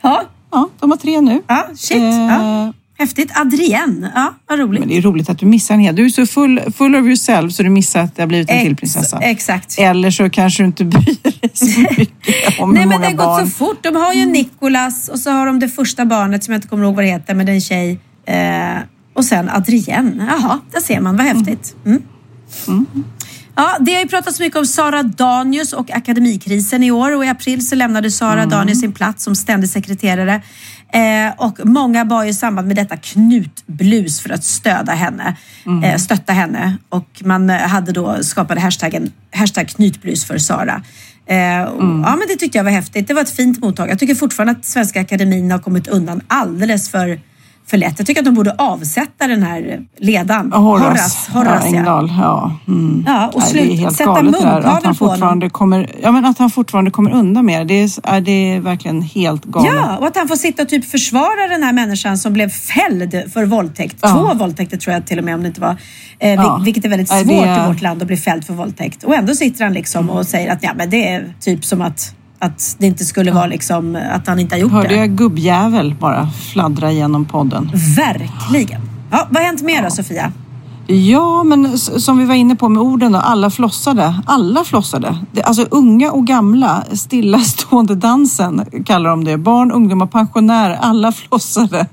ja, 0.00 0.22
Ja, 0.50 0.68
de 0.80 0.90
har 0.90 0.98
tre 0.98 1.20
nu. 1.20 1.42
ja, 1.46 1.66
shit. 1.76 1.96
Eh, 1.96 2.26
Ja. 2.28 2.72
Häftigt. 3.00 3.30
Adrienne, 3.34 4.12
ja, 4.14 4.34
vad 4.48 4.58
roligt. 4.58 4.80
Men 4.80 4.88
det 4.88 4.96
är 4.96 5.02
roligt 5.02 5.28
att 5.30 5.38
du 5.38 5.46
missar 5.46 5.74
en 5.74 5.80
hel. 5.80 5.96
Du 5.96 6.04
är 6.04 6.08
så 6.08 6.26
full, 6.26 6.60
full 6.76 6.94
of 6.94 7.04
yourself 7.06 7.52
så 7.52 7.62
du 7.62 7.68
missar 7.70 8.00
att 8.00 8.16
det 8.16 8.22
har 8.22 8.26
blivit 8.26 8.50
en 8.50 8.64
till 8.64 8.76
prinsessa. 8.76 9.18
Exakt. 9.18 9.78
Eller 9.78 10.10
så 10.10 10.30
kanske 10.30 10.62
du 10.62 10.66
inte 10.66 10.84
bryr 10.84 11.16
dig 11.22 11.50
så 11.54 11.80
mycket 11.98 12.60
om 12.60 12.72
Nej 12.72 12.82
hur 12.82 12.88
men 12.88 13.00
det 13.00 13.06
har 13.06 13.38
gått 13.40 13.50
så 13.50 13.56
fort. 13.56 13.82
De 13.82 13.96
har 13.96 14.12
ju 14.12 14.26
Nikolas 14.26 15.08
och 15.08 15.18
så 15.18 15.30
har 15.30 15.46
de 15.46 15.58
det 15.58 15.68
första 15.68 16.04
barnet 16.06 16.44
som 16.44 16.52
jag 16.52 16.58
inte 16.58 16.68
kommer 16.68 16.84
ihåg 16.84 16.94
vad 16.94 17.04
det 17.04 17.08
heter, 17.10 17.34
men 17.34 17.46
det 17.46 17.52
är 17.52 17.54
en 17.54 17.60
tjej. 17.60 18.00
Eh, 18.26 18.78
och 19.14 19.24
sen 19.24 19.48
Adrienne. 19.50 20.26
Jaha, 20.28 20.60
där 20.72 20.80
ser 20.80 21.00
man. 21.00 21.16
Vad 21.16 21.26
häftigt. 21.26 21.76
Mm. 21.86 22.02
Ja, 23.58 23.76
det 23.80 23.94
har 23.94 24.00
ju 24.00 24.08
pratats 24.08 24.40
mycket 24.40 24.58
om 24.58 24.66
Sara 24.66 25.02
Danius 25.02 25.72
och 25.72 25.90
akademikrisen 25.90 26.82
i 26.82 26.90
år 26.90 27.16
och 27.16 27.24
i 27.24 27.28
april 27.28 27.68
så 27.68 27.74
lämnade 27.74 28.10
Sara 28.10 28.46
Danius 28.46 28.80
sin 28.80 28.92
plats 28.92 29.24
som 29.24 29.34
ständig 29.34 29.70
sekreterare. 29.70 30.42
Eh, 30.92 31.32
och 31.36 31.58
många 31.64 32.04
bar 32.04 32.24
ju 32.24 32.30
i 32.30 32.34
samband 32.34 32.68
med 32.68 32.76
detta 32.76 32.96
knutblus 32.96 34.20
för 34.20 34.30
att 34.30 34.44
stödja 34.44 34.94
henne, 34.94 35.36
eh, 35.84 35.96
stötta 35.96 36.32
henne. 36.32 36.76
Och 36.88 37.22
man 37.24 37.50
eh, 37.50 37.56
hade 37.56 37.92
då 37.92 38.22
skapade 38.22 38.60
hashtaggen 38.60 39.12
hashtag 39.32 39.68
knytblus 39.68 40.24
för 40.24 40.38
Sara. 40.38 40.82
Eh, 41.26 41.62
och, 41.62 41.82
Ja, 41.82 42.16
men 42.16 42.22
det 42.28 42.36
tyckte 42.36 42.58
jag 42.58 42.64
var 42.64 42.70
häftigt. 42.70 43.08
Det 43.08 43.14
var 43.14 43.22
ett 43.22 43.36
fint 43.36 43.60
mottag. 43.60 43.90
Jag 43.90 43.98
tycker 43.98 44.14
fortfarande 44.14 44.52
att 44.52 44.64
Svenska 44.64 45.00
Akademin 45.00 45.50
har 45.50 45.58
kommit 45.58 45.88
undan 45.88 46.20
alldeles 46.28 46.90
för, 46.90 47.20
för 47.70 47.76
lätt. 47.76 47.94
Jag 47.98 48.06
tycker 48.06 48.20
att 48.20 48.24
de 48.24 48.34
borde 48.34 48.54
avsätta 48.58 49.26
den 49.26 49.42
här 49.42 49.80
ledaren. 49.98 50.52
Horace, 50.52 51.32
Horace, 51.32 51.68
ja, 51.68 51.76
Engdahl. 51.76 52.12
Ja, 52.20 52.56
mm. 52.68 53.04
Ja, 53.06 53.28
och 53.34 53.40
Nej, 53.40 53.50
slut- 53.50 53.80
helt 53.80 53.96
sätta 53.96 54.10
han 54.10 54.96
på 54.96 55.06
honom. 55.06 55.50
kommer, 55.50 55.90
ja, 56.02 56.10
men 56.12 56.24
att 56.24 56.38
han 56.38 56.50
fortfarande 56.50 56.90
kommer 56.90 57.10
undan 57.10 57.46
med 57.46 57.66
det. 57.66 57.82
Är, 58.04 58.20
det 58.20 58.30
är 58.54 58.60
verkligen 58.60 59.02
helt 59.02 59.44
galet. 59.44 59.72
Ja, 59.74 59.96
och 59.96 60.06
att 60.06 60.16
han 60.16 60.28
får 60.28 60.36
sitta 60.36 60.62
och 60.62 60.68
typ 60.68 60.90
försvara 60.90 61.48
den 61.50 61.62
här 61.62 61.72
människan 61.72 62.18
som 62.18 62.32
blev 62.32 62.48
fälld 62.50 63.22
för 63.32 63.44
våldtäkt. 63.44 63.96
Ja. 64.00 64.08
Två 64.08 64.34
våldtäkter 64.38 64.76
tror 64.76 64.94
jag 64.94 65.06
till 65.06 65.18
och 65.18 65.24
med 65.24 65.34
om 65.34 65.40
det 65.42 65.48
inte 65.48 65.60
var. 65.60 65.76
Eh, 66.18 66.30
Ja. 66.34 66.42
vil- 66.58 66.64
Vilket 66.64 66.84
är 66.84 66.88
väldigt 66.88 67.10
Nej, 67.10 67.24
svårt 67.24 67.46
är- 67.46 67.64
i 67.64 67.66
vårt 67.68 67.82
land 67.82 68.02
att 68.02 68.06
bli 68.08 68.16
fälld 68.16 68.44
för 68.44 68.54
våldtäkt. 68.54 69.02
Och 69.04 69.14
ändå 69.14 69.34
sitter 69.34 69.64
han 69.64 69.72
liksom 69.72 70.10
och 70.10 70.26
säger 70.26 70.52
att 70.52 70.62
ja, 70.62 70.70
men 70.76 70.90
det 70.90 71.08
är 71.08 71.34
typ 71.40 71.64
som 71.64 71.80
att, 71.82 72.14
att 72.38 72.76
det 72.78 72.86
inte 72.86 73.04
skulle 73.04 73.32
vara 73.32 73.46
liksom 73.46 73.98
att 74.12 74.26
han 74.26 74.38
inte 74.38 74.54
har 74.54 74.60
gjort 74.60 74.72
Hörde 74.72 74.88
det. 74.88 74.94
jag 74.96 75.10
gubbjävel 75.10 75.94
bara 76.00 76.28
fladdra 76.52 76.92
genom 76.92 77.24
podden. 77.24 77.70
Verkligen. 77.96 78.80
Ja, 79.10 79.26
vad 79.30 79.42
har 79.42 79.46
hänt 79.46 79.62
mer 79.62 79.82
då 79.82 79.90
Sofia? 79.90 80.32
Ja, 80.90 81.42
men 81.42 81.78
som 81.78 82.18
vi 82.18 82.24
var 82.24 82.34
inne 82.34 82.56
på 82.56 82.68
med 82.68 82.82
orden 82.82 83.12
då, 83.12 83.18
alla 83.18 83.50
flossade. 83.50 84.14
Alla 84.26 84.64
flossade. 84.64 85.18
Det, 85.32 85.42
alltså 85.42 85.66
unga 85.70 86.12
och 86.12 86.26
gamla, 86.26 86.84
stillastående 86.92 87.94
dansen 87.94 88.64
kallar 88.86 89.10
de 89.10 89.24
det. 89.24 89.38
Barn, 89.38 89.72
ungdomar, 89.72 90.06
pensionärer, 90.06 90.78
alla 90.80 91.12
flossade. 91.12 91.86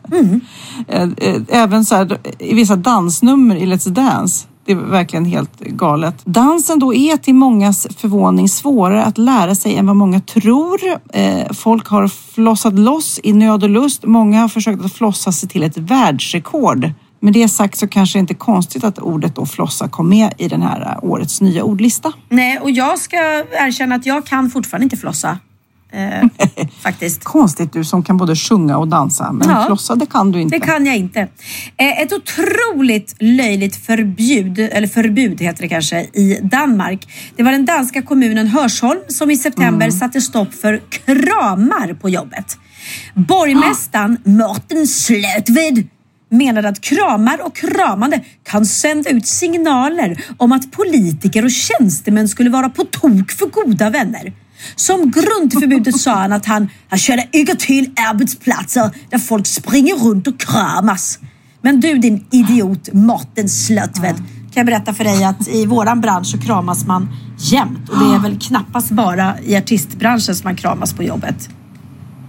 Eh, 0.88 1.02
eh, 1.18 1.42
Även 1.50 1.86
så 1.86 1.96
här, 1.96 2.18
i 2.40 2.56
vissa 2.56 2.76
dansnummer 2.76 3.56
i 3.56 3.66
Let's 3.66 3.90
Dance. 3.90 4.48
Det 4.66 4.72
är 4.72 4.76
verkligen 4.76 5.26
helt 5.26 5.60
galet. 5.60 6.26
Dansen 6.26 6.80
då 6.80 6.94
är 6.94 7.18
till 7.18 7.36
mångas 7.36 7.88
förvåning 7.98 8.50
svårare 8.50 9.04
att 9.04 9.18
lära 9.18 9.56
sig 9.56 9.76
än 9.76 9.88
vad 9.88 9.96
många 9.96 10.20
tror. 10.20 10.80
Eh, 11.14 11.52
folk 11.54 11.88
har 11.88 12.08
flossat 12.08 12.74
loss 12.74 13.20
i 13.24 13.34
nöd 13.34 13.64
och 13.64 13.70
lust. 13.70 14.04
Många 14.06 14.42
har 14.42 14.48
försökt 14.48 14.86
att 14.86 14.94
flossa 14.94 15.32
sig 15.32 15.50
till 15.50 15.64
ett 15.64 15.78
världsrekord. 15.78 16.92
Med 17.20 17.34
det 17.34 17.50
sagt 17.50 17.78
så 17.78 17.88
kanske 17.88 18.18
det 18.18 18.20
inte 18.20 18.34
är 18.34 18.36
konstigt 18.36 18.84
att 18.84 19.00
ordet 19.00 19.36
då 19.36 19.46
flossa 19.46 19.88
kom 19.88 20.10
med 20.10 20.34
i 20.38 20.48
den 20.48 20.62
här 20.62 21.00
årets 21.02 21.42
nya 21.42 21.64
ordlista. 21.64 22.14
Nej, 22.30 22.60
och 22.60 22.72
jag 22.72 23.00
ska 23.00 23.18
erkänna 23.52 23.96
att 23.96 24.06
jag 24.06 24.26
kan 24.26 24.50
fortfarande 24.50 24.84
inte 24.84 24.98
flossa. 24.98 25.38
Eh, 25.96 26.28
faktiskt. 26.82 27.24
Konstigt 27.24 27.74
du 27.74 27.84
som 27.84 28.04
kan 28.04 28.18
både 28.18 28.36
sjunga 28.36 28.78
och 28.78 28.88
dansa, 28.88 29.32
men 29.32 29.50
Ja. 29.50 29.64
flossa 29.68 29.96
det 29.96 30.06
kan 30.06 30.32
du 30.32 30.42
inte. 30.42 30.56
Det 30.56 30.66
kan 30.66 30.86
jag 30.86 30.96
inte. 30.98 31.20
Eh, 31.78 32.02
Ett 32.02 32.14
otroligt 32.14 33.16
löjligt 33.20 33.76
förbud, 33.86 34.60
eller 34.60 34.88
förbud 34.88 35.42
heter 35.42 35.62
det 35.62 35.68
kanske, 35.70 36.00
i 36.02 36.40
Danmark. 36.44 37.08
Det 37.36 37.44
var 37.44 37.52
den 37.52 37.66
danska 37.66 38.02
kommunen 38.02 38.48
Hörsholm 38.48 39.00
som 39.08 39.32
i 39.32 39.38
september 39.38 39.90
satte 39.92 40.22
stopp 40.22 40.54
för 40.54 40.82
kramar 40.90 41.94
på 41.94 42.10
jobbet. 42.10 42.58
Borgmästaren 43.14 44.18
Martin 44.26 44.88
Slötved 44.88 45.88
menade 46.30 46.70
att 46.70 46.82
kramar 46.82 47.46
och 47.46 47.56
kramande 47.56 48.22
kan 48.44 48.66
sända 48.66 49.10
ut 49.10 49.28
signaler 49.28 50.24
om 50.38 50.52
att 50.52 50.72
politiker 50.72 51.46
och 51.46 51.52
tjänstemän 51.52 52.28
skulle 52.28 52.50
vara 52.50 52.70
på 52.70 52.84
tok 52.84 53.32
för 53.32 53.46
goda 53.46 53.90
vänner. 53.90 54.34
Som 54.76 55.12
grund 55.12 55.52
till 55.52 55.60
förbudet 55.60 56.00
sa 56.00 56.14
han 56.14 56.34
att 56.34 56.46
han, 56.46 56.70
han 56.90 57.00
känner 57.00 57.30
inte 57.32 57.56
till 57.56 57.92
arbetsplatser 58.10 58.90
där 59.10 59.18
folk 59.18 59.48
springer 59.48 59.96
runt 59.96 60.28
och 60.28 60.40
kramas. 60.40 61.20
Men 61.62 61.80
du 61.80 61.98
din 61.98 62.26
idiot 62.32 62.90
Martin 62.94 63.50
Slötved, 63.50 64.16
kan 64.16 64.26
jag 64.54 64.66
berätta 64.66 64.94
för 64.94 65.04
dig 65.04 65.24
att 65.24 65.48
i 65.48 65.66
våran 65.66 66.02
bransch 66.02 66.28
så 66.28 66.38
kramas 66.38 66.86
man 66.86 67.10
jämt 67.38 67.90
och 67.90 68.00
det 68.00 68.16
är 68.16 68.20
väl 68.20 68.40
knappast 68.40 68.92
bara 68.92 69.40
i 69.42 69.58
artistbranschen 69.58 70.36
som 70.36 70.44
man 70.44 70.56
kramas 70.56 70.94
på 70.94 71.04
jobbet. 71.04 71.50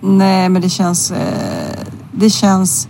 Nej, 0.02 0.48
men 0.48 0.62
det 0.62 0.70
känns... 0.70 1.10
Eh, 1.10 1.86
det 2.12 2.30
känns... 2.30 2.88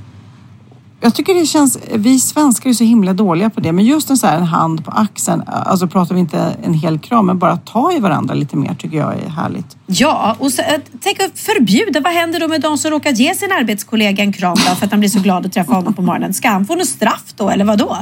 Jag 1.06 1.14
tycker 1.14 1.34
det 1.34 1.46
känns... 1.46 1.78
Vi 1.94 2.20
svenskar 2.20 2.70
är 2.70 2.74
så 2.74 2.84
himla 2.84 3.12
dåliga 3.12 3.50
på 3.50 3.60
det, 3.60 3.72
men 3.72 3.84
just 3.84 4.10
en, 4.10 4.16
så 4.16 4.26
här, 4.26 4.36
en 4.36 4.42
hand 4.42 4.84
på 4.84 4.90
axeln, 4.90 5.42
alltså 5.46 5.86
pratar 5.86 6.14
vi 6.14 6.20
inte 6.20 6.56
en 6.62 6.74
hel 6.74 6.98
kram, 6.98 7.26
men 7.26 7.38
bara 7.38 7.56
ta 7.56 7.92
i 7.92 7.98
varandra 7.98 8.34
lite 8.34 8.56
mer 8.56 8.74
tycker 8.74 8.96
jag 8.96 9.14
är 9.14 9.28
härligt. 9.28 9.76
Ja, 9.86 10.36
och 10.38 10.52
så, 10.52 10.62
eh, 10.62 10.80
tänk 11.00 11.20
att 11.20 11.38
förbjuda. 11.38 12.00
Vad 12.00 12.12
händer 12.12 12.40
då 12.40 12.48
med 12.48 12.60
de 12.60 12.78
som 12.78 12.90
råkar 12.90 13.10
ge 13.10 13.34
sin 13.34 13.52
arbetskollega 13.52 14.22
en 14.22 14.32
kram 14.32 14.56
då, 14.68 14.74
för 14.74 14.84
att 14.84 14.90
han 14.90 15.00
blir 15.00 15.10
så 15.10 15.20
glad 15.20 15.46
att 15.46 15.52
träffa 15.52 15.74
honom 15.74 15.94
på 15.94 16.02
morgonen? 16.02 16.34
Ska 16.34 16.48
han 16.48 16.66
få 16.66 16.74
något 16.74 16.88
straff 16.88 17.34
då, 17.36 17.50
eller 17.50 17.64
vad 17.64 17.78
då? 17.78 17.96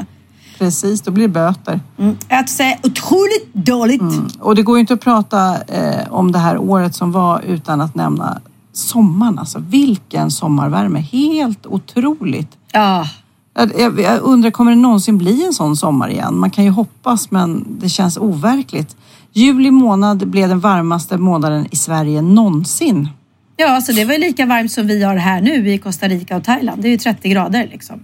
Precis, 0.59 1.01
då 1.01 1.11
blir 1.11 1.25
det 1.25 1.33
böter. 1.33 1.81
Mm. 1.99 2.17
Att 2.29 2.49
säga 2.49 2.77
otroligt 2.83 3.55
dåligt. 3.55 4.01
Mm. 4.01 4.29
Och 4.41 4.55
det 4.55 4.63
går 4.63 4.77
ju 4.77 4.81
inte 4.81 4.95
att 4.95 5.01
prata 5.01 5.63
eh, 5.63 6.13
om 6.13 6.33
det 6.33 6.39
här 6.39 6.59
året 6.59 6.95
som 6.95 7.13
var 7.13 7.41
utan 7.41 7.81
att 7.81 7.95
nämna 7.95 8.41
sommaren. 8.77 9.39
Alltså 9.39 9.59
vilken 9.59 10.31
sommarvärme. 10.31 11.01
Helt 11.01 11.67
otroligt. 11.67 12.59
Ja. 12.73 13.09
Jag, 13.55 14.21
undrar, 14.23 14.51
kommer 14.51 14.71
det 14.71 14.77
någonsin 14.77 15.19
bli 15.19 15.45
en 15.45 15.53
sån 15.53 15.77
sommar 15.77 16.09
igen? 16.09 16.39
Man 16.39 16.51
kan 16.51 16.65
ju 16.65 16.71
hoppas, 16.71 17.31
men 17.31 17.67
det 17.81 17.89
känns 17.89 18.17
overkligt. 18.17 18.97
Juli 19.33 19.71
månad 19.71 20.29
blev 20.29 20.49
den 20.49 20.61
varmaste 20.61 21.19
månaden 21.19 21.67
i 21.71 21.77
Sverige 21.77 22.23
någonsin. 22.23 23.09
Ja, 23.57 23.69
alltså 23.69 23.93
det 23.93 24.05
var 24.05 24.13
ju 24.13 24.21
lika 24.21 24.47
varmt 24.47 24.73
som 24.73 24.87
vi 24.87 25.03
har 25.03 25.17
här 25.17 25.41
nu 25.41 25.73
i 25.73 25.79
Costa 25.79 26.09
Rica 26.09 26.37
och 26.37 26.45
Thailand. 26.45 26.83
Det 26.83 26.89
är 26.89 26.91
ju 26.91 26.99
30 26.99 27.29
grader 27.29 27.69
liksom. 27.73 28.01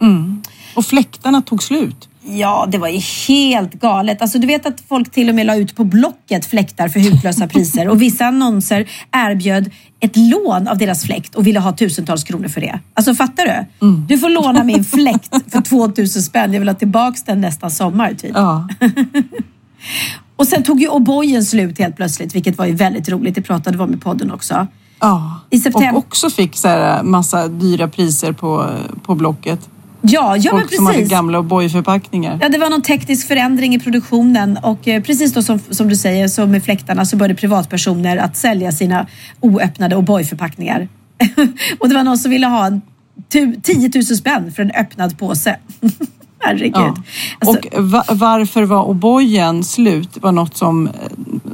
Mm. 0.00 0.42
Och 0.76 0.84
fläktarna 0.84 1.42
tog 1.42 1.62
slut. 1.62 2.08
Ja, 2.30 2.66
det 2.68 2.78
var 2.78 2.88
ju 2.88 2.98
helt 3.28 3.74
galet. 3.74 4.22
Alltså, 4.22 4.38
du 4.38 4.46
vet 4.46 4.66
att 4.66 4.82
folk 4.88 5.10
till 5.10 5.28
och 5.28 5.34
med 5.34 5.46
la 5.46 5.56
ut 5.56 5.76
på 5.76 5.84
Blocket 5.84 6.46
fläktar 6.46 6.88
för 6.88 7.00
hutlösa 7.00 7.48
priser 7.48 7.88
och 7.88 8.02
vissa 8.02 8.26
annonser 8.26 8.88
erbjöd 9.12 9.70
ett 10.00 10.16
lån 10.16 10.68
av 10.68 10.78
deras 10.78 11.04
fläkt 11.04 11.34
och 11.34 11.46
ville 11.46 11.60
ha 11.60 11.72
tusentals 11.72 12.24
kronor 12.24 12.48
för 12.48 12.60
det. 12.60 12.80
Alltså 12.94 13.14
fattar 13.14 13.44
du? 13.44 13.86
Mm. 13.86 14.06
Du 14.08 14.18
får 14.18 14.28
låna 14.28 14.64
min 14.64 14.84
fläkt 14.84 15.52
för 15.52 15.60
2000 15.60 16.22
spänn. 16.22 16.52
Jag 16.52 16.60
vill 16.60 16.68
ha 16.68 16.74
tillbaks 16.74 17.22
den 17.22 17.40
nästa 17.40 17.70
sommar 17.70 18.14
typ. 18.14 18.32
Ja. 18.34 18.68
och 20.36 20.46
sen 20.46 20.62
tog 20.62 20.80
ju 20.80 20.88
O'boyen 20.88 21.42
slut 21.42 21.78
helt 21.78 21.96
plötsligt, 21.96 22.34
vilket 22.34 22.58
var 22.58 22.66
ju 22.66 22.72
väldigt 22.72 23.08
roligt. 23.08 23.34
Det 23.34 23.42
pratade 23.42 23.76
vi 23.76 23.84
om 23.84 23.94
i 23.94 23.96
podden 23.96 24.32
också. 24.32 24.66
Ja, 25.00 25.40
I 25.50 25.60
september- 25.60 25.92
och 25.92 25.98
också 25.98 26.30
fick 26.30 26.56
så 26.56 26.68
här 26.68 27.02
massa 27.02 27.48
dyra 27.48 27.88
priser 27.88 28.32
på, 28.32 28.66
på 29.02 29.14
Blocket. 29.14 29.68
Ja, 30.02 30.36
ja 30.36 30.52
men 30.52 30.60
Folk 30.60 30.74
som 30.74 30.86
hade 30.86 30.98
precis. 30.98 31.12
gamla 31.12 31.38
O'boy-förpackningar. 31.38 32.38
Ja, 32.42 32.48
det 32.48 32.58
var 32.58 32.70
någon 32.70 32.82
teknisk 32.82 33.28
förändring 33.28 33.74
i 33.74 33.78
produktionen 33.78 34.56
och 34.62 34.88
eh, 34.88 35.02
precis 35.02 35.34
då 35.34 35.42
som, 35.42 35.58
som 35.70 35.88
du 35.88 35.96
säger, 35.96 36.28
så 36.28 36.46
med 36.46 36.64
fläktarna 36.64 37.04
så 37.04 37.16
började 37.16 37.34
privatpersoner 37.34 38.16
att 38.16 38.36
sälja 38.36 38.72
sina 38.72 39.06
oöppnade 39.40 39.96
O'boy-förpackningar. 39.96 40.88
och 41.80 41.88
det 41.88 41.94
var 41.94 42.02
någon 42.04 42.18
som 42.18 42.30
ville 42.30 42.46
ha 42.46 42.66
en 42.66 42.82
tu- 43.32 43.60
10 43.62 43.90
000 43.94 44.04
spänn 44.04 44.52
för 44.52 44.62
en 44.62 44.70
öppnad 44.70 45.18
påse. 45.18 45.56
Herregud. 46.42 46.72
Ja. 46.74 46.94
Alltså, 47.38 47.68
Och 47.78 47.84
va- 47.90 48.04
varför 48.08 48.62
var 48.62 48.84
O'boyen 48.84 49.62
slut 49.62 50.18
var 50.22 50.32
något 50.32 50.56
som 50.56 50.86
eh, 50.86 50.92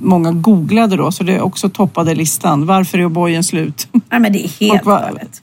många 0.01 0.33
googlade 0.33 0.97
då, 0.97 1.13
så 1.13 1.25
det 1.25 1.41
också 1.41 1.69
toppade 1.69 2.15
listan. 2.15 2.67
Varför 2.67 2.99
är 2.99 3.03
O'boyen 3.03 3.43
slut? 3.43 3.89
ja, 4.11 4.19
men 4.19 4.33
det 4.33 4.45
är 4.45 4.49
helt 4.71 4.85
galet. 4.85 5.43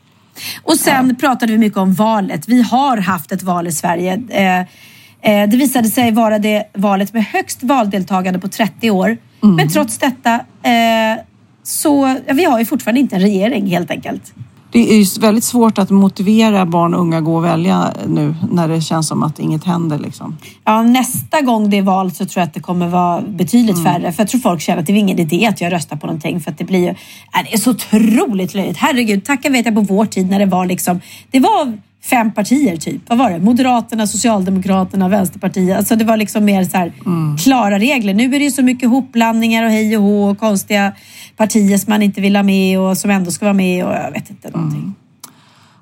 Och 0.64 0.76
sen 0.76 1.16
pratade 1.16 1.52
vi 1.52 1.58
mycket 1.58 1.78
om 1.78 1.94
valet. 1.94 2.48
Vi 2.48 2.62
har 2.62 2.98
haft 2.98 3.32
ett 3.32 3.44
val 3.44 3.68
i 3.68 3.72
Sverige. 3.72 4.24
Eh, 4.30 4.60
eh, 5.32 5.50
det 5.50 5.58
visade 5.58 5.90
sig 5.90 6.12
vara 6.12 6.40
det 6.40 6.70
valet 6.74 7.14
med 7.14 7.26
högst 7.26 7.64
valdeltagande 7.64 8.40
på 8.40 8.48
30 8.48 8.92
år. 8.92 9.18
Mm. 9.44 9.56
Men 9.56 9.70
trots 9.70 9.98
detta 9.98 10.34
eh, 10.64 11.24
så 11.64 12.18
ja, 12.28 12.34
vi 12.34 12.44
har 12.44 12.60
ju 12.60 12.66
fortfarande 12.66 13.00
inte 13.00 13.16
en 13.16 13.22
regering 13.22 13.68
helt 13.68 13.92
enkelt. 13.92 14.34
Det 14.74 14.80
är 14.80 15.20
väldigt 15.20 15.44
svårt 15.44 15.78
att 15.78 15.90
motivera 15.90 16.66
barn 16.66 16.94
och 16.94 17.00
unga 17.02 17.18
att 17.18 17.24
gå 17.24 17.36
och 17.36 17.46
välja 17.46 17.94
nu 18.08 18.36
när 18.52 18.68
det 18.68 18.82
känns 18.82 19.08
som 19.08 19.24
att 19.24 19.40
inget 19.40 19.64
händer. 19.64 20.00
Liksom. 20.00 20.38
Ja, 20.66 20.82
nästa 20.82 21.42
gång 21.42 21.70
det 21.70 21.78
är 21.78 21.82
val 21.82 22.12
så 22.12 22.26
tror 22.26 22.42
jag 22.42 22.48
att 22.48 22.54
det 22.54 22.60
kommer 22.60 22.88
vara 22.88 23.22
betydligt 23.22 23.78
Mm. 23.78 23.94
färre. 23.94 24.12
För 24.12 24.22
jag 24.24 24.30
tror 24.30 24.42
folk 24.42 24.62
känner 24.62 24.80
att 24.82 24.88
det 24.88 24.94
är 24.94 24.98
ingen 24.98 25.20
idé 25.20 25.46
att 25.46 25.62
jag 25.62 25.72
röstar 25.74 25.98
på 25.98 26.08
någonting. 26.08 26.40
För 26.42 26.52
att 26.52 26.58
det 26.58 26.64
blir 26.64 26.80
ju, 26.80 26.94
det 27.50 27.54
är 27.54 27.58
så 27.58 27.72
otroligt 27.72 28.54
löjligt. 28.54 28.78
Herregud, 28.78 29.26
tacka 29.26 29.50
vet 29.50 29.66
jag 29.66 29.76
på 29.76 29.82
vår 29.82 30.06
tid 30.06 30.30
när 30.30 30.40
det 30.40 30.46
var 30.46 30.66
liksom, 30.66 31.00
det 31.32 31.40
var 31.40 31.78
fem 32.04 32.32
partier 32.32 32.78
typ. 32.78 33.02
Vad 33.10 33.18
var 33.18 33.30
det? 33.32 33.40
Moderaterna, 33.40 34.08
Socialdemokraterna, 34.08 35.10
Vänsterpartiet. 35.10 35.78
Alltså 35.78 35.96
det 35.96 36.06
var 36.06 36.18
liksom 36.18 36.46
mer 36.46 36.64
så 36.64 36.78
här 36.78 36.94
Mm. 37.06 37.38
klara 37.38 37.80
regler. 37.80 38.14
Nu 38.14 38.36
är 38.36 38.40
det 38.40 38.52
så 38.52 38.62
mycket 38.64 38.90
hopblandningar 38.90 39.64
och 39.64 39.72
hej 39.72 39.98
och 39.98 40.04
hå 40.04 40.30
och 40.30 40.40
konstiga 40.40 40.92
partier 41.38 41.78
som 41.78 41.92
man 41.92 42.02
inte 42.02 42.22
vill 42.22 42.36
ha 42.36 42.44
med 42.44 42.80
och 42.80 42.98
som 42.98 43.12
ändå 43.12 43.32
ska 43.32 43.46
vara 43.46 43.54
med 43.54 43.86
och 43.86 43.94
jag 43.94 44.12
vet 44.12 44.30
inte 44.30 44.50
någonting. 44.50 44.96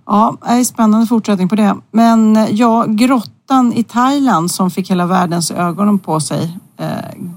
Ja, 0.06 0.38
det 0.42 0.52
är 0.52 0.64
spännande 0.64 1.08
fortsättning 1.08 1.50
på 1.50 1.56
det. 1.56 1.76
Men 1.92 2.48
ja, 2.52 2.86
grottan 2.88 3.74
i 3.74 3.84
Thailand 3.84 4.52
som 4.52 4.72
fick 4.72 4.92
hela 4.92 5.06
världens 5.06 5.52
ögonen 5.52 6.00
på 6.00 6.20
sig. 6.20 6.58
Eh, 6.78 6.88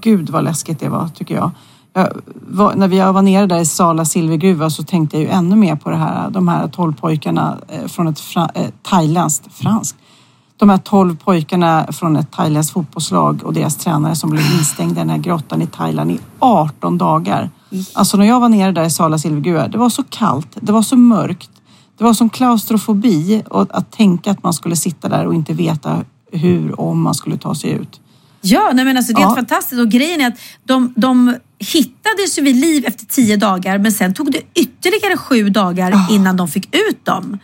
gud 0.01 0.29
vad 0.29 0.43
läskigt 0.43 0.79
det 0.79 0.89
var 0.89 1.07
tycker 1.07 1.35
jag. 1.35 1.51
jag 1.93 2.09
var, 2.47 2.75
när 2.75 2.87
vi 2.87 2.99
var 2.99 3.21
nere 3.21 3.45
där 3.45 3.59
i 3.59 3.65
Sala 3.65 4.05
silvergruva 4.05 4.69
så 4.69 4.83
tänkte 4.83 5.17
jag 5.17 5.23
ju 5.23 5.29
ännu 5.29 5.55
mer 5.55 5.75
på 5.75 5.89
det 5.89 5.95
här. 5.95 6.29
De 6.29 6.47
här 6.47 6.67
tolv 6.67 6.93
pojkarna 6.95 7.57
eh, 7.67 7.87
från 7.87 8.07
ett 8.07 8.19
fra, 8.19 8.49
eh, 8.53 8.69
thailändskt, 8.89 9.53
franskt. 9.53 9.97
De 10.57 10.69
här 10.69 10.77
tolv 10.77 11.17
pojkarna 11.17 11.87
från 11.91 12.15
ett 12.15 12.31
thailändskt 12.31 12.73
fotbollslag 12.73 13.43
och 13.43 13.53
deras 13.53 13.75
tränare 13.75 14.15
som 14.15 14.29
blev 14.29 14.43
instängda 14.59 14.95
i 14.95 15.03
den 15.03 15.09
här 15.09 15.17
grottan 15.17 15.61
i 15.61 15.67
Thailand 15.67 16.11
i 16.11 16.19
18 16.39 16.97
dagar. 16.97 17.49
Alltså 17.93 18.17
när 18.17 18.25
jag 18.25 18.39
var 18.39 18.49
nere 18.49 18.71
där 18.71 18.83
i 18.85 18.89
Sala 18.89 19.17
silvergruva, 19.17 19.67
det 19.67 19.77
var 19.77 19.89
så 19.89 20.03
kallt, 20.03 20.47
det 20.61 20.71
var 20.71 20.81
så 20.81 20.97
mörkt. 20.97 21.49
Det 21.97 22.03
var 22.03 22.13
som 22.13 22.29
klaustrofobi 22.29 23.43
och 23.49 23.67
att 23.77 23.91
tänka 23.91 24.31
att 24.31 24.43
man 24.43 24.53
skulle 24.53 24.75
sitta 24.75 25.09
där 25.09 25.25
och 25.27 25.33
inte 25.33 25.53
veta 25.53 26.01
hur 26.31 26.79
och 26.79 26.87
om 26.89 27.01
man 27.01 27.15
skulle 27.15 27.37
ta 27.37 27.55
sig 27.55 27.71
ut. 27.71 27.99
Ja, 28.41 28.71
nej 28.73 28.85
men 28.85 28.97
alltså, 28.97 29.13
det 29.13 29.21
är 29.21 29.23
Ja. 29.23 29.35
fantastiskt. 29.35 29.81
Och 29.81 29.89
grejen 29.89 30.21
är 30.21 30.27
att 30.27 30.39
de, 30.63 30.93
de 30.95 31.35
hittades 31.59 32.37
ju 32.37 32.41
vid 32.41 32.55
liv 32.55 32.85
efter 32.85 33.05
tio 33.05 33.37
dagar 33.37 33.77
men 33.77 33.91
sen 33.91 34.13
tog 34.13 34.31
det 34.31 34.41
ytterligare 34.55 35.17
sju 35.17 35.49
dagar 35.49 36.07
innan 36.11 36.37
de 36.37 36.47
fick 36.47 36.75
ut 36.75 37.05
dem. 37.05 37.37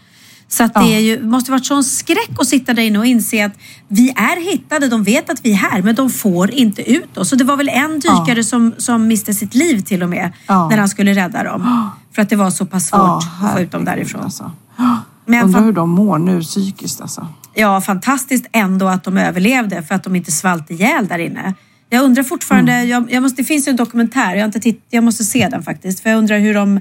Så 0.52 0.64
att 0.64 0.74
det 0.74 0.96
är 0.96 1.00
ju, 1.00 1.24
måste 1.24 1.52
varit 1.52 1.66
sån 1.66 1.84
skräck 1.84 2.30
att 2.40 2.48
sitta 2.48 2.74
där 2.74 2.84
inne 2.84 3.00
och 3.00 3.06
inse 3.06 3.46
att 3.46 3.54
vi 3.88 4.10
är 4.10 4.52
hittade, 4.52 4.88
de 4.88 5.04
vet 5.04 5.30
att 5.30 5.46
vi 5.46 5.52
är 5.52 5.56
här 5.56 5.82
men 5.82 5.96
de 5.96 6.10
får 6.10 6.52
inte 6.52 6.92
ut 6.92 7.18
oss. 7.18 7.30
Så 7.30 7.36
det 7.36 7.44
var 7.44 7.58
väl 7.58 7.70
en 7.70 8.00
dykare 8.00 8.44
som, 8.44 8.74
som 8.78 9.08
miste 9.08 9.34
sitt 9.34 9.56
liv 9.56 9.80
till 9.82 10.04
och 10.04 10.10
med 10.10 10.32
Ja. 10.48 10.70
när 10.70 10.78
han 10.78 10.90
skulle 10.90 11.14
rädda 11.14 11.44
dem. 11.44 11.90
För 12.16 12.22
att 12.22 12.30
det 12.30 12.36
var 12.36 12.50
så 12.50 12.66
pass 12.66 12.88
svårt 12.88 13.24
att 13.44 13.54
få 13.54 13.60
ut 13.60 13.72
dem 13.72 13.86
därifrån. 13.86 14.22
Alltså. 14.22 14.52
Men 15.26 15.46
Undrar 15.46 15.62
hur 15.64 15.74
de 15.74 15.90
mår 15.90 16.18
nu 16.20 16.42
psykiskt 16.42 17.02
alltså. 17.02 17.28
Ja, 17.54 17.82
fantastiskt 17.82 18.46
ändå 18.52 18.88
att 18.88 19.04
de 19.04 19.18
överlevde 19.18 19.84
för 19.84 19.96
att 19.96 20.04
de 20.04 20.16
inte 20.16 20.32
svalt 20.32 20.72
ihjäl 20.72 21.08
där 21.08 21.20
inne. 21.20 21.54
Jag 21.90 22.04
undrar 22.04 22.24
fortfarande, 22.24 22.72
Mm. 22.74 22.90
jag, 22.90 23.12
jag 23.12 23.24
måste, 23.24 23.42
det 23.42 23.46
finns 23.46 23.68
ju 23.68 23.70
en 23.70 23.76
dokumentär, 23.76 24.32
jag, 24.34 24.40
har 24.42 24.46
inte 24.46 24.60
titt, 24.60 24.86
jag 24.90 25.04
måste 25.04 25.24
se 25.24 25.48
den 25.52 25.64
faktiskt. 25.64 26.00
För 26.04 26.10
jag 26.10 26.18
undrar 26.18 26.40
hur 26.40 26.54
de, 26.54 26.80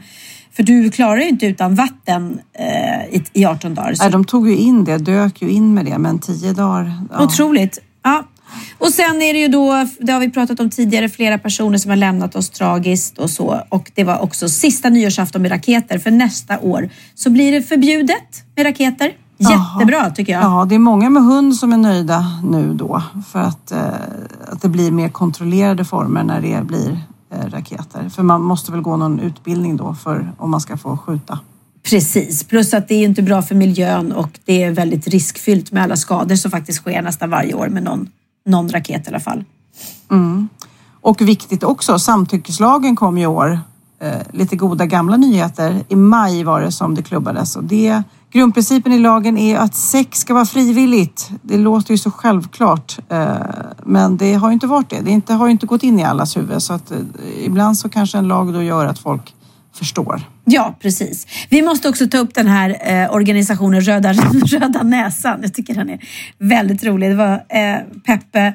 för 0.52 0.62
du 0.62 0.90
klarar 0.90 1.20
ju 1.20 1.28
inte 1.28 1.46
utan 1.46 1.74
vatten 1.74 2.40
eh, 2.52 3.16
i, 3.16 3.24
i 3.32 3.44
18 3.44 3.74
dagar. 3.74 3.94
Så 3.94 4.02
Nej, 4.02 4.12
de 4.12 4.24
tog 4.24 4.48
ju 4.48 4.56
in 4.56 4.84
det, 4.84 4.98
dök 4.98 5.42
ju 5.42 5.50
in 5.50 5.74
med 5.74 5.84
det, 5.84 5.98
men 5.98 6.18
tio 6.18 6.52
dagar. 6.52 6.92
Ja. 7.10 7.24
Otroligt. 7.24 7.78
Ja. 8.02 8.24
Och 8.78 8.88
sen 8.88 9.22
är 9.22 9.32
det 9.32 9.38
ju 9.38 9.48
då, 9.48 9.86
det 10.00 10.12
har 10.12 10.20
vi 10.20 10.30
pratat 10.30 10.60
om 10.60 10.70
tidigare, 10.70 11.08
flera 11.08 11.38
personer 11.38 11.78
som 11.78 11.90
har 11.90 11.96
lämnat 11.96 12.36
oss 12.36 12.50
tragiskt 12.50 13.18
och 13.18 13.30
så. 13.30 13.62
Och 13.68 13.90
det 13.94 14.04
var 14.04 14.18
också 14.18 14.48
sista 14.48 14.88
nyårsafton 14.88 15.42
med 15.42 15.50
raketer. 15.50 15.98
För 15.98 16.10
nästa 16.10 16.58
år 16.58 16.90
så 17.14 17.30
blir 17.30 17.52
det 17.52 17.62
förbjudet 17.62 18.44
med 18.56 18.66
raketer. 18.66 19.12
Jättebra 19.40 20.10
tycker 20.10 20.32
jag. 20.32 20.42
Ja, 20.42 20.66
det 20.68 20.74
är 20.74 20.78
många 20.78 21.10
med 21.10 21.22
hund 21.22 21.56
som 21.56 21.72
är 21.72 21.76
nöjda 21.76 22.24
nu 22.44 22.74
då 22.74 23.02
för 23.32 23.38
att, 23.38 23.72
eh, 23.72 23.84
att 24.46 24.62
det 24.62 24.68
blir 24.68 24.90
mer 24.90 25.08
kontrollerade 25.08 25.84
former 25.84 26.24
när 26.24 26.40
det 26.40 26.64
blir 26.64 27.00
raketer. 27.50 28.08
För 28.08 28.22
man 28.22 28.42
måste 28.42 28.72
väl 28.72 28.80
gå 28.80 28.96
någon 28.96 29.20
utbildning 29.20 29.76
då 29.76 29.94
för 29.94 30.32
om 30.38 30.50
man 30.50 30.60
ska 30.60 30.76
få 30.76 30.96
skjuta. 30.96 31.38
Precis, 31.82 32.44
plus 32.44 32.74
att 32.74 32.88
det 32.88 32.94
är 32.94 33.04
inte 33.04 33.22
bra 33.22 33.42
för 33.42 33.54
miljön 33.54 34.12
och 34.12 34.40
det 34.44 34.62
är 34.62 34.70
väldigt 34.70 35.08
riskfyllt 35.08 35.72
med 35.72 35.82
alla 35.82 35.96
skador 35.96 36.36
som 36.36 36.50
faktiskt 36.50 36.78
sker 36.78 37.02
nästan 37.02 37.30
varje 37.30 37.54
år 37.54 37.68
med 37.68 37.82
någon, 37.82 38.08
någon 38.46 38.68
raket 38.68 39.06
i 39.06 39.08
alla 39.08 39.20
fall. 39.20 39.44
Och 41.00 41.20
viktigt 41.20 41.62
också, 41.62 41.98
samtyckeslagen 41.98 42.96
kom 42.96 43.18
i 43.18 43.26
år 43.26 43.60
eh, 44.00 44.20
lite 44.32 44.56
goda 44.56 44.86
gamla 44.86 45.16
nyheter. 45.16 45.84
I 45.88 45.96
maj 45.96 46.44
var 46.44 46.60
det 46.60 46.72
som 46.72 46.94
det 46.94 47.02
klubbades 47.02 47.56
och 47.56 47.64
det 47.64 48.02
Grundprincipen 48.32 48.92
i 48.92 48.98
lagen 48.98 49.38
är 49.38 49.58
att 49.58 49.74
sex 49.74 50.18
ska 50.18 50.34
vara 50.34 50.46
frivilligt. 50.46 51.30
Det 51.42 51.56
låter 51.56 51.90
ju 51.90 51.98
så 51.98 52.10
självklart, 52.10 52.98
eh, 53.08 53.36
men 53.84 54.16
det 54.16 54.34
har 54.34 54.48
ju 54.48 54.54
inte 54.54 54.66
varit 54.66 54.90
det. 54.90 55.00
Det 55.00 55.10
inte, 55.10 55.32
har 55.32 55.46
ju 55.46 55.52
inte 55.52 55.66
gått 55.66 55.82
in 55.82 55.98
i 55.98 56.04
allas 56.04 56.36
huvud 56.36 56.62
så 56.62 56.72
att 56.72 56.90
eh, 56.90 56.98
ibland 57.44 57.78
så 57.78 57.88
kanske 57.88 58.18
en 58.18 58.28
lag 58.28 58.52
då 58.52 58.62
gör 58.62 58.86
att 58.86 58.98
folk 58.98 59.34
förstår. 59.74 60.22
Ja, 60.44 60.76
precis. 60.80 61.26
Vi 61.48 61.62
måste 61.62 61.88
också 61.88 62.08
ta 62.08 62.18
upp 62.18 62.34
den 62.34 62.46
här 62.46 62.76
eh, 62.80 63.14
organisationen 63.14 63.80
Röda, 63.80 64.12
Röda 64.46 64.82
Näsan. 64.82 65.38
Jag 65.42 65.54
tycker 65.54 65.74
den 65.74 65.90
är 65.90 66.00
väldigt 66.38 66.84
rolig. 66.84 67.10
Det 67.10 67.16
var 67.16 67.32
eh, 67.32 67.76
Peppe, 68.06 68.54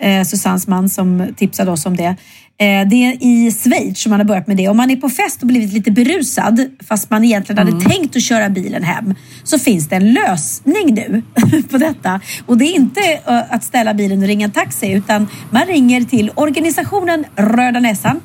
eh, 0.00 0.24
Susannes 0.24 0.66
man, 0.66 0.88
som 0.88 1.26
tipsade 1.36 1.70
oss 1.70 1.86
om 1.86 1.96
det. 1.96 2.16
Eh, 2.62 2.88
det 2.88 2.96
är 3.04 3.16
i 3.22 3.50
Schweiz 3.52 3.98
som 4.02 4.10
man 4.10 4.20
har 4.20 4.24
börjat 4.24 4.46
med 4.46 4.56
det. 4.56 4.68
Om 4.68 4.76
man 4.76 4.90
är 4.90 4.96
på 4.96 5.08
fest 5.08 5.40
och 5.40 5.46
blivit 5.46 5.72
lite 5.72 5.90
berusad, 5.90 6.66
fast 6.88 7.10
man 7.10 7.24
egentligen 7.24 7.58
Mm. 7.68 7.74
hade 7.74 7.90
tänkt 7.94 8.16
att 8.16 8.22
köra 8.22 8.48
bilen 8.48 8.82
hem, 8.82 9.14
så 9.44 9.58
finns 9.58 9.88
det 9.88 9.96
en 9.96 10.12
lösning 10.12 10.94
nu 10.94 11.22
på 11.70 11.78
detta. 11.78 12.20
Och 12.46 12.58
det 12.58 12.64
är 12.64 12.74
inte 12.74 13.00
eh, 13.00 13.42
att 13.54 13.64
ställa 13.64 13.94
bilen 13.94 14.18
och 14.22 14.26
ringa 14.28 14.44
en 14.44 14.52
taxi, 14.52 14.92
utan 14.92 15.28
man 15.50 15.66
ringer 15.66 16.00
till 16.04 16.30
organisationen 16.34 17.24
Röda 17.36 17.80
Näsan, 17.80 18.20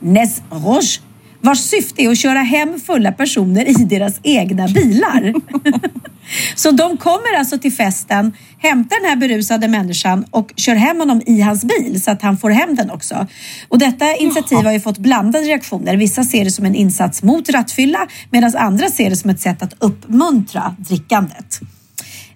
Nes 0.00 0.42
Rouge, 0.50 1.00
vars 1.40 1.58
syfte 1.58 2.02
är 2.02 2.10
att 2.10 2.18
köra 2.18 2.38
hem 2.38 2.80
fulla 2.80 3.12
personer 3.12 3.80
i 3.80 3.84
deras 3.84 4.20
egna 4.22 4.68
bilar. 4.68 5.34
Så 6.54 6.70
de 6.70 6.96
kommer 6.96 7.38
alltså 7.38 7.58
till 7.58 7.72
festen, 7.72 8.32
hämtar 8.58 9.00
den 9.00 9.08
här 9.08 9.16
berusade 9.16 9.68
människan 9.68 10.24
och 10.30 10.52
kör 10.56 10.74
hem 10.74 10.98
honom 10.98 11.22
i 11.26 11.40
hans 11.40 11.64
bil 11.64 12.02
så 12.02 12.10
att 12.10 12.22
han 12.22 12.38
får 12.38 12.50
hem 12.50 12.74
den 12.74 12.90
också. 12.90 13.26
Och 13.68 13.78
detta 13.78 14.16
initiativ 14.16 14.58
har 14.58 14.72
ju 14.72 14.80
fått 14.80 14.98
blandade 14.98 15.44
reaktioner. 15.44 15.96
Vissa 15.96 16.24
ser 16.24 16.44
det 16.44 16.50
som 16.50 16.64
en 16.64 16.74
insats 16.74 17.22
mot 17.22 17.48
rattfylla 17.48 18.06
medan 18.30 18.56
andra 18.56 18.88
ser 18.88 19.10
det 19.10 19.16
som 19.16 19.30
ett 19.30 19.40
sätt 19.40 19.62
att 19.62 19.74
uppmuntra 19.78 20.76
drickandet. 20.78 21.60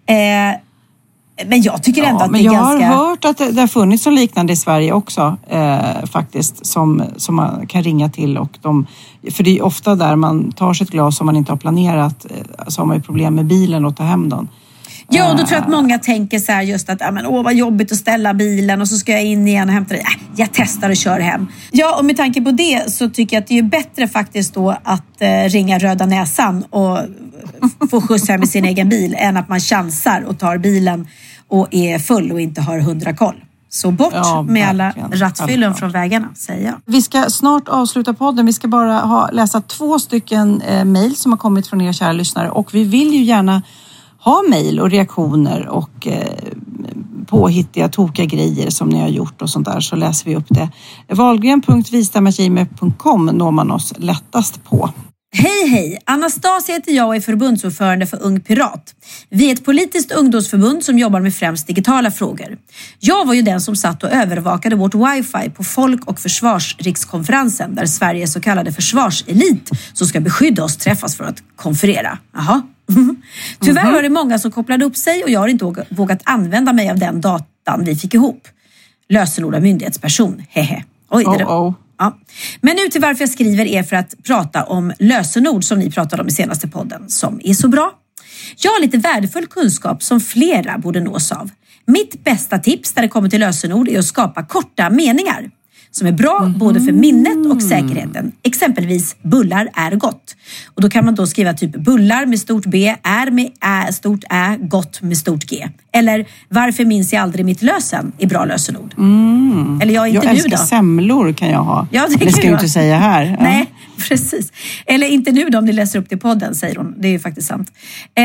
Eh, 0.06 0.60
men 1.46 1.62
jag 1.62 1.82
tycker 1.82 2.02
ändå 2.02 2.20
Ja, 2.20 2.24
att 2.24 2.32
det 2.32 2.38
är 2.38 2.42
jag 2.42 2.54
ganska... 2.54 2.86
har 2.86 3.08
hört 3.08 3.24
att 3.24 3.38
det, 3.38 3.50
det 3.50 3.60
har 3.60 3.68
funnits 3.68 4.06
något 4.06 4.14
liknande 4.14 4.52
i 4.52 4.56
Sverige 4.56 4.92
också 4.92 5.36
eh, 5.48 6.04
faktiskt 6.10 6.66
som, 6.66 7.02
som 7.16 7.36
man 7.36 7.66
kan 7.66 7.82
ringa 7.82 8.08
till 8.08 8.38
och 8.38 8.58
de, 8.62 8.86
för 9.30 9.44
det 9.44 9.58
är 9.58 9.62
ofta 9.62 9.94
där 9.94 10.16
man 10.16 10.52
tar 10.52 10.74
sig 10.74 10.84
ett 10.84 10.90
glas 10.90 11.16
som 11.16 11.26
man 11.26 11.36
inte 11.36 11.52
har 11.52 11.56
planerat 11.56 12.26
eh, 12.30 12.68
så 12.68 12.80
har 12.80 12.86
man 12.86 12.96
ju 12.96 13.02
problem 13.02 13.34
med 13.34 13.46
bilen 13.46 13.84
och 13.84 13.96
ta 13.96 14.02
hem 14.02 14.28
den. 14.28 14.48
Ja, 15.08 15.30
och 15.30 15.36
då 15.36 15.46
tror 15.46 15.52
jag 15.52 15.62
att 15.62 15.70
många 15.70 15.98
tänker 15.98 16.38
så 16.38 16.52
här 16.52 16.62
just 16.62 16.88
att 16.88 17.14
men, 17.14 17.26
åh 17.26 17.44
vad 17.44 17.54
jobbigt 17.54 17.92
att 17.92 17.98
ställa 17.98 18.34
bilen 18.34 18.80
och 18.80 18.88
så 18.88 18.96
ska 18.96 19.12
jag 19.12 19.24
in 19.24 19.48
igen 19.48 19.68
och 19.68 19.74
hämta 19.74 19.94
den. 19.94 20.00
Äh, 20.00 20.22
jag 20.36 20.48
testar 20.52 20.90
och 20.90 20.96
kör 20.96 21.20
hem. 21.20 21.46
Ja, 21.70 21.98
och 21.98 22.04
med 22.04 22.16
tanke 22.16 22.42
på 22.42 22.50
det 22.50 22.92
så 22.92 23.10
tycker 23.10 23.36
jag 23.36 23.42
att 23.42 23.48
det 23.48 23.58
är 23.58 23.62
bättre 23.62 24.08
faktiskt 24.08 24.54
då 24.54 24.76
att 24.82 25.22
eh, 25.22 25.48
ringa 25.48 25.78
Röda 25.78 26.06
Näsan 26.06 26.64
och 26.70 26.98
få 27.90 28.00
skjuts 28.00 28.28
hem 28.28 28.42
i 28.42 28.46
sin 28.46 28.64
egen 28.64 28.88
bil 28.88 29.16
än 29.18 29.36
att 29.36 29.48
man 29.48 29.60
chansar 29.60 30.24
och 30.28 30.38
tar 30.38 30.58
bilen 30.58 31.06
och 31.52 31.68
är 31.70 31.98
full 31.98 32.32
och 32.32 32.40
inte 32.40 32.60
har 32.60 32.78
hundra 32.78 33.14
koll. 33.14 33.34
Så 33.68 33.90
bort 33.90 34.12
Ja, 34.12 34.42
med 34.42 34.68
alla 34.68 34.84
Självklart. 34.84 35.10
från 35.78 35.90
vägarna, 35.90 36.28
säger 36.34 36.66
jag. 36.66 36.74
Vi 36.84 37.02
ska 37.02 37.30
snart 37.30 37.68
avsluta 37.68 38.14
podden. 38.14 38.46
Vi 38.46 38.52
ska 38.52 38.68
bara 38.68 39.00
ha, 39.00 39.28
läsa 39.32 39.60
två 39.60 39.98
stycken 39.98 40.60
eh, 40.60 40.84
mejl 40.84 41.16
som 41.16 41.32
har 41.32 41.38
kommit 41.38 41.66
från 41.66 41.80
er 41.80 41.92
kära 41.92 42.12
lyssnare 42.12 42.50
och 42.50 42.74
vi 42.74 42.84
vill 42.84 43.14
ju 43.14 43.22
gärna 43.22 43.62
ha 44.18 44.42
mejl 44.50 44.80
och 44.80 44.90
reaktioner 44.90 45.68
och 45.68 46.06
eh, 46.06 46.26
påhittiga, 47.26 47.88
tokiga 47.88 48.26
grejer 48.26 48.70
som 48.70 48.88
ni 48.88 49.00
har 49.00 49.08
gjort 49.08 49.42
och 49.42 49.50
sånt 49.50 49.66
där 49.66 49.80
så 49.80 49.96
läser 49.96 50.30
vi 50.30 50.36
upp 50.36 50.46
det. 50.48 50.68
Wahlgren.vistamagime.com 51.08 53.26
når 53.26 53.50
man 53.50 53.70
oss 53.70 53.92
lättast 53.96 54.64
på. 54.64 54.90
Hej 55.34 55.68
hej! 55.68 55.98
Anastasia 56.04 56.74
heter 56.74 56.92
jag 56.92 57.06
och 57.08 57.16
är 57.16 57.20
förbundsordförande 57.20 58.06
för 58.06 58.22
Ung 58.22 58.40
Pirat. 58.40 58.94
Vi 59.28 59.48
är 59.48 59.52
ett 59.54 59.64
politiskt 59.64 60.12
ungdomsförbund 60.12 60.84
som 60.84 60.98
jobbar 60.98 61.20
med 61.20 61.34
främst 61.34 61.66
digitala 61.66 62.10
frågor. 62.10 62.58
Jag 62.98 63.24
var 63.26 63.34
ju 63.34 63.42
den 63.42 63.60
som 63.60 63.76
satt 63.76 64.02
och 64.02 64.10
övervakade 64.12 64.76
vårt 64.76 64.94
wifi 64.94 65.50
på 65.50 65.64
Folk 65.64 66.06
och 66.06 66.20
försvarsrikskonferensen 66.20 67.74
där 67.74 67.86
Sveriges 67.86 68.32
så 68.32 68.40
kallade 68.40 68.72
försvarselit 68.72 69.70
som 69.92 70.06
ska 70.06 70.20
beskydda 70.20 70.64
oss 70.64 70.76
träffas 70.76 71.16
för 71.16 71.24
att 71.24 71.42
konferera. 71.56 72.18
Jaha. 72.34 72.62
Tyvärr 73.60 73.92
var 73.92 74.02
det 74.02 74.10
många 74.10 74.38
som 74.38 74.50
kopplade 74.50 74.84
upp 74.84 74.96
sig 74.96 75.22
och 75.24 75.30
jag 75.30 75.40
har 75.40 75.48
inte 75.48 75.64
våga- 75.64 75.84
vågat 75.88 76.20
använda 76.24 76.72
mig 76.72 76.90
av 76.90 76.98
den 76.98 77.20
datan 77.20 77.84
vi 77.84 77.96
fick 77.96 78.14
ihop. 78.14 78.48
Lösenord 79.08 79.54
av 79.54 79.62
myndighetsperson, 79.62 80.42
hehe. 80.48 80.84
Oj, 81.10 81.24
det 81.38 81.44
Oh, 81.44 81.68
oh. 81.68 81.74
Ja. 82.02 82.18
Men 82.60 82.76
nu 82.76 82.88
till 82.88 83.00
varför 83.00 83.22
jag 83.22 83.30
skriver 83.30 83.64
är 83.64 83.82
för 83.82 83.96
att 83.96 84.14
prata 84.26 84.64
om 84.64 84.92
lösenord 84.98 85.64
som 85.64 85.78
ni 85.78 85.90
pratade 85.90 86.22
om 86.22 86.28
i 86.28 86.30
senaste 86.30 86.68
podden, 86.68 87.08
som 87.08 87.40
är 87.44 87.54
så 87.54 87.68
bra. 87.68 87.92
Jag 88.56 88.72
har 88.72 88.80
lite 88.80 88.98
värdefull 88.98 89.46
kunskap 89.46 90.02
som 90.02 90.20
flera 90.20 90.78
borde 90.78 91.00
nås 91.00 91.32
av. 91.32 91.50
Mitt 91.86 92.24
bästa 92.24 92.58
tips 92.58 92.96
när 92.96 93.02
det 93.02 93.08
kommer 93.08 93.28
till 93.28 93.40
lösenord 93.40 93.88
är 93.88 93.98
att 93.98 94.04
skapa 94.04 94.44
korta 94.44 94.90
meningar 94.90 95.50
som 95.92 96.06
är 96.06 96.12
bra 96.12 96.52
både 96.56 96.80
för 96.80 96.92
minnet 96.92 97.46
och 97.52 97.62
säkerheten. 97.62 98.32
Exempelvis 98.42 99.16
bullar 99.22 99.68
är 99.74 99.90
gott. 99.96 100.36
Och 100.74 100.82
då 100.82 100.90
kan 100.90 101.04
man 101.04 101.14
då 101.14 101.26
skriva 101.26 101.52
typ 101.54 101.76
bullar 101.76 102.26
med 102.26 102.38
stort 102.38 102.66
B, 102.66 102.96
är 103.02 103.30
med 103.30 103.46
Ä, 103.88 103.92
stort 103.92 104.24
Ä, 104.30 104.56
gott 104.60 105.02
med 105.02 105.16
stort 105.18 105.44
G. 105.50 105.68
Eller 105.92 106.26
varför 106.48 106.84
minns 106.84 107.12
jag 107.12 107.22
aldrig 107.22 107.44
mitt 107.46 107.62
lösen 107.62 108.12
är 108.18 108.26
bra 108.26 108.44
lösenord. 108.44 108.94
Eller 109.82 109.94
jag, 109.94 110.08
inte 110.08 110.16
Jag 110.16 110.24
nu 110.24 110.30
älskar 110.30 110.50
då. 110.50 110.56
semlor 110.56 111.32
kan 111.32 111.48
jag 111.50 111.62
ha. 111.62 111.86
Ja, 111.90 112.06
det 112.08 112.24
det 112.24 112.32
ska 112.32 112.42
du 112.42 112.48
jag 112.48 112.56
inte 112.56 112.68
säga 112.68 112.98
här. 112.98 113.36
Nej, 113.40 113.71
precis. 114.08 114.52
Eller 114.86 115.06
inte 115.06 115.32
nu 115.32 115.48
då 115.48 115.58
om 115.58 115.64
ni 115.64 115.72
läser 115.72 115.98
upp 115.98 116.08
det 116.08 116.14
i 116.14 116.18
podden, 116.18 116.54
säger 116.54 116.76
hon. 116.76 116.94
Det 116.98 117.08
är 117.08 117.12
ju 117.12 117.18
faktiskt 117.18 117.48
sant. 117.48 117.72
Eh, 118.14 118.24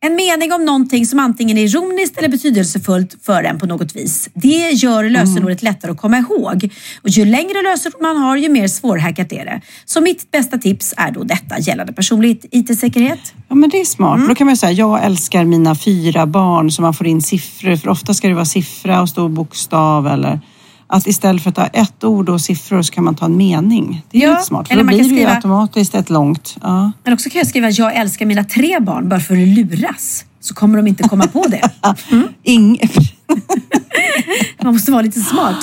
en 0.00 0.14
mening 0.16 0.52
om 0.52 0.64
någonting 0.64 1.06
som 1.06 1.18
antingen 1.18 1.58
är 1.58 1.62
ironiskt 1.62 2.18
eller 2.18 2.28
betydelsefullt 2.28 3.16
för 3.22 3.42
en 3.42 3.58
på 3.58 3.66
något 3.66 3.96
vis. 3.96 4.28
Det 4.34 4.70
gör 4.70 5.10
lösenordet 5.10 5.62
lättare 5.62 5.92
att 5.92 5.98
komma 5.98 6.18
ihåg. 6.18 6.68
Och 7.02 7.08
ju 7.08 7.24
längre 7.24 7.62
lösenord 7.62 8.02
man 8.02 8.16
har, 8.16 8.36
ju 8.36 8.48
mer 8.48 8.68
svårhackat 8.68 9.32
är 9.32 9.44
det. 9.44 9.60
Så 9.84 10.00
mitt 10.00 10.30
bästa 10.30 10.58
tips 10.58 10.94
är 10.96 11.10
då 11.10 11.24
detta 11.24 11.58
gällande 11.58 11.92
personlig 11.92 12.48
IT-säkerhet. 12.50 13.32
Ja, 13.48 13.54
men 13.54 13.70
det 13.70 13.80
är 13.80 13.84
smart. 13.84 14.16
Mm. 14.16 14.28
Då 14.28 14.34
kan 14.34 14.46
man 14.46 14.56
säga, 14.56 14.72
jag 14.72 15.04
älskar 15.04 15.44
mina 15.44 15.74
fyra 15.74 16.26
barn 16.26 16.70
så 16.70 16.82
man 16.82 16.94
får 16.94 17.06
in 17.06 17.22
siffror. 17.22 17.76
För 17.76 17.88
ofta 17.88 18.14
ska 18.14 18.28
det 18.28 18.34
vara 18.34 18.44
siffra 18.44 19.02
och 19.02 19.08
stor 19.08 19.28
bokstav 19.28 20.06
eller 20.06 20.40
att 20.90 21.06
istället 21.06 21.42
för 21.42 21.50
att 21.50 21.56
ha 21.56 21.66
ett 21.66 22.04
ord 22.04 22.28
och 22.28 22.40
siffror 22.40 22.82
så 22.82 22.92
kan 22.92 23.04
man 23.04 23.14
ta 23.14 23.24
en 23.24 23.36
mening. 23.36 24.02
Det 24.10 24.18
är 24.18 24.22
Ja, 24.22 24.30
lite 24.30 24.42
smart. 24.42 24.68
För 24.68 24.74
eller 24.74 24.82
då 24.82 24.86
man 24.86 24.94
blir 24.94 25.04
kan 25.04 25.08
det 25.08 25.14
skriva- 25.16 25.34
automatiskt 25.34 25.94
ett 25.94 26.10
långt. 26.10 26.56
Ja. 26.62 26.92
Men 27.04 27.12
också 27.14 27.30
kan 27.30 27.38
jag 27.38 27.46
skriva 27.48 27.70
jag 27.70 27.96
älskar 27.96 28.26
mina 28.26 28.44
tre 28.44 28.78
barn 28.80 29.08
bara 29.08 29.20
för 29.20 29.34
att 29.42 29.48
luras. 29.48 30.24
Så 30.40 30.54
kommer 30.54 30.76
de 30.76 30.86
inte 30.86 31.02
komma 31.08 31.26
på 31.26 31.44
det. 31.48 31.70
Ing... 32.42 32.80
Man 34.62 34.72
måste 34.72 34.92
vara 34.92 35.02
lite 35.02 35.20
smart. 35.20 35.56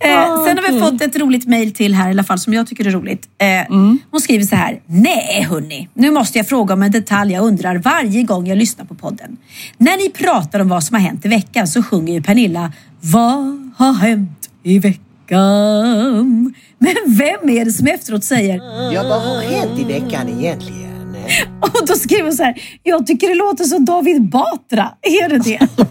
Eh, 0.00 0.44
sen 0.44 0.58
har 0.58 0.72
vi 0.72 0.80
fått 0.80 1.02
ett 1.02 1.16
roligt 1.16 1.46
mejl 1.46 1.72
till 1.74 1.94
här 1.94 2.06
i 2.08 2.10
alla 2.10 2.24
fall 2.24 2.38
som 2.38 2.54
jag 2.54 2.66
tycker 2.66 2.86
är 2.86 2.90
roligt. 2.90 3.28
Eh, 3.38 3.74
Hon 4.10 4.20
skriver 4.20 4.44
så 4.44 4.56
här. 4.56 4.80
Nej 4.86 5.46
hörni, 5.50 5.88
nu 5.94 6.10
måste 6.10 6.38
jag 6.38 6.48
fråga 6.48 6.74
om 6.74 6.82
en 6.82 6.90
detalj 6.90 7.32
jag 7.32 7.44
undrar 7.44 7.76
varje 7.78 8.22
gång 8.22 8.46
jag 8.46 8.58
lyssnar 8.58 8.84
på 8.84 8.94
podden. 8.94 9.36
När 9.78 9.96
ni 9.96 10.10
pratar 10.10 10.60
om 10.60 10.68
vad 10.68 10.84
som 10.84 10.94
har 10.94 11.00
hänt 11.02 11.24
i 11.24 11.28
veckan 11.28 11.68
så 11.68 11.82
sjunger 11.82 12.12
ju 12.12 12.22
Pernilla 12.22 12.72
Vad 13.00 13.72
har 13.76 13.92
hänt 13.92 14.35
i 14.66 14.78
veckan? 14.78 16.54
Men 16.78 16.94
vem 17.06 17.50
är 17.50 17.64
det 17.64 17.72
som 17.72 17.86
efteråt 17.86 18.24
säger 18.24 18.56
Ja, 18.92 19.02
vad 19.02 19.22
har 19.22 19.42
hänt 19.42 19.80
i 19.80 19.84
veckan 19.84 20.28
egentligen? 20.28 21.16
och 21.60 21.86
då 21.86 21.94
skriver 21.94 22.22
hon 22.22 22.32
så 22.32 22.42
här. 22.42 22.62
Jag 22.82 23.06
tycker 23.06 23.28
det 23.28 23.34
låter 23.34 23.64
som 23.64 23.84
David 23.84 24.30
Batra. 24.30 24.88
Är 25.02 25.28
det 25.28 25.38
det? 25.38 25.68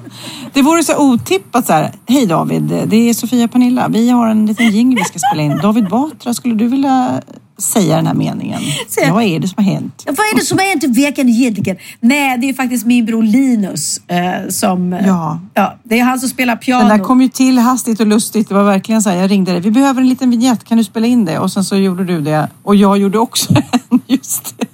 Det 0.54 0.62
vore 0.62 0.84
så 0.84 1.12
otippat 1.12 1.68
så 1.68 1.74
här. 1.74 1.92
Hej 2.08 2.26
David, 2.26 2.64
det 2.88 3.10
är 3.10 3.14
Sofia 3.14 3.48
Pernilla. 3.48 3.88
Vi 3.88 4.10
har 4.10 4.28
en 4.28 4.46
liten 4.46 4.72
jingel 4.72 4.98
vi 4.98 5.04
ska 5.04 5.20
spela 5.20 5.44
in. 5.44 5.58
David 5.58 5.88
Batra, 5.88 6.34
skulle 6.34 6.56
du 6.56 6.68
vilja 6.68 7.22
säga 7.58 7.96
den 7.96 8.08
här 8.08 8.14
meningen? 8.14 8.62
Säg- 8.90 9.12
Vad 9.12 9.24
är 9.24 9.40
det 9.40 9.48
som 9.48 9.66
har 9.66 9.72
hänt? 9.74 10.04
Vad 10.06 10.20
är 10.20 10.36
det 10.36 10.46
som 10.46 10.58
har 10.58 10.66
hänt 10.66 10.84
i 10.84 10.88
veckan 10.88 11.30
egentligen? 11.30 11.78
Nej, 12.00 12.38
det 12.38 12.50
är 12.50 12.54
faktiskt 12.54 12.86
min 12.86 13.06
bror 13.06 13.24
Linus 13.24 14.02
eh, 14.08 14.50
som... 14.50 14.94
eh, 14.94 15.08
Ja. 15.08 15.40
ja. 15.54 15.76
Det 15.84 16.00
är 16.00 16.04
han 16.04 16.20
som 16.20 16.30
spelar 16.30 16.56
piano. 16.56 16.90
Den 16.90 16.98
där 16.98 17.06
kom 17.06 17.22
ju 17.22 17.28
till 17.30 17.58
hastigt 17.58 18.00
och 18.00 18.08
lustigt. 18.08 18.50
Det 18.50 18.56
var 18.56 18.64
verkligen 18.64 19.02
så 19.02 19.10
här, 19.10 19.18
jag 19.18 19.32
ringde 19.32 19.52
dig. 19.52 19.62
Vi 19.62 19.72
behöver 19.72 20.02
en 20.02 20.10
liten 20.10 20.30
vignett, 20.30 20.64
kan 20.64 20.78
du 20.78 20.84
spela 20.84 21.08
in 21.08 21.26
det? 21.26 21.40
Och 21.40 21.52
sen 21.52 21.64
så 21.64 21.76
gjorde 21.78 22.04
du 22.04 22.22
det. 22.22 22.50
Och 22.64 22.76
jag 22.76 22.98
gjorde 22.98 23.18
också 23.20 23.54
en, 23.90 24.00
just 24.08 24.56
det. 24.60 24.65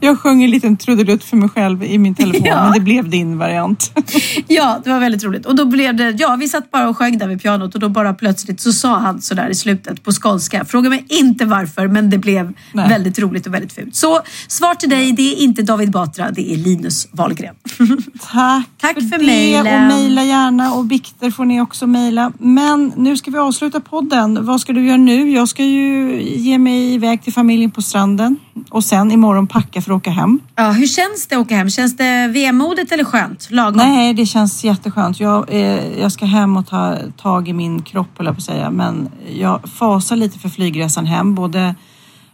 Jag 0.00 0.20
sjöng 0.20 0.44
en 0.44 0.50
liten 0.50 0.76
trudelutt 0.76 1.24
för 1.24 1.36
mig 1.36 1.48
själv 1.48 1.84
i 1.84 1.98
min 1.98 2.14
telefon, 2.14 2.42
Ja. 2.46 2.62
men 2.64 2.72
det 2.72 2.80
blev 2.80 3.10
din 3.10 3.38
variant. 3.38 3.92
Ja, 4.48 4.80
det 4.84 4.90
var 4.90 5.00
väldigt 5.00 5.24
roligt. 5.24 5.46
Och 5.46 5.56
då 5.56 5.64
blev 5.64 5.96
det, 5.96 6.10
ja 6.18 6.36
vi 6.40 6.48
satt 6.48 6.70
bara 6.70 6.88
och 6.88 6.96
sjöng 6.96 7.18
där 7.18 7.28
vid 7.28 7.42
pianot 7.42 7.74
och 7.74 7.80
då 7.80 7.88
bara 7.88 8.14
plötsligt 8.14 8.60
så 8.60 8.72
sa 8.72 8.98
han 8.98 9.20
sådär 9.22 9.48
i 9.48 9.54
slutet 9.54 10.02
på 10.02 10.12
skånska. 10.12 10.64
Fråga 10.64 10.90
mig 10.90 11.04
inte 11.08 11.44
varför 11.44 11.88
men 11.88 12.10
det 12.10 12.18
blev 12.18 12.52
Nej. 12.72 12.88
väldigt 12.88 13.18
roligt 13.18 13.46
och 13.46 13.54
väldigt 13.54 13.72
fult. 13.72 13.94
Så 13.96 14.20
svar 14.48 14.74
till 14.74 14.88
dig, 14.90 15.12
det 15.12 15.22
är 15.32 15.42
inte 15.42 15.62
David 15.62 15.90
Batra, 15.90 16.30
det 16.30 16.52
är 16.52 16.56
Linus 16.56 17.08
Wahlgren. 17.12 17.54
Tack, 18.32 18.64
Tack 18.80 18.94
för 18.94 19.18
det 19.18 19.26
mejlen. 19.26 19.66
och 19.82 19.88
mejla 19.96 20.24
gärna 20.24 20.72
och 20.74 20.84
bikter 20.84 21.30
får 21.30 21.44
ni 21.44 21.60
också 21.60 21.86
mejla. 21.86 22.32
Men 22.38 22.92
nu 22.96 23.16
ska 23.16 23.30
vi 23.30 23.38
avsluta 23.38 23.80
podden. 23.80 24.44
Vad 24.46 24.60
ska 24.60 24.72
du 24.72 24.86
göra 24.86 24.96
nu? 24.96 25.30
Jag 25.30 25.48
ska 25.48 25.64
ju 25.64 26.22
ge 26.22 26.58
mig 26.58 26.94
iväg 26.94 27.22
till 27.22 27.32
familjen 27.32 27.70
på 27.70 27.82
stranden 27.82 28.36
och 28.70 28.84
sen 28.84 29.10
imorgon 29.12 29.46
packa 29.46 29.82
för 29.82 29.92
att 29.92 29.96
åka 29.96 30.10
hem. 30.10 30.40
Ja, 30.54 30.70
hur 30.70 30.86
känns 30.86 31.26
det 31.26 31.34
att 31.34 31.40
åka 31.40 31.56
hem? 31.56 31.70
Känns 31.70 31.96
det 31.96 32.28
vemodigt 32.28 32.92
eller 32.92 33.04
skönt? 33.04 33.50
Lagom? 33.50 33.76
Nej, 33.76 34.14
det 34.14 34.26
känns 34.26 34.64
jätteskönt. 34.64 35.20
Jag, 35.20 35.50
eh, 35.50 35.98
jag 36.00 36.12
ska 36.12 36.26
hem 36.26 36.56
och 36.56 36.66
ta 36.66 36.96
tag 37.16 37.48
i 37.48 37.52
min 37.52 37.82
kropp, 37.82 38.08
jag 38.16 38.26
på 38.26 38.30
att 38.32 38.42
säga. 38.42 38.70
Men 38.70 39.08
jag 39.36 39.60
fasar 39.68 40.16
lite 40.16 40.38
för 40.38 40.48
flygresan 40.48 41.06
hem, 41.06 41.34
både 41.34 41.74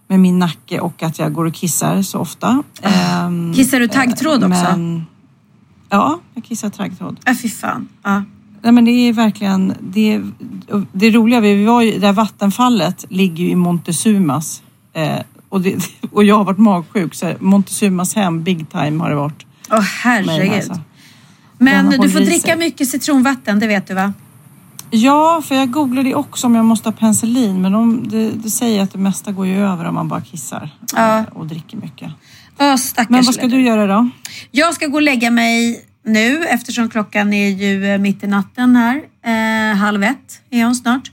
med 0.09 0.21
min 0.21 0.39
nacke 0.39 0.81
och 0.81 1.03
att 1.03 1.19
jag 1.19 1.33
går 1.33 1.45
och 1.45 1.55
kissar 1.55 2.03
så 2.03 2.19
ofta. 2.19 2.63
Ehm, 2.83 3.55
Kissar 3.55 3.81
du 3.81 3.89
taggtråd 3.89 4.45
också? 4.45 4.49
men, 4.49 5.07
ja, 5.89 6.21
jag 6.35 6.45
kissar 6.45 6.71
taggtråd. 6.71 7.21
Äh, 7.27 7.35
fy 7.35 7.49
fan. 7.49 7.89
Ja. 8.03 8.23
Nej, 8.63 8.73
men 8.73 8.85
det 8.85 8.91
är 8.91 9.13
verkligen, 9.13 9.75
det, 9.81 10.21
det 10.93 11.11
roliga, 11.11 11.41
vi 11.41 11.65
var 11.65 11.83
ju, 11.83 11.99
det 11.99 12.07
här 12.07 12.13
vattenfallet 12.13 13.05
ligger 13.09 13.45
ju 13.45 13.51
i 13.51 13.55
Montezumas. 13.57 14.63
Eh, 14.93 15.19
och, 15.53 15.61
det, 15.61 15.91
och 16.13 16.25
jag 16.25 16.37
har 16.37 16.45
varit 16.45 16.59
magsjuk 16.59 17.15
så 17.15 17.33
Montezumas 17.41 18.15
hem, 18.15 18.43
big 18.43 18.71
time 18.71 19.03
har 19.03 19.11
det 19.11 19.17
varit. 19.17 19.47
Åh 19.71 19.79
mig, 19.79 19.87
herregud. 20.03 20.53
alltså. 20.53 20.81
Men 21.59 21.91
du 21.91 22.11
får 22.11 22.21
dricka 22.21 22.41
sig. 22.41 22.57
mycket 22.57 22.89
citronvatten, 22.89 23.59
det 23.59 23.67
vet 23.67 23.87
du 23.87 23.95
va? 23.95 24.13
Ja, 24.91 25.43
för 25.45 25.55
jag 25.55 25.71
googlade 25.71 26.09
det 26.09 26.15
också 26.15 26.47
om 26.47 26.55
jag 26.55 26.65
måste 26.65 26.89
ha 26.89 26.93
penicillin 26.93 27.63
men 27.63 27.73
de, 27.73 28.09
det, 28.09 28.31
det 28.31 28.51
säger 28.51 28.83
att 28.83 28.93
det 28.93 28.99
mesta 28.99 29.33
går 29.33 29.47
ju 29.47 29.67
över 29.67 29.85
om 29.85 29.95
man 29.95 30.09
bara 30.09 30.21
kissar 30.21 30.71
Ja. 30.97 31.19
eh, 31.19 31.25
och 31.25 31.47
dricker 31.47 31.77
mycket. 31.77 32.11
Åh, 32.59 32.77
stackars 32.77 33.11
Men 33.11 33.25
vad 33.25 33.35
ska 33.35 33.47
du 33.47 33.63
göra 33.63 33.87
då? 33.87 34.09
Jag 34.51 34.75
ska 34.75 34.87
gå 34.87 34.95
och 34.95 35.03
lägga 35.03 35.31
mig 35.31 35.85
nu 36.05 36.45
eftersom 36.45 36.91
klockan 36.91 37.33
är 37.33 37.49
ju 37.49 37.93
eh, 37.93 37.99
mitt 37.99 38.25
i 38.25 38.27
natten 38.27 38.77
här. 38.77 39.03
Eh, 39.25 39.77
halv 39.77 40.03
ett 40.03 40.41
är 40.51 40.65
hon 40.65 40.75
snart. 40.75 41.11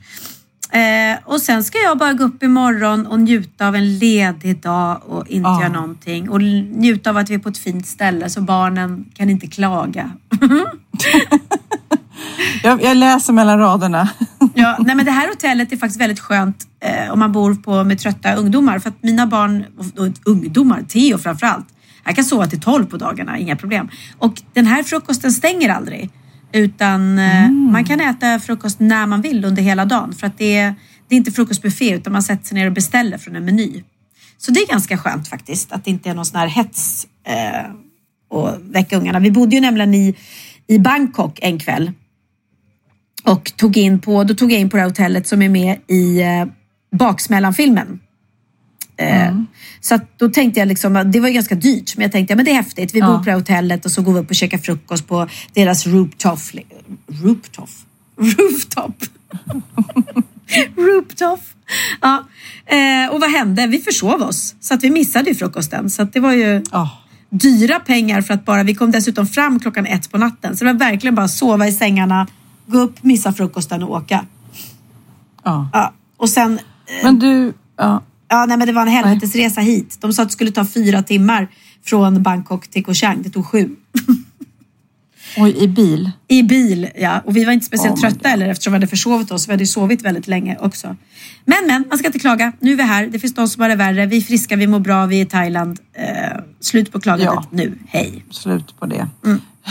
Eh, 0.72 1.18
och 1.26 1.42
sen 1.42 1.64
ska 1.64 1.78
jag 1.78 1.98
bara 1.98 2.14
gå 2.14 2.24
upp 2.24 2.44
imorgon 2.44 3.06
och 3.08 3.20
njuta 3.20 3.68
av 3.68 3.76
en 3.76 3.98
ledig 3.98 4.62
dag 4.62 5.02
och 5.08 5.28
inte 5.28 5.50
Ja. 5.50 5.62
göra 5.62 5.72
någonting. 5.74 6.30
Och 6.30 6.42
njuta 6.42 7.10
av 7.10 7.18
att 7.18 7.30
vi 7.30 7.34
är 7.36 7.40
på 7.40 7.50
ett 7.50 7.58
fint 7.58 7.88
ställe 7.88 8.30
så 8.30 8.42
barnen 8.42 9.06
kan 9.14 9.30
inte 9.30 9.48
klaga. 9.48 10.12
Jag, 12.64 12.84
jag 12.84 12.98
läser 12.98 13.34
mellan 13.34 13.60
raderna. 13.60 14.10
Ja, 14.54 14.76
nej 14.80 14.96
men 14.96 15.06
det 15.06 15.12
här 15.12 15.28
hotellet 15.28 15.72
är 15.72 15.78
faktiskt 15.78 16.02
väldigt 16.02 16.20
skönt 16.20 16.68
eh, 16.80 17.12
om 17.14 17.20
man 17.20 17.32
bor 17.32 17.56
på 17.56 17.84
med 17.84 18.00
trötta 18.00 18.36
ungdomar. 18.36 18.80
För 18.80 18.90
att 18.90 19.04
mina 19.04 19.28
barn, 19.28 19.66
och, 19.78 19.86
och 20.06 20.14
ungdomar, 20.26 20.82
Theo 20.82 21.18
framförallt, 21.18 21.66
jag 22.06 22.16
kan 22.16 22.26
sova 22.26 22.48
till 22.48 22.62
12 22.62 22.86
på 22.86 22.98
dagarna, 22.98 23.38
inga 23.40 23.56
problem. 23.56 23.90
Och 24.18 24.42
den 24.54 24.66
här 24.68 24.84
frukosten 24.84 25.32
stänger 25.32 25.70
aldrig. 25.70 26.10
Utan 26.52 27.20
eh, 27.20 27.50
man 27.50 27.86
kan 27.86 28.02
äta 28.02 28.40
frukost 28.40 28.80
när 28.80 29.06
man 29.06 29.22
vill 29.22 29.46
under 29.46 29.62
hela 29.62 29.86
dagen. 29.86 30.14
För 30.14 30.28
att 30.28 30.38
det 30.38 30.58
är, 30.58 30.76
det 31.08 31.16
är 31.16 31.18
inte 31.18 31.32
frukostbuffé 31.32 31.94
utan 31.96 32.14
man 32.14 32.24
sätter 32.24 32.46
sig 32.46 32.56
ner 32.56 32.68
och 32.68 32.74
beställer 32.74 33.18
från 33.18 33.36
en 33.36 33.46
meny. 33.46 33.84
Så 34.38 34.52
det 34.52 34.60
är 34.60 34.68
ganska 34.68 34.98
skönt 34.98 35.28
faktiskt 35.28 35.72
att 35.72 35.86
det 35.86 35.92
inte 35.92 36.10
är 36.10 36.14
någon 36.14 36.26
sån 36.26 36.40
här 36.40 36.48
hets 36.48 37.08
eh, 37.24 37.72
och 38.30 38.50
väcka 38.62 38.98
ungarna. 38.98 39.20
Vi 39.20 39.32
bodde 39.32 39.56
ju 39.56 39.62
nämligen 39.62 39.94
i, 39.94 40.16
i 40.68 40.80
Bangkok 40.80 41.40
en 41.42 41.60
kväll 41.60 41.92
och 43.24 43.52
tog 43.56 43.78
in 43.78 44.00
på, 44.00 44.24
då 44.24 44.34
tog 44.34 44.52
jag 44.52 44.60
in 44.60 44.70
på 44.70 44.78
det 44.78 44.82
här 44.82 44.90
hotellet 44.90 45.28
som 45.28 45.42
är 45.42 45.50
med 45.50 45.78
i 45.88 46.22
eh, 46.22 46.46
Baksmällan-filmen. 46.92 48.00
Eh, 49.00 49.36
Så 49.82 49.96
att 49.96 50.20
då 50.20 50.30
tänkte 50.30 50.60
jag 50.60 50.68
liksom, 50.68 50.96
att 50.96 51.12
det 51.12 51.20
var 51.20 51.28
ju 51.28 51.34
ganska 51.34 51.56
dyrt, 51.56 51.98
men 51.98 52.04
jag 52.04 52.12
tänkte 52.12 52.32
ja, 52.32 52.36
men 52.36 52.46
det 52.46 52.52
är 52.52 52.56
häftigt. 52.56 52.96
Vi 52.96 53.00
Ja. 53.00 53.08
bor 53.08 53.18
på 53.18 53.24
det 53.24 53.32
här 53.32 53.38
hotellet 53.38 53.86
och 53.86 53.92
så 53.92 54.02
går 54.02 54.14
vi 54.14 54.20
upp 54.20 54.30
och 54.30 54.36
käkar 54.36 54.58
frukost 54.58 55.08
på 55.08 55.28
deras 55.54 55.88
rooftop. 55.88 56.40
Rooftop? 57.24 57.70
Rooftop? 58.18 58.96
rooftop. 60.78 61.40
Ja. 62.02 62.24
Eh, 62.66 63.12
och 63.14 63.20
vad 63.22 63.32
hände? 63.32 63.68
Vi 63.68 63.78
försov 63.82 64.22
oss, 64.22 64.56
så 64.60 64.74
att 64.74 64.84
vi 64.84 64.90
missade 64.90 65.36
frukosten. 65.36 65.90
Så 65.90 66.02
att 66.02 66.14
det 66.14 66.20
var 66.20 66.34
ju 66.34 66.64
Ja. 66.72 66.90
dyra 67.30 67.80
pengar 67.80 68.22
för 68.22 68.34
att 68.34 68.46
bara, 68.46 68.64
vi 68.64 68.76
kom 68.76 68.92
dessutom 68.92 69.28
fram 69.28 69.60
klockan 69.60 69.86
ett 69.86 70.12
på 70.12 70.18
natten. 70.18 70.58
Så 70.58 70.66
det 70.66 70.74
var 70.74 70.80
verkligen 70.80 71.16
bara 71.16 71.28
sova 71.28 71.68
i 71.68 71.72
sängarna, 71.72 72.28
gå 72.66 72.78
upp, 72.80 73.04
missa 73.04 73.34
frukosten 73.34 73.84
och 73.84 73.92
åka. 73.92 74.26
Ja. 75.44 75.70
Ja. 75.74 75.94
Och 76.18 76.30
sen, 76.30 76.60
Men 77.04 77.20
du, 77.20 77.54
ja. 77.78 78.02
Ja 78.30 78.46
nej 78.46 78.58
men 78.58 78.68
det 78.68 78.74
var 78.74 78.82
en 78.82 78.88
helvetesresa 78.88 79.62
hit. 79.62 79.98
De 80.02 80.14
sa 80.14 80.22
att 80.22 80.30
det 80.30 80.34
skulle 80.34 80.52
ta 80.52 80.66
fyra 80.66 81.04
timmar 81.04 81.48
från 81.86 82.24
Bangkok 82.24 82.68
till 82.68 82.84
Koh 82.86 82.94
Chang. 82.94 83.22
Det 83.22 83.30
tog 83.30 83.46
sju. 83.46 83.70
Oj, 85.38 85.64
i 85.64 85.68
bil. 85.68 86.12
I 86.28 86.44
bil, 86.44 86.90
ja. 86.96 87.22
Och 87.26 87.36
vi 87.38 87.46
var 87.46 87.54
inte 87.54 87.66
speciellt 87.66 87.94
Oh 87.96 88.02
trötta 88.02 88.30
heller 88.30 88.50
eftersom 88.50 88.74
vi 88.74 88.76
hade 88.76 88.88
försovit 88.88 89.32
oss. 89.32 89.48
Vi 89.48 89.52
hade 89.52 89.64
ju 89.64 89.68
sovit 89.68 90.02
väldigt 90.02 90.28
länge 90.28 90.58
också. 90.60 90.96
Men, 91.46 91.68
men, 91.68 91.86
man 91.90 91.98
ska 91.98 92.08
inte 92.08 92.20
klaga. 92.20 92.52
Nu 92.60 92.72
är 92.72 92.76
vi 92.76 92.84
här. 92.84 93.08
Det 93.08 93.20
finns 93.20 93.34
de 93.34 93.48
som 93.48 93.62
har 93.62 93.70
det 93.70 93.76
värre. 93.76 94.06
Vi 94.06 94.18
är 94.18 94.22
friska, 94.22 94.56
vi 94.56 94.68
mår 94.68 94.80
bra, 94.80 95.06
vi 95.06 95.18
är 95.18 95.26
i 95.26 95.26
Thailand. 95.26 95.80
Eh, 95.94 96.40
slut 96.60 96.92
på 96.92 97.00
klagandet 97.00 97.36
Ja. 97.36 97.48
nu. 97.52 97.78
Hej. 97.88 98.26
Slut 98.32 98.80
på 98.80 98.86
det. 98.86 99.08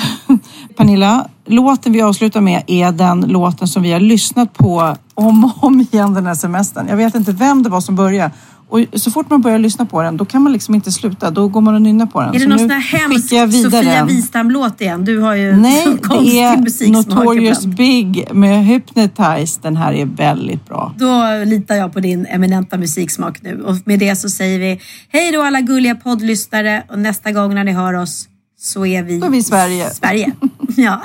Pernilla, 0.76 1.28
låten 1.46 1.92
vi 1.92 2.02
avslutar 2.02 2.40
med 2.40 2.62
är 2.66 2.92
den 2.92 3.20
låten 3.20 3.68
som 3.68 3.82
vi 3.82 3.92
har 3.92 4.00
lyssnat 4.00 4.54
på 4.54 4.96
om 5.14 5.44
och 5.44 5.64
om 5.64 5.80
igen 5.80 6.14
den 6.14 6.26
här 6.26 6.34
semestern. 6.34 6.88
Jag 6.88 6.96
vet 6.96 7.14
inte 7.14 7.32
vem 7.32 7.62
det 7.62 7.70
var 7.70 7.80
som 7.80 7.96
började. 7.96 8.30
Och 8.70 8.80
så 9.00 9.10
fort 9.10 9.30
man 9.30 9.40
börjar 9.40 9.58
lyssna 9.58 9.86
på 9.86 10.02
den, 10.02 10.16
då 10.16 10.24
kan 10.24 10.42
man 10.42 10.52
liksom 10.52 10.74
inte 10.74 10.92
sluta. 10.92 11.30
Då 11.30 11.48
går 11.48 11.60
man 11.60 11.74
och 11.74 11.82
nynnar 11.82 12.06
på 12.06 12.20
den. 12.20 12.28
Är 12.28 12.32
det 12.32 12.40
så 12.40 12.48
någon 12.48 12.56
nu 12.56 12.62
sån 12.62 12.70
här 12.70 12.98
hemsk 12.98 13.28
Sofia. 13.62 14.04
Wistam-låt 14.04 14.80
igen? 14.80 15.04
Du 15.04 15.18
har 15.18 15.34
ju 15.34 15.56
Nej, 15.56 15.86
det 16.02 16.38
är 16.40 16.92
Notorious. 16.92 17.66
Big 17.66 18.28
med 18.32 18.64
Hypnotize. 18.64 19.60
Den 19.62 19.76
här 19.76 19.92
är 19.92 20.06
väldigt 20.06 20.66
bra. 20.66 20.94
Då 20.98 21.44
litar 21.44 21.74
jag 21.74 21.92
på 21.92 22.00
din 22.00 22.26
eminenta 22.26 22.76
musiksmak 22.76 23.42
nu. 23.42 23.62
Och 23.62 23.76
med 23.84 23.98
det 23.98 24.16
så 24.16 24.28
säger 24.28 24.58
vi 24.58 24.80
hej 25.08 25.32
då 25.32 25.42
alla 25.42 25.60
gulliga 25.60 25.94
poddlyssnare 25.94 26.82
och 26.90 26.98
nästa 26.98 27.32
gång 27.32 27.54
när 27.54 27.64
ni 27.64 27.72
hör 27.72 27.94
oss 27.94 28.28
så 28.60 28.86
är 28.86 29.02
vi, 29.02 29.24
är 29.24 29.30
vi 29.30 29.38
i 29.38 29.42
Sverige. 29.42 29.90
Sverige. 29.90 30.32
ja. 30.76 31.02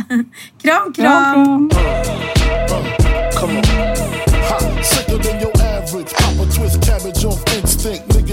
Kram, 0.62 0.94
kram. 0.94 0.96
Kram, 1.70 1.70
kram. 1.70 1.70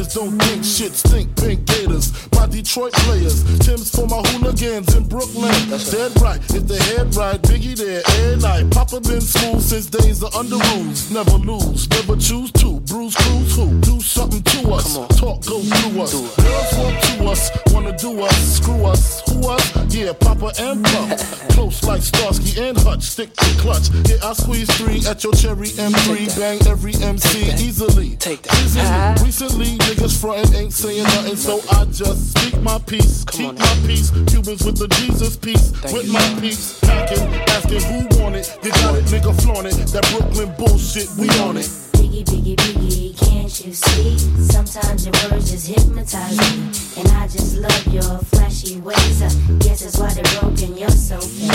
Come 0.00 0.08
on. 0.08 0.08
Ha, 0.08 0.08
sicker 0.08 0.08
than 0.08 0.08
your 0.08 0.08
average. 0.08 0.08
Papa 0.08 0.08
twist 0.08 0.08
cabbage 0.08 0.08
off 0.08 0.08
instinct. 0.08 0.08
Niggas 0.08 0.14
don't 0.14 0.38
think 0.42 0.64
shit 0.64 0.92
stink. 0.92 1.36
Pink 1.36 1.66
gators. 1.66 2.32
My 2.32 2.46
Detroit 2.46 2.92
players. 2.92 3.44
Tim's 3.60 3.90
for 3.90 4.06
my 4.06 4.22
hooligans 4.30 4.96
in 4.96 5.08
Brooklyn. 5.08 5.52
Dead 5.90 6.20
right. 6.20 6.40
If 6.50 6.66
the 6.66 6.78
head 6.78 7.14
right, 7.16 7.40
Biggie 7.42 7.76
there 7.76 8.02
every 8.06 8.36
night. 8.42 8.70
Papa 8.70 9.00
been 9.00 9.20
smooth 9.20 9.62
since 9.62 9.86
days 9.86 10.22
of 10.22 10.34
under 10.34 10.56
rules. 10.56 11.10
Never 11.10 11.36
lose. 11.38 11.88
Never 11.90 12.16
choose 12.16 12.52
to. 12.52 12.80
Bruise 12.80 13.14
cruise 13.14 13.56
who? 13.56 13.80
Do 13.80 14.00
something 14.00 14.42
to 14.42 14.72
us. 14.72 14.94
Talk 15.18 15.44
go 15.46 15.60
through 15.60 16.02
us. 16.02 16.12
Girls 16.14 16.72
want 16.78 17.02
to 17.02 17.24
us. 17.28 17.50
Wanna 17.72 17.96
do 17.96 18.20
us. 18.22 18.56
Screw 18.56 18.84
us. 18.86 19.22
Who 19.28 19.48
us? 19.48 19.94
Yeah, 19.94 20.12
Papa 20.12 20.52
and 20.58 20.84
Pump. 20.84 21.18
Close 21.50 21.82
like 21.84 22.02
Starsky 22.02 22.60
and 22.60 22.78
Hutch. 22.78 23.02
Stick 23.02 23.34
to 23.34 23.60
clutch. 23.60 23.90
Yeah, 24.08 24.16
I 24.24 24.32
squeeze 24.32 24.70
three 24.76 25.04
at 25.06 25.22
your 25.24 25.32
cherry 25.34 25.68
M3. 25.68 26.38
Bang 26.38 26.58
every 26.68 26.94
MC 26.94 27.52
easily. 27.62 28.16
Take 28.16 28.42
that. 28.42 28.54
Easily. 28.64 29.26
Recently, 29.26 29.78
niggas 29.90 30.20
frontin' 30.20 30.54
ain't 30.54 30.72
saying 30.72 31.02
nothing, 31.02 31.36
so 31.36 31.60
I 31.70 31.84
just 31.86 32.38
speak 32.38 32.60
my 32.62 32.78
peace. 32.86 33.24
Keep 33.24 33.58
my 33.58 33.76
peace. 33.86 34.10
Cubans 34.10 34.64
with 34.64 34.78
the 34.78 34.88
Jesus 35.00 35.36
peace. 35.36 35.72
with 35.92 36.12
my 36.12 36.40
peace. 36.40 36.78
Packing, 36.80 37.22
asking 37.50 37.80
who 37.82 38.22
want 38.22 38.36
it. 38.36 38.58
You 38.62 38.70
got 38.70 38.94
it, 38.96 39.04
nigga, 39.06 39.42
flaunt 39.42 39.66
it. 39.66 39.74
That 39.92 40.06
Brooklyn 40.12 40.54
bullshit, 40.56 41.08
we 41.18 41.28
on 41.40 41.56
it. 41.56 41.89
Biggie, 42.10 42.24
biggie, 42.24 42.56
biggie, 42.56 43.16
can't 43.16 43.64
you 43.64 43.72
see? 43.72 44.18
Sometimes 44.50 45.06
your 45.06 45.14
words 45.30 45.48
just 45.52 45.68
hypnotize 45.68 46.36
me. 46.38 47.00
And 47.00 47.08
I 47.12 47.28
just 47.28 47.56
love 47.56 47.86
your 47.86 48.18
flashy 48.34 48.80
ways. 48.80 49.22
I 49.22 49.28
guess 49.60 49.84
that's 49.84 49.96
why 49.96 50.12
they're 50.12 50.40
broken, 50.40 50.76
you're 50.76 50.90
so 50.90 51.20
fake. 51.20 51.48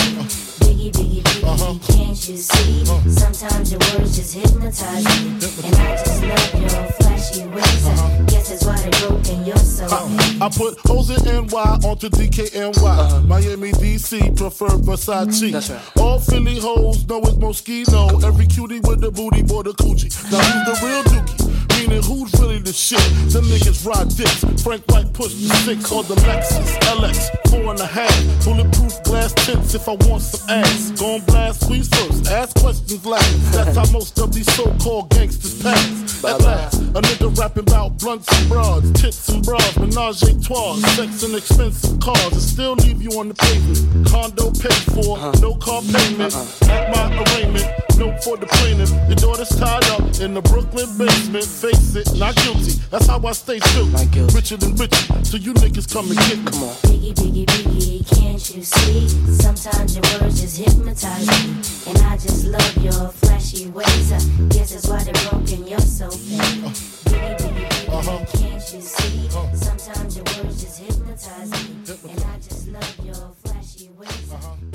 Biggie, 0.64 0.92
biggie, 0.94 1.22
biggie, 1.22 1.44
uh-huh. 1.44 1.78
can't 1.94 2.30
you 2.30 2.38
see? 2.38 2.84
Uh-huh. 2.84 3.10
Sometimes 3.10 3.70
your 3.74 3.82
words 4.00 4.16
just 4.16 4.34
hypnotize 4.34 5.04
me. 5.04 5.32
And 5.68 5.76
I 5.76 5.92
just 5.98 6.24
love 6.24 6.62
your 6.62 6.84
flashy 6.94 7.46
ways. 7.48 7.88
I 7.88 7.92
uh-huh. 7.92 8.24
guess 8.28 8.50
that's 8.50 8.64
why 8.64 8.78
they're 8.78 9.10
broken, 9.10 9.46
you're 9.46 9.58
so 9.58 9.86
uh, 9.86 10.08
fake. 10.08 10.42
I 10.42 10.50
put 10.50 10.90
O's 10.90 11.10
and 11.10 11.52
NY 11.52 11.80
onto 11.88 12.10
DKNY. 12.10 13.28
Miami, 13.28 13.72
DC, 13.72 14.38
prefer 14.38 14.68
Versace. 14.68 15.26
Mm-hmm. 15.26 15.52
That's 15.52 15.70
right. 15.70 15.98
All 15.98 16.20
Philly 16.20 16.60
hoes 16.60 17.08
know 17.08 17.20
it's 17.20 17.36
Moschino. 17.36 18.24
Every 18.24 18.46
cutie 18.48 18.80
with 18.82 19.02
the 19.02 19.12
booty, 19.12 19.42
boy, 19.44 19.64
the 19.64 19.72
coochie. 19.72 20.12
Now 20.32 20.45
who's 20.46 20.66
the 20.66 20.86
real 20.86 21.04
dookie? 21.04 21.46
Meaning 21.78 22.04
who's 22.04 22.32
really 22.40 22.60
the 22.60 22.74
shit? 22.74 23.04
Them 23.34 23.46
niggas 23.46 23.86
ride 23.86 24.10
dicks. 24.16 24.42
Frank 24.64 24.84
White 24.92 25.14
pushed 25.14 25.38
the 25.38 25.54
six 25.66 25.92
or 25.92 26.04
the 26.04 26.16
Lexus 26.16 26.72
LX, 26.96 27.30
four 27.50 27.72
and 27.72 27.80
a 27.80 27.86
half. 27.86 28.16
Bulletproof 28.46 29.04
glass 29.04 29.34
tips 29.34 29.76
if 29.76 29.88
I 29.88 29.94
want 30.08 30.22
some 30.22 30.50
ass. 30.50 30.92
Gon' 30.92 31.22
blast 31.26 31.62
squeeze 31.66 31.90
first, 31.90 32.28
ask 32.32 32.56
questions 32.58 33.06
last. 33.06 33.52
That's 33.52 33.76
how 33.78 33.92
most 33.92 34.18
of 34.20 34.34
these 34.34 34.52
so-called 34.56 35.10
gangsters 35.10 35.62
pass. 35.62 36.24
At 36.24 36.42
last, 36.42 36.82
a 36.82 37.02
nigga 37.02 37.38
rapping 37.38 37.64
about 37.70 38.00
blunts 38.00 38.28
and 38.34 38.50
broads, 38.50 38.92
tits 38.94 39.30
and 39.30 39.46
bras, 39.46 39.78
menage 39.78 40.24
a 40.24 40.34
trois, 40.42 40.76
sex 40.96 41.24
and 41.24 41.36
expensive 41.36 42.00
cars, 42.00 42.32
and 42.32 42.42
still 42.42 42.74
leave 42.74 43.02
you 43.02 43.12
on 43.20 43.28
the 43.28 43.36
pavement. 43.36 44.08
Condo 44.08 44.50
paid 44.52 44.84
for, 44.96 45.18
uh-huh. 45.18 45.34
no 45.42 45.54
car 45.56 45.82
payment. 45.82 46.34
Uh-huh. 46.34 46.72
At 46.72 46.90
my 46.90 47.06
arraignment, 47.22 47.68
note 47.98 48.24
for 48.24 48.38
the 48.38 48.46
plaintiff. 48.48 48.92
Your 49.08 49.16
daughter's 49.16 49.50
tied 49.50 49.86
up 49.92 50.02
in 50.20 50.34
the 50.34 50.42
Brooklyn 50.42 50.90
basement. 50.98 51.46
Face 51.46 51.96
it, 51.96 52.08
not 52.18 52.36
guilty. 52.36 52.74
That's 52.92 53.08
how 53.08 53.20
I 53.26 53.32
stay 53.34 53.60
true. 53.60 53.86
Richer 54.34 54.58
than 54.58 54.76
richer, 54.76 55.24
so 55.24 55.38
you 55.38 55.54
niggas 55.54 55.92
come 55.92 56.10
and 56.10 56.20
get 56.28 56.38
me. 56.40 56.52
Come 56.52 56.64
on. 56.64 56.76
Biggie, 56.88 57.14
biggie, 57.14 57.46
biggie, 57.46 58.20
can't 58.20 58.56
you 58.56 58.64
see? 58.64 59.08
Sometimes 59.34 59.96
your 59.96 60.04
words 60.20 60.42
just 60.42 60.58
hypnotize 60.58 61.28
me. 61.28 61.92
And 61.92 61.98
I 62.04 62.18
just 62.18 62.46
love 62.46 62.78
your 62.84 63.10
flashy 63.10 63.68
ways. 63.68 64.12
I 64.12 64.20
guess 64.50 64.72
that's 64.74 64.88
why 64.88 65.04
they're 65.04 65.30
broken, 65.30 65.68
you're 65.68 65.80
so 65.80 66.10
fake. 66.10 66.40
Uh-huh. 66.40 66.70
Biggie, 67.10 67.38
biggie, 67.38 67.68
biggie, 67.70 68.00
uh-huh. 68.00 68.26
can't 68.38 68.74
you 68.74 68.82
see? 68.82 69.28
Uh-huh. 69.28 69.56
Sometimes 69.56 70.16
your 70.16 70.26
words 70.26 70.62
just 70.62 70.80
hypnotize 70.80 71.52
me. 71.52 72.12
And 72.12 72.24
I 72.24 72.36
just 72.38 72.68
love 72.68 73.06
your 73.06 73.32
flashy 73.44 73.90
ways. 73.98 74.34
I 74.34 74.75